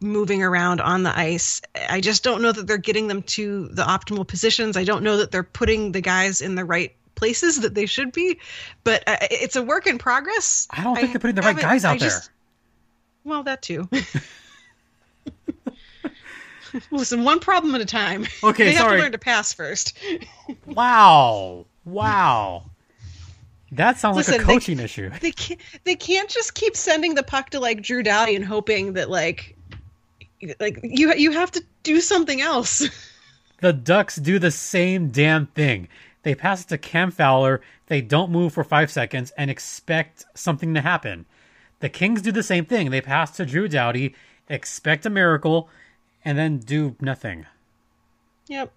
moving 0.01 0.43
around 0.43 0.81
on 0.81 1.03
the 1.03 1.19
ice. 1.19 1.61
I 1.89 2.01
just 2.01 2.23
don't 2.23 2.43
know 2.43 2.53
that 2.53 2.67
they're 2.67 2.79
getting 2.79 3.09
them 3.09 3.23
to 3.23 3.69
the 3.69 3.83
optimal 3.83 4.27
positions. 4.27 4.77
I 4.77 4.85
don't 4.85 5.03
know 5.03 5.17
that 5.19 5.31
they're 5.31 5.43
putting 5.43 5.93
the 5.93 6.01
guys 6.01 6.41
in 6.41 6.55
the 6.55 6.65
right 6.65 6.95
places 7.15 7.61
that 7.63 7.75
they 7.75 7.87
should 7.87 8.13
be. 8.13 8.39
But 8.85 9.03
uh, 9.07 9.17
it's 9.31 9.57
a 9.57 9.63
work 9.63 9.87
in 9.87 9.99
progress. 9.99 10.69
I 10.71 10.85
don't 10.85 10.95
think 10.95 11.09
I 11.09 11.13
they're 11.13 11.21
putting 11.21 11.37
the 11.37 11.43
right 11.43 11.57
guys 11.57 11.85
out 11.85 11.97
I 11.97 11.99
there. 11.99 12.09
Just, 12.11 12.31
well, 13.25 13.43
that 13.43 13.63
too. 13.63 13.89
Listen, 16.91 17.25
one 17.25 17.41
problem 17.41 17.75
at 17.75 17.81
a 17.81 17.87
time. 17.87 18.27
Okay, 18.45 18.67
they 18.67 18.75
sorry. 18.75 18.91
have 18.91 18.99
to 18.99 19.03
learn 19.03 19.13
to 19.13 19.19
pass 19.19 19.53
first. 19.53 19.99
wow, 20.67 21.65
wow. 21.85 22.65
That 23.73 23.99
sounds 23.99 24.17
Listen, 24.17 24.35
like 24.35 24.43
a 24.43 24.45
coaching 24.45 24.77
they, 24.77 24.85
issue. 24.85 25.11
They 25.21 25.33
can't, 25.33 25.61
they 25.85 25.97
can't 25.97 26.29
just 26.29 26.55
keep 26.55 26.77
sending 26.77 27.15
the 27.15 27.23
puck 27.23 27.51
to 27.51 27.61
like 27.61 27.83
Drew 27.83 28.03
Doughty 28.03 28.37
and 28.37 28.45
hoping 28.45 28.93
that 28.93 29.11
like 29.11 29.56
like 30.61 30.81
you 30.83 31.15
you 31.15 31.33
have 31.33 31.51
to 31.53 31.65
do 31.83 32.01
something 32.01 32.41
else. 32.41 32.89
The 33.63 33.73
Ducks 33.73 34.17
do 34.17 34.39
the 34.39 34.51
same 34.51 35.09
damn 35.09 35.47
thing. 35.47 35.89
They 36.25 36.35
pass 36.35 36.63
it 36.63 36.69
to 36.69 36.77
Cam 36.77 37.11
Fowler, 37.11 37.63
they 37.87 38.03
don't 38.03 38.31
move 38.31 38.53
for 38.53 38.65
5 38.65 38.91
seconds 38.91 39.33
and 39.39 39.51
expect 39.51 40.27
something 40.35 40.75
to 40.75 40.83
happen. 40.83 41.25
The 41.81 41.89
Kings 41.89 42.21
do 42.21 42.33
the 42.33 42.43
same 42.43 42.67
thing. 42.67 42.91
They 42.91 43.01
pass 43.01 43.31
to 43.37 43.47
Drew 43.47 43.69
Doughty, 43.69 44.15
expect 44.49 45.07
a 45.07 45.11
miracle, 45.11 45.69
and 46.25 46.37
then 46.37 46.59
do 46.59 46.97
nothing. 47.01 47.47
Yep. 48.49 48.73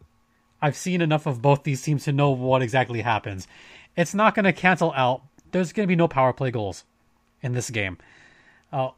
I've 0.61 0.75
seen 0.75 1.01
enough 1.01 1.25
of 1.25 1.41
both 1.41 1.63
these 1.63 1.81
teams 1.81 2.03
to 2.05 2.11
know 2.11 2.31
what 2.31 2.61
exactly 2.61 3.01
happens. 3.01 3.47
It's 3.95 4.13
not 4.13 4.35
going 4.35 4.45
to 4.45 4.53
cancel 4.53 4.93
out. 4.95 5.23
There's 5.51 5.73
going 5.73 5.85
to 5.85 5.91
be 5.91 5.95
no 5.95 6.07
power 6.07 6.33
play 6.33 6.51
goals 6.51 6.83
in 7.41 7.53
this 7.53 7.69
game. 7.69 7.97
Uh, 8.71 8.91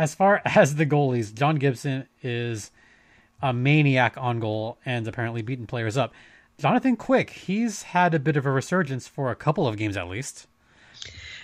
as 0.00 0.14
far 0.14 0.40
as 0.46 0.76
the 0.76 0.86
goalies, 0.86 1.32
John 1.32 1.56
Gibson 1.56 2.08
is 2.22 2.72
a 3.42 3.52
maniac 3.52 4.16
on 4.16 4.40
goal 4.40 4.78
and 4.84 5.06
apparently 5.06 5.42
beating 5.42 5.66
players 5.66 5.96
up. 5.96 6.12
Jonathan 6.58 6.96
Quick, 6.96 7.30
he's 7.30 7.82
had 7.82 8.14
a 8.14 8.18
bit 8.18 8.36
of 8.36 8.44
a 8.44 8.50
resurgence 8.50 9.06
for 9.06 9.30
a 9.30 9.36
couple 9.36 9.68
of 9.68 9.76
games 9.76 9.96
at 9.96 10.08
least. 10.08 10.46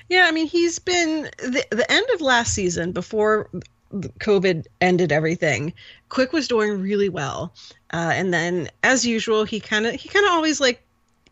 Yeah, 0.09 0.27
I 0.27 0.31
mean, 0.31 0.47
he's 0.47 0.79
been 0.79 1.31
the, 1.39 1.65
the 1.71 1.91
end 1.91 2.07
of 2.15 2.21
last 2.21 2.55
season 2.55 2.93
before 2.93 3.51
COVID 3.93 4.67
ended 4.81 5.11
everything. 5.11 5.73
Quick 6.11 6.33
was 6.33 6.49
doing 6.49 6.81
really 6.81 7.09
well, 7.09 7.53
uh, 7.93 8.13
and 8.13 8.33
then 8.33 8.69
as 8.83 9.07
usual, 9.07 9.45
he 9.45 9.59
kind 9.59 9.87
of 9.87 9.95
he 9.95 10.09
kind 10.09 10.27
of 10.27 10.33
always 10.33 10.61
like 10.61 10.83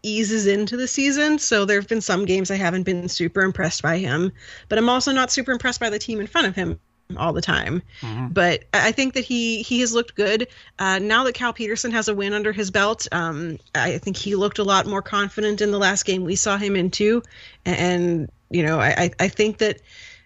eases 0.03 0.47
into 0.47 0.77
the 0.77 0.89
season. 0.89 1.39
So 1.39 1.65
there 1.65 1.79
have 1.79 1.89
been 1.89 2.01
some 2.01 2.25
games 2.25 2.51
I 2.51 2.57
haven't 2.57 2.83
been 2.83 3.09
super 3.09 3.43
impressed 3.43 3.83
by 3.83 3.99
him, 3.99 4.33
but 4.69 4.79
I'm 4.79 4.89
also 4.89 5.13
not 5.13 5.31
super 5.31 5.53
impressed 5.53 5.79
by 5.79 5.91
the 5.91 5.99
team 5.99 6.21
in 6.21 6.27
front 6.27 6.47
of 6.47 6.57
him 6.57 6.81
all 7.17 7.33
the 7.33 7.41
time. 7.41 7.83
Mm-hmm. 8.01 8.29
But 8.29 8.65
I 8.73 8.93
think 8.93 9.15
that 9.15 9.25
he 9.25 9.63
he 9.63 9.81
has 9.81 9.93
looked 9.93 10.15
good. 10.15 10.49
Uh, 10.79 10.99
now 10.99 11.25
that 11.25 11.35
Cal 11.35 11.53
Petersen 11.53 11.91
has 11.93 12.09
a 12.09 12.15
win 12.15 12.33
under 12.33 12.53
his 12.53 12.71
belt, 12.71 13.07
um, 13.13 13.59
I 13.75 13.99
think 13.99 14.17
he 14.17 14.35
looked 14.35 14.59
a 14.59 14.65
lot 14.65 14.87
more 14.87 15.03
confident 15.03 15.61
in 15.61 15.71
the 15.71 15.79
last 15.79 16.05
game 16.05 16.25
we 16.25 16.37
saw 16.37 16.57
him 16.57 16.77
in 16.77 16.91
too. 16.91 17.23
And, 17.65 18.31
you 18.51 18.63
know, 18.63 18.81
I 18.81 19.11
I 19.19 19.29
think 19.29 19.59
that 19.59 19.81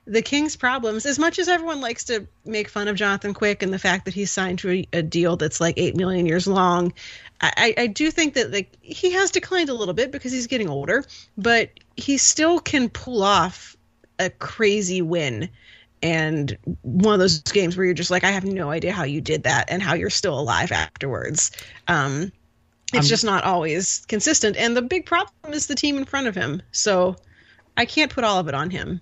the 0.08 0.22
Kings' 0.22 0.56
problems, 0.56 1.04
as 1.04 1.18
much 1.18 1.38
as 1.38 1.48
everyone 1.48 1.82
likes 1.82 2.04
to 2.04 2.26
make 2.46 2.68
fun 2.68 2.88
of 2.88 2.96
Jonathan 2.96 3.34
Quick 3.34 3.62
and 3.62 3.72
the 3.72 3.78
fact 3.78 4.06
that 4.06 4.14
he's 4.14 4.30
signed 4.30 4.58
to 4.60 4.70
a, 4.70 4.88
a 4.94 5.02
deal 5.02 5.36
that's 5.36 5.60
like 5.60 5.74
eight 5.76 5.96
million 5.96 6.24
years 6.24 6.46
long, 6.46 6.94
I, 7.40 7.74
I 7.76 7.86
do 7.86 8.10
think 8.10 8.34
that 8.34 8.50
like 8.50 8.76
he 8.80 9.12
has 9.12 9.30
declined 9.30 9.68
a 9.68 9.74
little 9.74 9.94
bit 9.94 10.10
because 10.10 10.32
he's 10.32 10.46
getting 10.46 10.68
older, 10.68 11.04
but 11.36 11.70
he 11.96 12.18
still 12.18 12.58
can 12.58 12.88
pull 12.88 13.22
off 13.22 13.76
a 14.18 14.30
crazy 14.30 15.02
win 15.02 15.48
and 16.02 16.56
one 16.82 17.14
of 17.14 17.20
those 17.20 17.40
games 17.42 17.76
where 17.76 17.84
you're 17.84 17.94
just 17.94 18.10
like, 18.10 18.24
I 18.24 18.30
have 18.30 18.44
no 18.44 18.70
idea 18.70 18.92
how 18.92 19.04
you 19.04 19.20
did 19.20 19.42
that 19.44 19.66
and 19.68 19.82
how 19.82 19.94
you're 19.94 20.10
still 20.10 20.38
alive 20.38 20.72
afterwards. 20.72 21.50
Um, 21.88 22.32
it's 22.88 22.94
I'm- 22.94 23.04
just 23.04 23.24
not 23.24 23.44
always 23.44 24.04
consistent. 24.06 24.56
And 24.56 24.76
the 24.76 24.82
big 24.82 25.06
problem 25.06 25.52
is 25.52 25.66
the 25.66 25.74
team 25.74 25.96
in 25.98 26.04
front 26.04 26.26
of 26.26 26.34
him. 26.34 26.62
So 26.72 27.16
I 27.76 27.84
can't 27.84 28.12
put 28.12 28.24
all 28.24 28.38
of 28.38 28.48
it 28.48 28.54
on 28.54 28.70
him. 28.70 29.00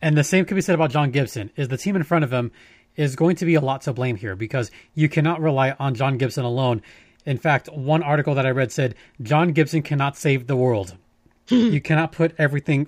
And 0.00 0.16
the 0.16 0.24
same 0.24 0.44
can 0.44 0.54
be 0.54 0.60
said 0.60 0.74
about 0.74 0.90
John 0.90 1.10
Gibson. 1.10 1.50
Is 1.56 1.68
the 1.68 1.76
team 1.78 1.96
in 1.96 2.02
front 2.02 2.24
of 2.24 2.32
him 2.32 2.52
is 2.96 3.16
going 3.16 3.36
to 3.36 3.44
be 3.44 3.54
a 3.54 3.60
lot 3.60 3.82
to 3.82 3.92
blame 3.92 4.16
here 4.16 4.36
because 4.36 4.70
you 4.94 5.08
cannot 5.08 5.40
rely 5.40 5.72
on 5.78 5.94
John 5.94 6.16
Gibson 6.18 6.44
alone. 6.44 6.82
In 7.26 7.38
fact, 7.38 7.68
one 7.72 8.02
article 8.02 8.34
that 8.34 8.46
I 8.46 8.50
read 8.50 8.70
said 8.70 8.94
John 9.22 9.52
Gibson 9.52 9.82
cannot 9.82 10.16
save 10.16 10.46
the 10.46 10.56
world. 10.56 10.96
you 11.48 11.80
cannot 11.80 12.12
put 12.12 12.34
everything 12.38 12.86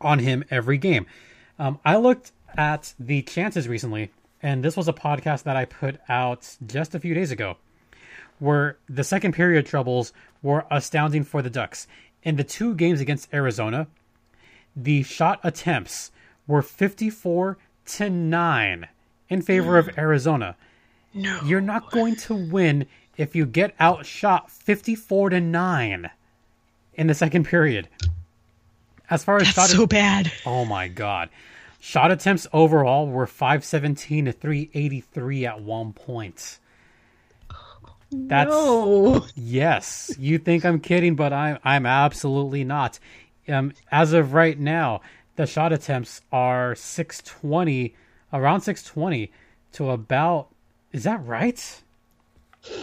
on 0.00 0.18
him 0.18 0.44
every 0.50 0.78
game. 0.78 1.06
Um, 1.58 1.78
I 1.84 1.96
looked 1.96 2.32
at 2.56 2.94
the 2.98 3.22
chances 3.22 3.68
recently, 3.68 4.10
and 4.42 4.64
this 4.64 4.76
was 4.76 4.88
a 4.88 4.92
podcast 4.92 5.44
that 5.44 5.56
I 5.56 5.64
put 5.64 5.98
out 6.08 6.56
just 6.66 6.94
a 6.94 7.00
few 7.00 7.14
days 7.14 7.30
ago, 7.30 7.56
where 8.38 8.78
the 8.88 9.04
second 9.04 9.32
period 9.32 9.66
troubles 9.66 10.12
were 10.42 10.64
astounding 10.70 11.24
for 11.24 11.42
the 11.42 11.50
Ducks. 11.50 11.86
In 12.22 12.36
the 12.36 12.44
two 12.44 12.74
games 12.74 13.00
against 13.00 13.32
Arizona, 13.32 13.86
the 14.74 15.02
shot 15.02 15.40
attempts 15.42 16.10
were 16.46 16.62
54 16.62 17.58
to 17.86 18.10
9 18.10 18.88
in 19.28 19.42
favor 19.42 19.78
of 19.78 19.86
mm. 19.86 19.98
Arizona. 19.98 20.56
No. 21.14 21.40
You're 21.44 21.60
not 21.60 21.90
going 21.90 22.16
to 22.16 22.34
win 22.34 22.86
if 23.16 23.34
you 23.34 23.46
get 23.46 23.74
outshot 23.80 24.50
54 24.50 25.30
to 25.30 25.40
9 25.40 26.10
in 26.94 27.06
the 27.06 27.14
second 27.14 27.44
period. 27.44 27.88
As 29.08 29.24
far 29.24 29.36
as 29.36 29.46
shot 29.46 29.62
That's 29.62 29.72
so 29.72 29.86
bad. 29.86 30.32
Oh 30.44 30.64
my 30.64 30.88
god. 30.88 31.30
Shot 31.78 32.10
attempts 32.10 32.46
overall 32.52 33.06
were 33.06 33.26
517 33.26 34.26
to 34.26 34.32
383 34.32 35.46
at 35.46 35.60
one 35.60 35.92
point. 35.92 36.58
That's 38.10 38.50
No. 38.50 39.26
Yes, 39.34 40.14
you 40.18 40.38
think 40.38 40.64
I'm 40.64 40.80
kidding, 40.80 41.16
but 41.16 41.32
I'm 41.32 41.58
I'm 41.64 41.86
absolutely 41.86 42.64
not. 42.64 42.98
Um, 43.48 43.72
as 43.90 44.12
of 44.12 44.32
right 44.32 44.58
now, 44.58 45.00
the 45.36 45.46
shot 45.46 45.72
attempts 45.72 46.22
are 46.32 46.74
620, 46.74 47.94
around 48.32 48.62
620 48.62 49.30
to 49.72 49.90
about. 49.90 50.48
Is 50.92 51.04
that 51.04 51.24
right? 51.24 51.82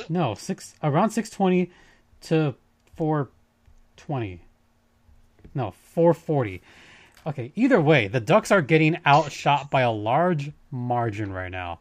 No, 0.09 0.35
six 0.35 0.75
around 0.83 1.09
620 1.11 1.71
to 2.21 2.55
420. 2.95 4.41
No, 5.55 5.71
440. 5.71 6.61
Okay, 7.25 7.51
either 7.55 7.79
way, 7.79 8.07
the 8.07 8.19
Ducks 8.19 8.51
are 8.51 8.61
getting 8.61 8.97
outshot 9.05 9.71
by 9.71 9.81
a 9.81 9.91
large 9.91 10.51
margin 10.71 11.31
right 11.31 11.51
now, 11.51 11.79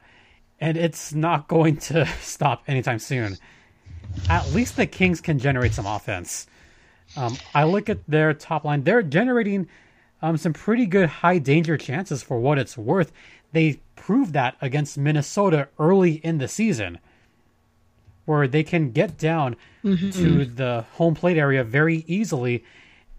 and 0.60 0.76
it's 0.76 1.12
not 1.12 1.48
going 1.54 1.76
to 1.78 2.06
stop 2.20 2.62
anytime 2.66 2.98
soon 2.98 3.38
at 4.28 4.52
least 4.52 4.76
the 4.76 4.86
Kings 4.86 5.20
can 5.20 5.38
generate 5.38 5.74
some 5.74 5.86
offense. 5.86 6.46
Um, 7.16 7.36
I 7.54 7.64
look 7.64 7.88
at 7.88 8.06
their 8.06 8.32
top 8.32 8.64
line; 8.64 8.84
they're 8.84 9.02
generating 9.02 9.68
um, 10.22 10.36
some 10.36 10.52
pretty 10.52 10.86
good 10.86 11.08
high 11.08 11.38
danger 11.38 11.76
chances 11.76 12.22
for 12.22 12.38
what 12.38 12.58
it's 12.58 12.76
worth. 12.78 13.12
They 13.52 13.80
proved 13.96 14.32
that 14.32 14.56
against 14.60 14.96
Minnesota 14.96 15.68
early 15.78 16.14
in 16.14 16.38
the 16.38 16.48
season, 16.48 16.98
where 18.24 18.48
they 18.48 18.62
can 18.62 18.92
get 18.92 19.18
down 19.18 19.56
to 19.82 20.44
the 20.44 20.84
home 20.92 21.14
plate 21.14 21.36
area 21.36 21.64
very 21.64 22.04
easily 22.06 22.64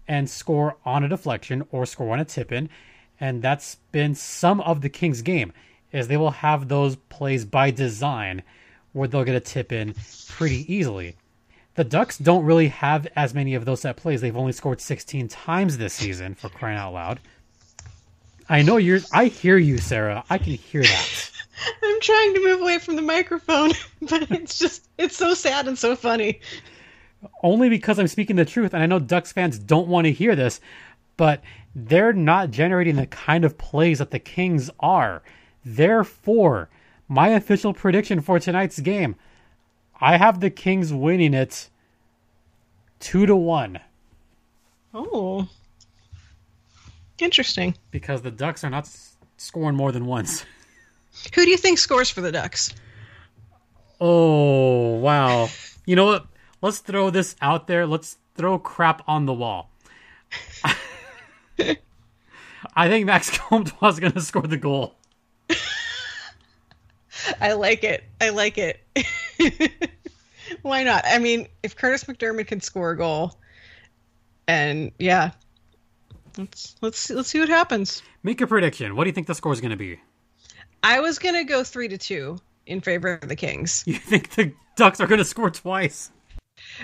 and 0.06 0.28
score 0.28 0.76
on 0.84 1.04
a 1.04 1.08
deflection 1.08 1.66
or 1.70 1.86
score 1.86 2.12
on 2.12 2.20
a 2.20 2.24
tip 2.24 2.52
in, 2.52 2.68
and 3.20 3.42
that's 3.42 3.76
been 3.92 4.14
some 4.14 4.60
of 4.60 4.80
the 4.80 4.88
Kings' 4.88 5.22
game. 5.22 5.52
Is 5.92 6.08
they 6.08 6.16
will 6.16 6.32
have 6.32 6.66
those 6.68 6.96
plays 6.96 7.44
by 7.44 7.70
design 7.70 8.42
where 8.92 9.06
they'll 9.06 9.24
get 9.24 9.36
a 9.36 9.40
tip 9.40 9.72
in 9.72 9.94
pretty 10.28 10.72
easily. 10.72 11.16
The 11.74 11.84
Ducks 11.84 12.18
don't 12.18 12.44
really 12.44 12.68
have 12.68 13.06
as 13.16 13.34
many 13.34 13.54
of 13.54 13.64
those 13.64 13.80
set 13.80 13.96
plays. 13.96 14.20
They've 14.20 14.36
only 14.36 14.52
scored 14.52 14.80
16 14.80 15.28
times 15.28 15.76
this 15.76 15.92
season 15.92 16.34
for 16.34 16.48
crying 16.48 16.78
out 16.78 16.94
loud. 16.94 17.20
I 18.48 18.62
know 18.62 18.76
you're 18.76 19.00
I 19.12 19.26
hear 19.26 19.56
you, 19.56 19.78
Sarah. 19.78 20.24
I 20.30 20.38
can 20.38 20.54
hear 20.54 20.82
that. 20.82 21.30
I'm 21.82 22.00
trying 22.00 22.34
to 22.34 22.44
move 22.44 22.60
away 22.60 22.78
from 22.78 22.96
the 22.96 23.02
microphone, 23.02 23.72
but 24.02 24.30
it's 24.30 24.58
just 24.58 24.86
it's 24.98 25.16
so 25.16 25.34
sad 25.34 25.66
and 25.66 25.78
so 25.78 25.96
funny. 25.96 26.40
Only 27.42 27.68
because 27.68 27.98
I'm 27.98 28.08
speaking 28.08 28.36
the 28.36 28.44
truth 28.44 28.74
and 28.74 28.82
I 28.82 28.86
know 28.86 28.98
Ducks 28.98 29.32
fans 29.32 29.58
don't 29.58 29.88
want 29.88 30.06
to 30.06 30.12
hear 30.12 30.34
this, 30.36 30.60
but 31.16 31.42
they're 31.74 32.12
not 32.12 32.50
generating 32.50 32.96
the 32.96 33.06
kind 33.06 33.44
of 33.44 33.58
plays 33.58 33.98
that 33.98 34.10
the 34.10 34.18
Kings 34.18 34.70
are. 34.80 35.22
Therefore, 35.64 36.68
my 37.08 37.28
official 37.28 37.72
prediction 37.72 38.20
for 38.20 38.38
tonight's 38.38 38.80
game, 38.80 39.16
I 40.00 40.16
have 40.16 40.40
the 40.40 40.50
Kings 40.50 40.92
winning 40.92 41.34
it 41.34 41.68
2 43.00 43.26
to 43.26 43.36
1. 43.36 43.80
Oh. 44.92 45.48
Interesting. 47.18 47.74
because 47.90 48.22
the 48.22 48.30
Ducks 48.30 48.64
are 48.64 48.70
not 48.70 48.88
scoring 49.36 49.76
more 49.76 49.92
than 49.92 50.06
once. 50.06 50.44
Who 51.34 51.44
do 51.44 51.50
you 51.50 51.56
think 51.56 51.78
scores 51.78 52.10
for 52.10 52.20
the 52.20 52.32
Ducks? 52.32 52.74
Oh, 54.00 54.96
wow. 54.96 55.48
You 55.86 55.96
know 55.96 56.06
what? 56.06 56.26
Let's 56.64 56.78
throw 56.78 57.10
this 57.10 57.36
out 57.42 57.66
there. 57.66 57.86
Let's 57.86 58.16
throw 58.36 58.58
crap 58.58 59.02
on 59.06 59.26
the 59.26 59.34
wall. 59.34 59.70
I 62.74 62.88
think 62.88 63.04
Max 63.04 63.36
Comtois 63.36 63.88
is 63.88 64.00
going 64.00 64.14
to 64.14 64.22
score 64.22 64.46
the 64.46 64.56
goal. 64.56 64.94
I 67.38 67.52
like 67.52 67.84
it. 67.84 68.04
I 68.18 68.30
like 68.30 68.56
it. 68.56 68.80
Why 70.62 70.84
not? 70.84 71.04
I 71.06 71.18
mean, 71.18 71.48
if 71.62 71.76
Kurtis 71.76 72.06
MacDermid 72.06 72.46
can 72.46 72.62
score 72.62 72.92
a 72.92 72.96
goal, 72.96 73.38
and 74.48 74.90
yeah, 74.98 75.32
let's 76.38 76.76
let's 76.80 77.10
let's 77.10 77.28
see 77.28 77.40
what 77.40 77.50
happens. 77.50 78.02
Make 78.22 78.40
a 78.40 78.46
prediction. 78.46 78.96
What 78.96 79.04
do 79.04 79.10
you 79.10 79.14
think 79.14 79.26
the 79.26 79.34
score 79.34 79.52
is 79.52 79.60
going 79.60 79.72
to 79.72 79.76
be? 79.76 80.00
I 80.82 81.00
was 81.00 81.18
gonna 81.18 81.44
go 81.44 81.62
three 81.62 81.88
to 81.88 81.98
two 81.98 82.38
in 82.64 82.80
favor 82.80 83.18
of 83.20 83.28
the 83.28 83.36
Kings. 83.36 83.84
You 83.86 83.96
think 83.96 84.30
the 84.30 84.54
Ducks 84.76 84.98
are 85.00 85.06
going 85.06 85.18
to 85.18 85.26
score 85.26 85.50
twice? 85.50 86.10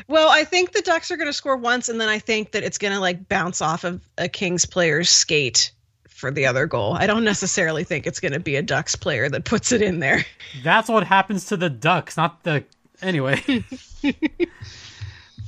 Well, 0.08 0.28
I 0.28 0.44
think 0.44 0.72
the 0.72 0.82
Ducks 0.82 1.10
are 1.10 1.16
gonna 1.16 1.32
score 1.32 1.56
once, 1.56 1.88
and 1.88 2.00
then 2.00 2.08
I 2.08 2.18
think 2.18 2.52
that 2.52 2.62
it's 2.62 2.78
gonna 2.78 3.00
like 3.00 3.28
bounce 3.28 3.60
off 3.60 3.84
of 3.84 4.00
a 4.18 4.28
Kings 4.28 4.66
player's 4.66 5.10
skate 5.10 5.72
for 6.08 6.30
the 6.30 6.46
other 6.46 6.66
goal. 6.66 6.94
I 6.94 7.06
don't 7.06 7.24
necessarily 7.24 7.84
think 7.84 8.06
it's 8.06 8.20
gonna 8.20 8.40
be 8.40 8.56
a 8.56 8.62
Ducks 8.62 8.96
player 8.96 9.28
that 9.28 9.44
puts 9.44 9.72
it 9.72 9.82
in 9.82 10.00
there. 10.00 10.24
That's 10.62 10.88
what 10.88 11.06
happens 11.06 11.46
to 11.46 11.56
the 11.56 11.70
Ducks, 11.70 12.16
not 12.16 12.42
the. 12.44 12.64
Anyway. 13.02 13.64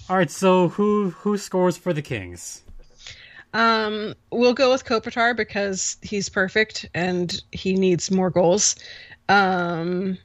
All 0.09 0.17
right, 0.17 0.31
so 0.31 0.69
who 0.69 1.11
who 1.11 1.39
scores 1.39 1.77
for 1.77 1.93
the 1.93 2.03
Kings? 2.03 2.63
Um, 3.55 4.15
we'll 4.31 4.55
go 4.55 4.73
with 4.73 4.85
Kopitar 4.85 5.37
because 5.37 5.99
he's 6.03 6.29
perfect 6.29 6.89
and 6.95 7.43
he 7.53 7.75
needs 7.75 8.11
more 8.11 8.31
goals. 8.31 8.77
Um, 9.29 10.19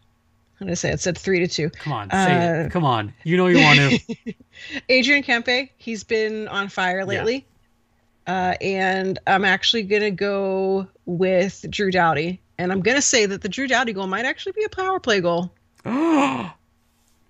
how 0.60 0.66
gonna 0.66 0.76
say? 0.76 0.92
It 0.92 1.00
said 1.00 1.18
three 1.18 1.40
to 1.40 1.48
two. 1.48 1.70
Come 1.70 1.94
on, 1.94 2.10
say 2.10 2.66
it. 2.66 2.72
Come 2.72 2.84
on. 2.84 3.14
You 3.24 3.38
know 3.38 3.48
you 3.48 3.60
want 3.60 3.80
to. 3.80 4.34
Adrian 4.90 5.24
Kempe, 5.24 5.70
he's 5.78 6.04
been 6.04 6.48
on 6.48 6.70
fire 6.70 7.06
lately. 7.06 7.46
Uh, 8.26 8.56
and 8.60 9.20
I'm 9.28 9.46
actually 9.46 9.84
gonna 9.84 10.12
go 10.12 10.88
with 11.06 11.66
Drew 11.70 11.92
Doughty, 11.92 12.42
and 12.58 12.72
I'm 12.72 12.82
gonna 12.82 13.02
say 13.02 13.26
that 13.26 13.42
the 13.42 13.50
Drew 13.50 13.68
Doughty 13.68 13.94
goal 13.94 14.08
might 14.08 14.26
actually 14.26 14.54
be 14.54 14.64
a 14.64 14.70
power 14.70 15.00
play 15.00 15.22
goal. 15.22 15.52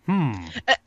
hmm. 0.08 0.32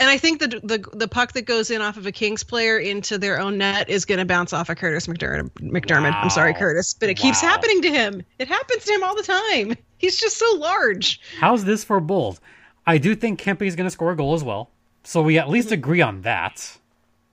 And 0.01 0.09
I 0.11 0.19
think 0.19 0.41
the 0.41 0.49
the 0.65 0.85
the 0.95 1.07
puck 1.07 1.33
that 1.35 1.43
goes 1.43 1.71
in 1.71 1.81
off 1.83 1.97
of 1.97 2.07
a 2.07 2.13
Kings 2.13 2.43
player 2.43 2.79
into 2.79 3.19
their 3.19 3.39
own 3.39 3.59
net 3.59 3.89
is 3.89 4.05
going 4.05 4.19
to 4.19 4.25
bounce 4.25 4.53
off 4.53 4.69
of 4.71 4.79
Kurtis 4.79 5.07
MacDermid. 5.07 5.51
MacDermid. 5.61 6.13
I'm 6.15 6.31
sorry, 6.31 6.55
Kurtis, 6.55 6.97
but 6.99 7.09
it 7.11 7.15
keeps 7.15 7.41
happening 7.41 7.83
to 7.83 7.91
him. 7.91 8.23
It 8.39 8.49
happens 8.49 8.85
to 8.87 8.93
him 8.93 9.05
all 9.05 9.15
the 9.15 9.23
time. 9.23 9.77
He's 9.99 10.19
just 10.19 10.39
so 10.39 10.57
large. 10.57 11.21
How's 11.39 11.65
this 11.65 11.85
for 11.85 12.01
bold? 12.01 12.41
I 12.87 12.99
do 12.99 13.15
think 13.15 13.39
Kempe 13.41 13.67
is 13.67 13.77
going 13.77 13.87
to 13.87 13.91
score 13.91 14.11
a 14.11 14.17
goal 14.17 14.35
as 14.35 14.43
well, 14.43 14.71
so 15.05 15.23
we 15.23 15.39
at 15.39 15.45
Mm-hmm. 15.45 15.53
least 15.53 15.71
agree 15.71 16.01
on 16.01 16.23
that. 16.23 16.79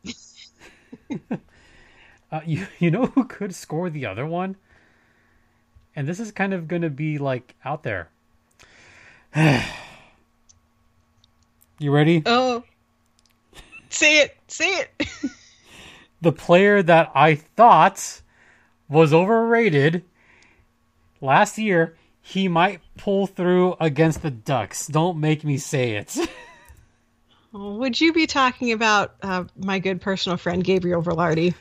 uh, 2.31 2.41
you 2.45 2.67
you 2.79 2.91
know 2.91 3.07
who 3.07 3.23
could 3.23 3.55
score 3.55 3.89
the 3.89 4.05
other 4.05 4.25
one, 4.25 4.57
and 5.95 6.07
this 6.07 6.19
is 6.19 6.31
kind 6.31 6.53
of 6.53 6.67
going 6.67 6.81
to 6.81 6.89
be 6.89 7.17
like 7.17 7.55
out 7.63 7.83
there. 7.83 8.09
you 11.79 11.91
ready? 11.91 12.23
Oh, 12.25 12.63
say 13.89 14.21
it, 14.21 14.37
say 14.47 14.69
it. 14.69 15.07
the 16.21 16.31
player 16.31 16.81
that 16.81 17.11
I 17.13 17.35
thought 17.35 18.21
was 18.89 19.13
overrated 19.13 20.03
last 21.21 21.57
year, 21.57 21.95
he 22.21 22.47
might 22.47 22.81
pull 22.97 23.27
through 23.27 23.75
against 23.79 24.21
the 24.21 24.31
Ducks. 24.31 24.87
Don't 24.87 25.19
make 25.19 25.43
me 25.43 25.57
say 25.57 25.97
it. 25.97 26.17
Would 27.53 27.99
you 27.99 28.13
be 28.13 28.27
talking 28.27 28.71
about 28.71 29.15
uh, 29.21 29.45
my 29.55 29.79
good 29.79 30.01
personal 30.01 30.37
friend 30.37 30.63
Gabriel 30.63 31.01
Vilardi? 31.01 31.53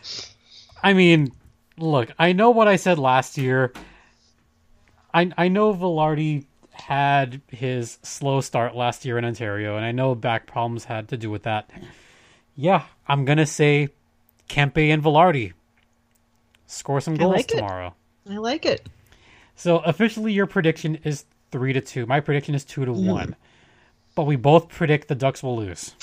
I 0.82 0.92
mean, 0.92 1.32
look, 1.78 2.10
I 2.18 2.32
know 2.32 2.50
what 2.50 2.68
I 2.68 2.76
said 2.76 2.98
last 2.98 3.38
year. 3.38 3.72
I 5.14 5.30
I 5.38 5.48
know 5.48 5.72
Vilardi 5.72 6.44
had 6.80 7.40
his 7.48 7.98
slow 8.02 8.40
start 8.40 8.74
last 8.76 9.04
year 9.04 9.18
in 9.18 9.24
Ontario, 9.24 9.76
and 9.76 9.84
I 9.84 9.92
know 9.92 10.14
back 10.14 10.46
problems 10.46 10.84
had 10.84 11.08
to 11.08 11.16
do 11.16 11.30
with 11.30 11.42
that. 11.44 11.70
Yeah, 12.54 12.84
I'm 13.06 13.24
gonna 13.24 13.46
say 13.46 13.88
Kempe 14.48 14.90
and 14.92 15.02
Vilardi 15.02 15.52
score 16.66 17.00
some 17.00 17.14
goals 17.16 17.34
like 17.36 17.50
it. 17.52 17.56
tomorrow. 17.58 17.94
I 18.28 18.36
like 18.38 18.64
it. 18.66 18.86
So 19.54 19.78
officially, 19.78 20.32
your 20.32 20.46
prediction 20.46 20.96
is 21.04 21.24
three 21.50 21.72
to 21.72 21.80
two. 21.80 22.06
My 22.06 22.20
prediction 22.20 22.54
is 22.54 22.64
two 22.64 22.84
to 22.84 22.92
Mm. 22.92 23.06
one. 23.10 23.36
But 24.14 24.24
we 24.24 24.36
both 24.36 24.68
predict 24.68 25.08
the 25.08 25.14
Ducks 25.14 25.42
will 25.42 25.56
lose. 25.56 25.94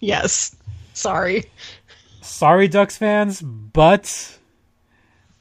Yes. 0.00 0.54
Sorry. 0.92 1.44
Sorry, 2.22 2.68
Ducks 2.68 2.96
fans, 2.96 3.40
but 3.42 4.38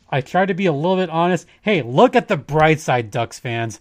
I 0.09 0.21
try 0.21 0.45
to 0.45 0.53
be 0.53 0.65
a 0.65 0.71
little 0.73 0.95
bit 0.95 1.09
honest. 1.09 1.45
Hey, 1.61 1.81
look 1.81 2.15
at 2.15 2.27
the 2.27 2.37
bright 2.37 2.79
side, 2.79 3.11
Ducks 3.11 3.39
fans. 3.39 3.79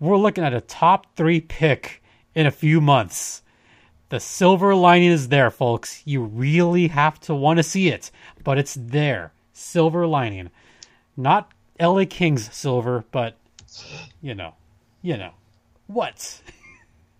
We're 0.00 0.16
looking 0.16 0.44
at 0.44 0.54
a 0.54 0.60
top 0.60 1.06
three 1.16 1.40
pick 1.40 2.02
in 2.34 2.46
a 2.46 2.52
few 2.52 2.80
months. 2.80 3.42
The 4.10 4.20
silver 4.20 4.74
lining 4.74 5.10
is 5.10 5.28
there, 5.28 5.50
folks. 5.50 6.02
You 6.04 6.22
really 6.22 6.88
have 6.88 7.20
to 7.22 7.34
want 7.34 7.58
to 7.58 7.62
see 7.62 7.88
it, 7.88 8.10
but 8.44 8.58
it's 8.58 8.76
there. 8.78 9.32
Silver 9.52 10.06
lining. 10.06 10.50
Not 11.16 11.50
LA 11.80 12.04
Kings 12.08 12.54
silver, 12.54 13.04
but 13.10 13.36
you 14.22 14.34
know, 14.34 14.54
you 15.02 15.16
know. 15.16 15.32
What? 15.88 16.42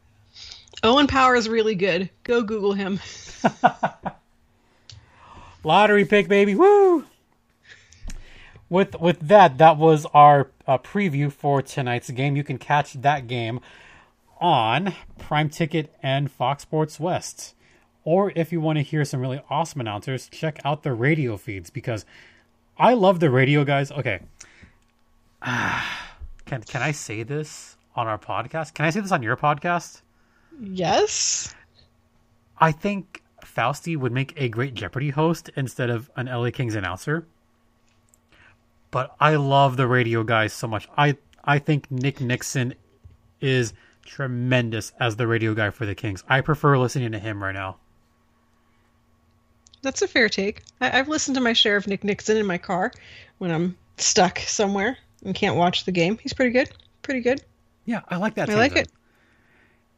Owen 0.82 1.08
Power 1.08 1.34
is 1.34 1.48
really 1.48 1.74
good. 1.74 2.10
Go 2.22 2.42
Google 2.42 2.72
him. 2.72 3.00
lottery 5.64 6.04
pick, 6.04 6.28
baby. 6.28 6.54
Woo! 6.54 7.04
With 8.70 9.00
with 9.00 9.20
that, 9.20 9.58
that 9.58 9.78
was 9.78 10.06
our 10.12 10.50
uh, 10.66 10.78
preview 10.78 11.32
for 11.32 11.62
tonight's 11.62 12.10
game. 12.10 12.36
You 12.36 12.44
can 12.44 12.58
catch 12.58 12.92
that 12.94 13.26
game 13.26 13.60
on 14.40 14.94
Prime 15.18 15.48
Ticket 15.48 15.94
and 16.02 16.30
Fox 16.30 16.62
Sports 16.62 17.00
West. 17.00 17.54
Or 18.04 18.32
if 18.34 18.52
you 18.52 18.60
want 18.60 18.78
to 18.78 18.82
hear 18.82 19.04
some 19.04 19.20
really 19.20 19.40
awesome 19.50 19.80
announcers, 19.80 20.28
check 20.28 20.60
out 20.64 20.82
the 20.82 20.92
radio 20.92 21.36
feeds 21.36 21.70
because 21.70 22.04
I 22.78 22.94
love 22.94 23.20
the 23.20 23.30
radio 23.30 23.64
guys. 23.64 23.90
Okay. 23.90 24.20
can 25.42 26.62
can 26.62 26.82
I 26.82 26.92
say 26.92 27.22
this 27.22 27.76
on 27.96 28.06
our 28.06 28.18
podcast? 28.18 28.74
Can 28.74 28.84
I 28.84 28.90
say 28.90 29.00
this 29.00 29.12
on 29.12 29.22
your 29.22 29.36
podcast? 29.36 30.02
Yes. 30.60 31.54
I 32.58 32.72
think 32.72 33.22
Fausti 33.44 33.96
would 33.96 34.12
make 34.12 34.34
a 34.36 34.48
great 34.48 34.74
Jeopardy 34.74 35.10
host 35.10 35.50
instead 35.56 35.90
of 35.90 36.10
an 36.16 36.26
LA 36.26 36.50
Kings 36.50 36.74
announcer. 36.74 37.26
But 38.90 39.14
I 39.20 39.36
love 39.36 39.76
the 39.76 39.86
radio 39.86 40.22
guys 40.22 40.52
so 40.52 40.66
much. 40.66 40.88
I 40.96 41.16
I 41.44 41.58
think 41.58 41.90
Nick 41.90 42.20
Nickson 42.20 42.74
is 43.40 43.72
tremendous 44.04 44.92
as 44.98 45.16
the 45.16 45.26
radio 45.26 45.54
guy 45.54 45.70
for 45.70 45.84
the 45.86 45.94
Kings. 45.94 46.24
I 46.28 46.40
prefer 46.40 46.78
listening 46.78 47.12
to 47.12 47.18
him 47.18 47.42
right 47.42 47.52
now. 47.54 47.76
That's 49.82 50.02
a 50.02 50.08
fair 50.08 50.28
take. 50.28 50.62
I- 50.80 50.98
I've 50.98 51.08
listened 51.08 51.36
to 51.36 51.40
my 51.40 51.52
share 51.52 51.76
of 51.76 51.86
Nick 51.86 52.02
Nickson 52.04 52.36
in 52.36 52.46
my 52.46 52.58
car 52.58 52.92
when 53.38 53.50
I'm 53.50 53.76
stuck 53.96 54.38
somewhere 54.40 54.96
and 55.24 55.34
can't 55.34 55.56
watch 55.56 55.84
the 55.84 55.92
game. 55.92 56.18
He's 56.18 56.32
pretty 56.32 56.50
good. 56.52 56.70
Pretty 57.02 57.20
good. 57.20 57.42
Yeah, 57.84 58.00
I 58.08 58.16
like 58.16 58.34
that. 58.34 58.50
I 58.50 58.54
like 58.56 58.76
it. 58.76 58.90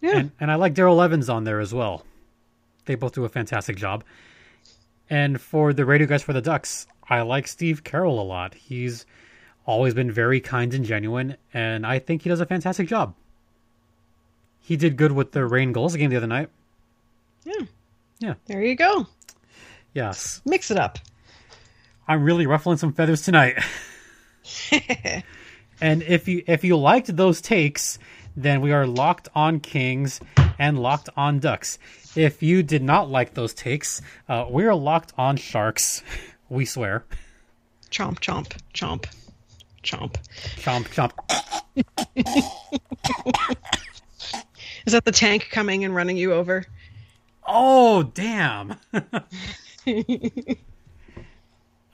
Yeah. 0.00 0.16
And 0.18 0.30
and 0.40 0.50
I 0.50 0.54
like 0.56 0.74
Daryl 0.74 1.02
Evans 1.04 1.28
on 1.28 1.44
there 1.44 1.60
as 1.60 1.74
well. 1.74 2.04
They 2.86 2.94
both 2.94 3.14
do 3.14 3.24
a 3.24 3.28
fantastic 3.28 3.76
job. 3.76 4.04
And 5.08 5.40
for 5.40 5.72
the 5.72 5.84
radio 5.84 6.06
guys 6.06 6.22
for 6.22 6.32
the 6.32 6.40
Ducks, 6.40 6.86
I 7.10 7.22
like 7.22 7.48
Steve 7.48 7.82
Carroll 7.84 8.20
a 8.20 8.22
lot. 8.22 8.54
He's 8.54 9.04
always 9.66 9.92
been 9.94 10.10
very 10.10 10.40
kind 10.40 10.72
and 10.72 10.84
genuine, 10.84 11.36
and 11.52 11.86
I 11.86 11.98
think 11.98 12.22
he 12.22 12.28
does 12.28 12.40
a 12.40 12.46
fantastic 12.46 12.88
job. 12.88 13.14
He 14.60 14.76
did 14.76 14.96
good 14.96 15.12
with 15.12 15.32
the 15.32 15.44
Reign 15.44 15.72
Gulls 15.72 15.96
game 15.96 16.10
the 16.10 16.16
other 16.16 16.26
night. 16.26 16.48
yeah. 17.44 17.66
Yeah. 18.20 18.34
There 18.46 18.62
you 18.62 18.76
go. 18.76 19.06
Yes. 19.94 20.42
Mix 20.44 20.70
it 20.70 20.78
up. 20.78 20.98
I'm 22.06 22.22
really 22.22 22.46
ruffling 22.46 22.76
some 22.76 22.92
feathers 22.92 23.22
tonight. 23.22 23.62
and 25.80 26.02
if 26.02 26.28
you 26.28 26.42
if 26.46 26.64
you 26.64 26.76
liked 26.76 27.14
those 27.16 27.40
takes, 27.40 27.98
then 28.36 28.60
we 28.60 28.72
are 28.72 28.86
locked 28.86 29.28
on 29.34 29.60
Kings 29.60 30.20
and 30.58 30.78
locked 30.78 31.08
on 31.16 31.38
Ducks. 31.38 31.78
If 32.16 32.42
you 32.42 32.62
did 32.62 32.82
not 32.82 33.08
like 33.08 33.34
those 33.34 33.54
takes, 33.54 34.02
uh, 34.28 34.46
we 34.50 34.64
are 34.64 34.74
locked 34.74 35.12
on 35.16 35.36
Sharks. 35.36 36.02
We 36.50 36.64
swear. 36.64 37.04
chomp, 37.90 38.18
chomp, 38.18 38.52
chomp, 38.74 39.06
chomp. 39.84 40.16
Chomp 40.56 40.88
chomp. 40.88 41.12
Is 44.84 44.92
that 44.92 45.04
the 45.04 45.12
tank 45.12 45.48
coming 45.52 45.84
and 45.84 45.94
running 45.94 46.16
you 46.16 46.32
over? 46.32 46.66
Oh 47.46 48.02
damn. 48.02 48.74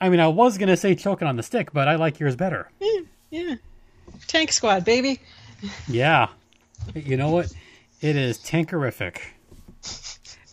I 0.01 0.09
mean, 0.09 0.19
I 0.19 0.27
was 0.27 0.57
gonna 0.57 0.75
say 0.75 0.95
choking 0.95 1.27
on 1.27 1.35
the 1.35 1.43
stick, 1.43 1.71
but 1.71 1.87
I 1.87 1.95
like 1.95 2.19
yours 2.19 2.35
better. 2.35 2.71
Yeah. 3.29 3.55
Tank 4.25 4.51
squad, 4.51 4.85
baby. 4.85 5.19
Yeah. 5.87 6.29
You 6.95 7.15
know 7.15 7.29
what? 7.29 7.53
It 8.01 8.15
is 8.15 8.39
tankerific. 8.39 9.19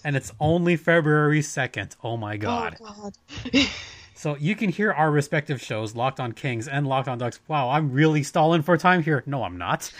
And 0.04 0.16
it's 0.16 0.32
only 0.38 0.76
February 0.76 1.40
2nd. 1.40 1.96
Oh 2.04 2.18
my 2.18 2.36
god. 2.36 2.76
Oh, 2.82 3.10
God. 3.50 3.66
So 4.24 4.36
you 4.36 4.56
can 4.56 4.70
hear 4.70 4.90
our 4.90 5.10
respective 5.10 5.60
shows, 5.60 5.94
Locked 5.94 6.18
on 6.18 6.32
Kings 6.32 6.66
and 6.66 6.86
Locked 6.86 7.08
on 7.08 7.18
Ducks. 7.18 7.40
Wow, 7.46 7.68
I'm 7.68 7.92
really 7.92 8.22
stalling 8.22 8.62
for 8.62 8.78
time 8.78 9.02
here. 9.02 9.22
No, 9.26 9.44
I'm 9.44 9.58
not. 9.58 9.92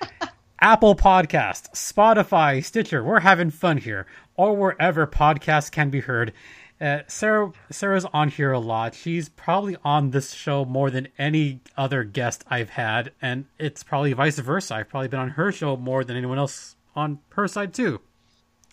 Apple 0.60 0.96
Podcast, 0.96 1.70
Spotify, 1.74 2.64
Stitcher. 2.64 3.04
We're 3.04 3.20
having 3.20 3.50
fun 3.50 3.76
here, 3.76 4.08
or 4.34 4.56
wherever 4.56 5.06
podcasts 5.06 5.70
can 5.70 5.90
be 5.90 6.00
heard. 6.00 6.32
Uh, 6.80 7.02
Sarah, 7.06 7.52
Sarah's 7.70 8.04
on 8.06 8.30
here 8.30 8.50
a 8.50 8.58
lot. 8.58 8.96
She's 8.96 9.28
probably 9.28 9.76
on 9.84 10.10
this 10.10 10.32
show 10.32 10.64
more 10.64 10.90
than 10.90 11.06
any 11.16 11.60
other 11.76 12.02
guest 12.02 12.42
I've 12.48 12.70
had, 12.70 13.12
and 13.22 13.44
it's 13.60 13.84
probably 13.84 14.12
vice 14.12 14.40
versa. 14.40 14.74
I've 14.74 14.88
probably 14.88 15.06
been 15.06 15.20
on 15.20 15.30
her 15.30 15.52
show 15.52 15.76
more 15.76 16.02
than 16.02 16.16
anyone 16.16 16.38
else 16.38 16.74
on 16.96 17.20
her 17.34 17.46
side 17.46 17.72
too. 17.72 18.00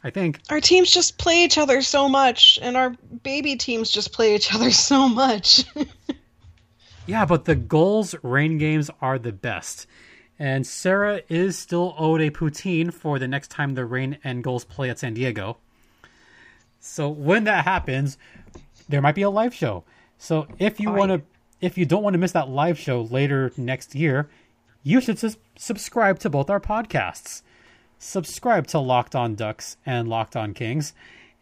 I 0.05 0.11
think. 0.11 0.39
Our 0.51 0.61
teams 0.61 0.91
just 0.91 1.17
play 1.17 1.43
each 1.43 1.57
other 1.57 1.81
so 1.81 2.07
much, 2.07 2.59
and 2.61 2.77
our 2.77 2.91
baby 3.23 3.55
teams 3.55 3.89
just 3.89 4.13
play 4.13 4.35
each 4.35 4.53
other 4.53 4.69
so 4.89 5.09
much. 5.09 5.65
Yeah, 7.07 7.25
but 7.25 7.45
the 7.45 7.55
Gulls 7.55 8.15
Reign 8.23 8.57
games 8.57 8.89
are 8.99 9.19
the 9.19 9.31
best. 9.31 9.85
And 10.39 10.65
Sarah 10.65 11.21
is 11.29 11.57
still 11.57 11.95
owed 11.97 12.19
a 12.19 12.31
poutine 12.31 12.91
for 12.91 13.19
the 13.19 13.27
next 13.27 13.51
time 13.51 13.75
the 13.75 13.85
Reign 13.85 14.17
and 14.23 14.43
Gulls 14.43 14.65
play 14.65 14.89
at 14.89 14.97
San 14.99 15.13
Diego. 15.13 15.57
So 16.79 17.07
when 17.09 17.43
that 17.43 17.63
happens, 17.63 18.17
there 18.89 19.01
might 19.01 19.15
be 19.15 19.21
a 19.21 19.29
live 19.29 19.53
show. 19.53 19.83
So 20.17 20.47
if 20.57 20.79
you 20.79 20.91
want 20.91 21.11
to 21.11 21.21
if 21.61 21.77
you 21.77 21.85
don't 21.85 22.03
want 22.03 22.15
to 22.15 22.17
miss 22.17 22.31
that 22.33 22.49
live 22.49 22.77
show 22.77 23.01
later 23.01 23.51
next 23.55 23.95
year, 23.95 24.29
you 24.83 24.99
should 24.99 25.19
sus- 25.19 25.37
subscribe 25.55 26.19
to 26.19 26.29
both 26.29 26.49
our 26.49 26.59
podcasts. 26.59 27.43
Subscribe 27.97 28.67
to 28.67 28.79
Locked 28.79 29.15
On 29.15 29.35
Ducks 29.35 29.77
and 29.85 30.07
Locked 30.07 30.35
On 30.35 30.53
Kings. 30.53 30.93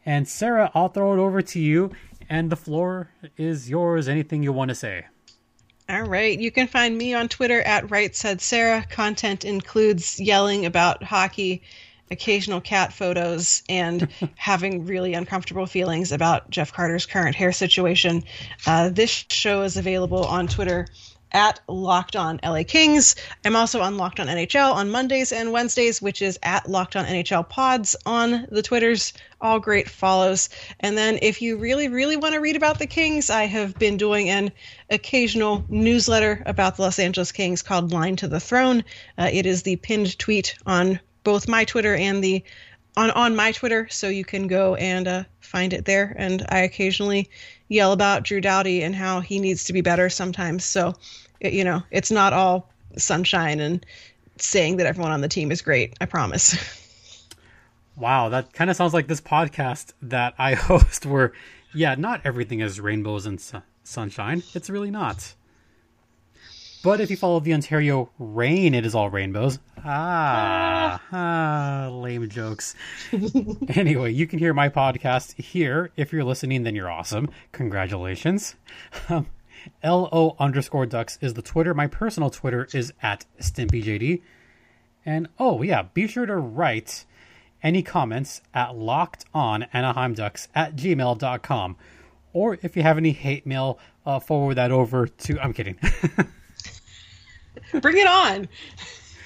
And 0.06 0.28
Sarah, 0.28 0.72
I'll 0.74 0.89
throw 0.89 1.14
it 1.14 1.20
over 1.20 1.41
to 1.41 1.60
you 1.60 1.91
and 2.30 2.49
the 2.49 2.56
floor 2.56 3.10
is 3.38 3.70
yours. 3.70 4.08
Anything 4.08 4.43
you 4.43 4.51
want 4.51 4.70
to 4.70 4.76
say? 4.76 5.06
All 5.89 6.04
right. 6.04 6.39
You 6.39 6.51
can 6.51 6.68
find 6.68 6.97
me 6.97 7.14
on 7.14 7.28
Twitter 7.28 7.62
at 7.62 7.91
Right 7.91 8.16
Said 8.16 8.41
Sarah. 8.41 8.86
Content 8.89 9.43
includes 9.43 10.20
yelling 10.20 10.66
about 10.66 11.04
hockey, 11.04 11.62
occasional 12.10 12.62
cat 12.62 12.93
photos, 12.93 13.64
and 13.68 14.08
having 14.36 14.86
really 14.86 15.14
uncomfortable 15.14 15.66
feelings 15.66 16.12
about 16.12 16.49
Jeff 16.49 16.72
Carter's 16.72 17.06
current 17.06 17.36
hair 17.36 17.51
situation. 17.51 18.24
Uh, 18.66 18.89
this 18.89 19.26
show 19.30 19.64
is 19.64 19.78
available 19.78 20.24
on 20.24 20.47
Twitter 20.47 20.88
at 21.34 21.60
Locked 21.68 22.16
On 22.16 22.40
LA 22.44 22.64
Kings. 22.64 23.16
I'm 23.44 23.56
also 23.56 23.82
on 23.82 23.98
Locked 23.98 24.20
On 24.20 24.28
NHL 24.28 24.74
on 24.74 24.90
Mondays 24.90 25.32
and 25.32 25.52
Wednesdays, 25.52 26.02
which 26.02 26.22
is 26.22 26.40
at 26.44 26.70
Locked 26.70 26.96
On 26.96 27.06
NHL 27.06 27.48
Pods 27.50 27.96
on 28.06 28.48
the 28.52 28.62
Twitters. 28.62 29.14
All 29.42 29.60
great 29.60 29.90
follows. 29.90 30.50
And 30.80 30.98
then 30.98 31.20
if 31.22 31.42
you 31.42 31.58
really, 31.58 31.88
really 31.88 32.16
want 32.16 32.34
to 32.34 32.40
read 32.40 32.56
about 32.56 32.80
the 32.80 32.88
Kings, 32.88 33.30
I 33.30 33.46
have 33.46 33.78
been 33.78 33.98
doing 33.98 34.30
an 34.30 34.52
occasional 34.90 35.66
newsletter 35.70 36.44
about 36.46 36.78
the 36.78 36.84
Los 36.84 37.00
Angeles 37.00 37.32
Kings 37.32 37.62
called 37.62 37.92
Line 37.92 38.16
to 38.18 38.28
the 38.28 38.40
Throne. 38.40 38.84
Uh, 39.18 39.30
it 39.32 39.46
is 39.46 39.64
the 39.64 39.76
pinned 39.78 40.18
tweet 40.20 40.56
on 40.66 41.00
both 41.24 41.48
my 41.48 41.66
Twitter 41.66 41.96
and 41.96 42.24
the 42.24 42.44
on 42.96 43.12
on 43.12 43.36
my 43.36 43.52
Twitter, 43.52 43.88
so 43.90 44.08
you 44.08 44.24
can 44.24 44.48
go 44.48 44.76
and 44.76 45.08
uh, 45.08 45.24
find 45.40 45.74
it 45.74 45.86
there. 45.86 46.16
And 46.18 46.46
I 46.50 46.60
occasionally 46.60 47.30
yell 47.68 47.92
about 47.92 48.24
Drew 48.24 48.42
Doughty 48.42 48.84
and 48.84 48.96
how 48.96 49.20
he 49.20 49.40
needs 49.40 49.64
to 49.66 49.74
be 49.74 49.82
better 49.82 50.10
sometimes. 50.10 50.64
So, 50.64 50.94
you 51.44 51.64
know, 51.64 51.84
it's 51.91 52.12
not 52.12 52.34
all 52.34 52.70
sunshine 52.98 53.60
and 53.60 53.86
saying 54.38 54.78
that 54.78 54.88
everyone 54.88 55.12
on 55.12 55.22
the 55.22 55.28
team 55.28 55.52
is 55.52 55.62
great. 55.62 55.96
I 56.00 56.06
promise. 56.06 56.56
Wow, 57.96 58.30
that 58.30 58.54
kind 58.54 58.70
of 58.72 58.76
sounds 58.76 58.94
like 58.94 59.08
this 59.08 59.22
podcast 59.22 59.94
that 60.02 60.34
I 60.39 60.54
host, 60.56 61.06
where, 61.06 61.34
yeah, 61.74 61.96
not 61.96 62.22
everything 62.24 62.60
is 62.60 62.80
rainbows 62.80 63.26
and 63.26 63.39
su- 63.39 63.62
sunshine. 63.84 64.41
It's 64.56 64.70
really 64.70 64.89
not. 64.89 65.34
But 66.84 67.00
if 67.00 67.10
you 67.10 67.16
follow 67.16 67.39
the 67.39 67.54
Ontario 67.54 68.10
Reign, 68.20 68.74
it 68.74 68.86
is 68.86 68.94
all 68.94 69.10
rainbows. 69.10 69.60
Ah, 69.86 71.02
ah 71.14 71.89
lame 71.94 72.28
jokes. 72.28 72.76
anyway, 73.70 74.12
you 74.12 74.28
can 74.28 74.39
hear 74.39 74.54
my 74.54 74.68
podcast 74.68 75.39
here. 75.39 75.91
If 75.96 76.12
you're 76.12 76.26
listening, 76.26 76.64
then 76.64 76.76
you're 76.76 76.91
awesome. 76.91 77.30
Congratulations. 77.54 78.56
Um, 79.08 79.28
LO 79.84 80.36
underscore 80.39 80.86
ducks 80.86 81.18
is 81.22 81.34
the 81.34 81.41
Twitter. 81.41 81.74
My 81.74 81.88
personal 81.88 82.30
Twitter 82.30 82.68
is 82.74 82.93
at 83.01 83.26
StimpyJD. 83.39 84.22
And 85.05 85.28
oh, 85.39 85.61
yeah, 85.61 85.84
be 85.84 86.07
sure 86.07 86.26
to 86.26 86.36
write 86.36 87.05
any 87.61 87.84
comments 87.84 88.41
at 88.53 88.76
locked 88.76 89.26
on 89.34 89.64
Anaheim 89.74 90.14
Ducks 90.14 90.47
at 90.53 90.76
gmail.com. 90.76 91.78
Or 92.34 92.57
if 92.61 92.76
you 92.76 92.84
have 92.84 92.97
any 92.97 93.11
hate 93.11 93.45
mail, 93.45 93.80
uh, 94.05 94.20
forward 94.20 94.55
that 94.55 94.72
over 94.72 95.07
to. 95.07 95.39
I'm 95.39 95.53
kidding. 95.53 95.78
bring 97.82 97.97
it 97.97 98.07
on. 98.07 98.47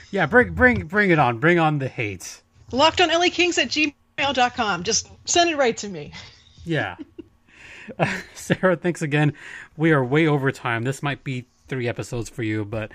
Yeah, 0.09 0.25
bring 0.25 0.53
bring 0.53 0.87
bring 0.87 1.11
it 1.11 1.19
on. 1.19 1.39
Bring 1.39 1.59
on 1.59 1.79
the 1.79 1.89
hate. 1.89 2.41
Locked 2.71 3.01
on 3.01 3.09
LA 3.09 3.27
Kings 3.29 3.57
at 3.57 3.67
gmail.com. 3.67 4.83
Just 4.83 5.09
send 5.25 5.49
it 5.49 5.57
right 5.57 5.75
to 5.77 5.89
me. 5.89 6.13
Yeah. 6.63 6.95
Uh, 7.99 8.17
Sarah, 8.33 8.77
thanks 8.77 9.01
again. 9.01 9.33
We 9.77 9.91
are 9.91 10.03
way 10.03 10.27
over 10.27 10.51
time. 10.51 10.83
This 10.83 11.03
might 11.03 11.23
be 11.23 11.45
three 11.67 11.87
episodes 11.87 12.29
for 12.29 12.43
you, 12.43 12.65
but 12.65 12.91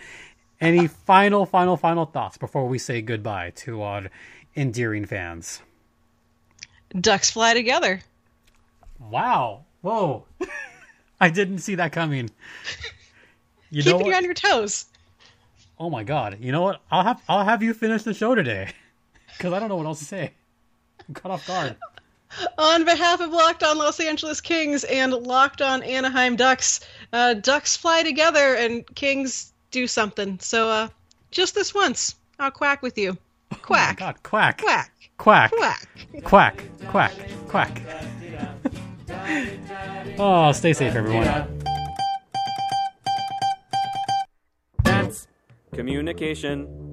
any 0.60 0.88
final, 0.88 1.46
final, 1.46 1.76
final 1.76 2.04
thoughts 2.04 2.36
before 2.36 2.66
we 2.66 2.78
say 2.78 3.00
goodbye 3.00 3.52
to 3.56 3.82
our 3.82 4.10
endearing 4.56 5.06
fans? 5.06 5.60
Ducks 7.00 7.30
fly 7.30 7.54
together. 7.54 8.00
Wow. 8.98 9.64
Whoa. 9.80 10.26
I 11.20 11.30
didn't 11.30 11.58
see 11.58 11.76
that 11.76 11.92
coming. 11.92 12.30
You 13.70 13.82
Keeping 13.82 14.06
you 14.06 14.14
on 14.14 14.24
your 14.24 14.34
toes. 14.34 14.86
Oh 15.78 15.88
my 15.88 16.04
god! 16.04 16.38
You 16.40 16.52
know 16.52 16.62
what? 16.62 16.82
I'll 16.90 17.02
have 17.02 17.22
I'll 17.28 17.44
have 17.44 17.62
you 17.62 17.72
finish 17.74 18.02
the 18.02 18.12
show 18.12 18.34
today, 18.34 18.70
because 19.36 19.52
I 19.52 19.58
don't 19.58 19.68
know 19.68 19.76
what 19.76 19.86
else 19.86 20.00
to 20.00 20.04
say. 20.04 20.32
I'm 21.08 21.14
caught 21.14 21.32
off 21.32 21.46
guard. 21.46 21.76
On 22.58 22.84
behalf 22.84 23.20
of 23.20 23.30
Locked 23.30 23.62
On 23.62 23.78
Los 23.78 24.00
Angeles 24.00 24.40
Kings 24.40 24.84
and 24.84 25.12
Locked 25.12 25.62
On 25.62 25.82
Anaheim 25.82 26.36
Ducks, 26.36 26.80
uh, 27.12 27.34
Ducks 27.34 27.76
fly 27.76 28.02
together 28.02 28.54
and 28.54 28.84
Kings 28.94 29.52
do 29.70 29.86
something. 29.86 30.38
So, 30.40 30.68
uh, 30.68 30.88
just 31.30 31.54
this 31.54 31.74
once, 31.74 32.14
I'll 32.38 32.50
quack 32.50 32.82
with 32.82 32.96
you. 32.98 33.16
Quack. 33.62 33.98
Oh 34.00 34.06
God, 34.06 34.22
quack. 34.22 34.58
Quack. 34.62 34.92
Quack. 35.18 35.50
Quack. 35.50 35.88
Quack. 36.24 36.64
Quack. 36.88 37.12
Quack. 37.48 37.82
oh, 40.18 40.52
stay 40.52 40.72
safe, 40.72 40.94
everyone. 40.94 41.62
That's 44.84 45.26
communication. 45.72 46.92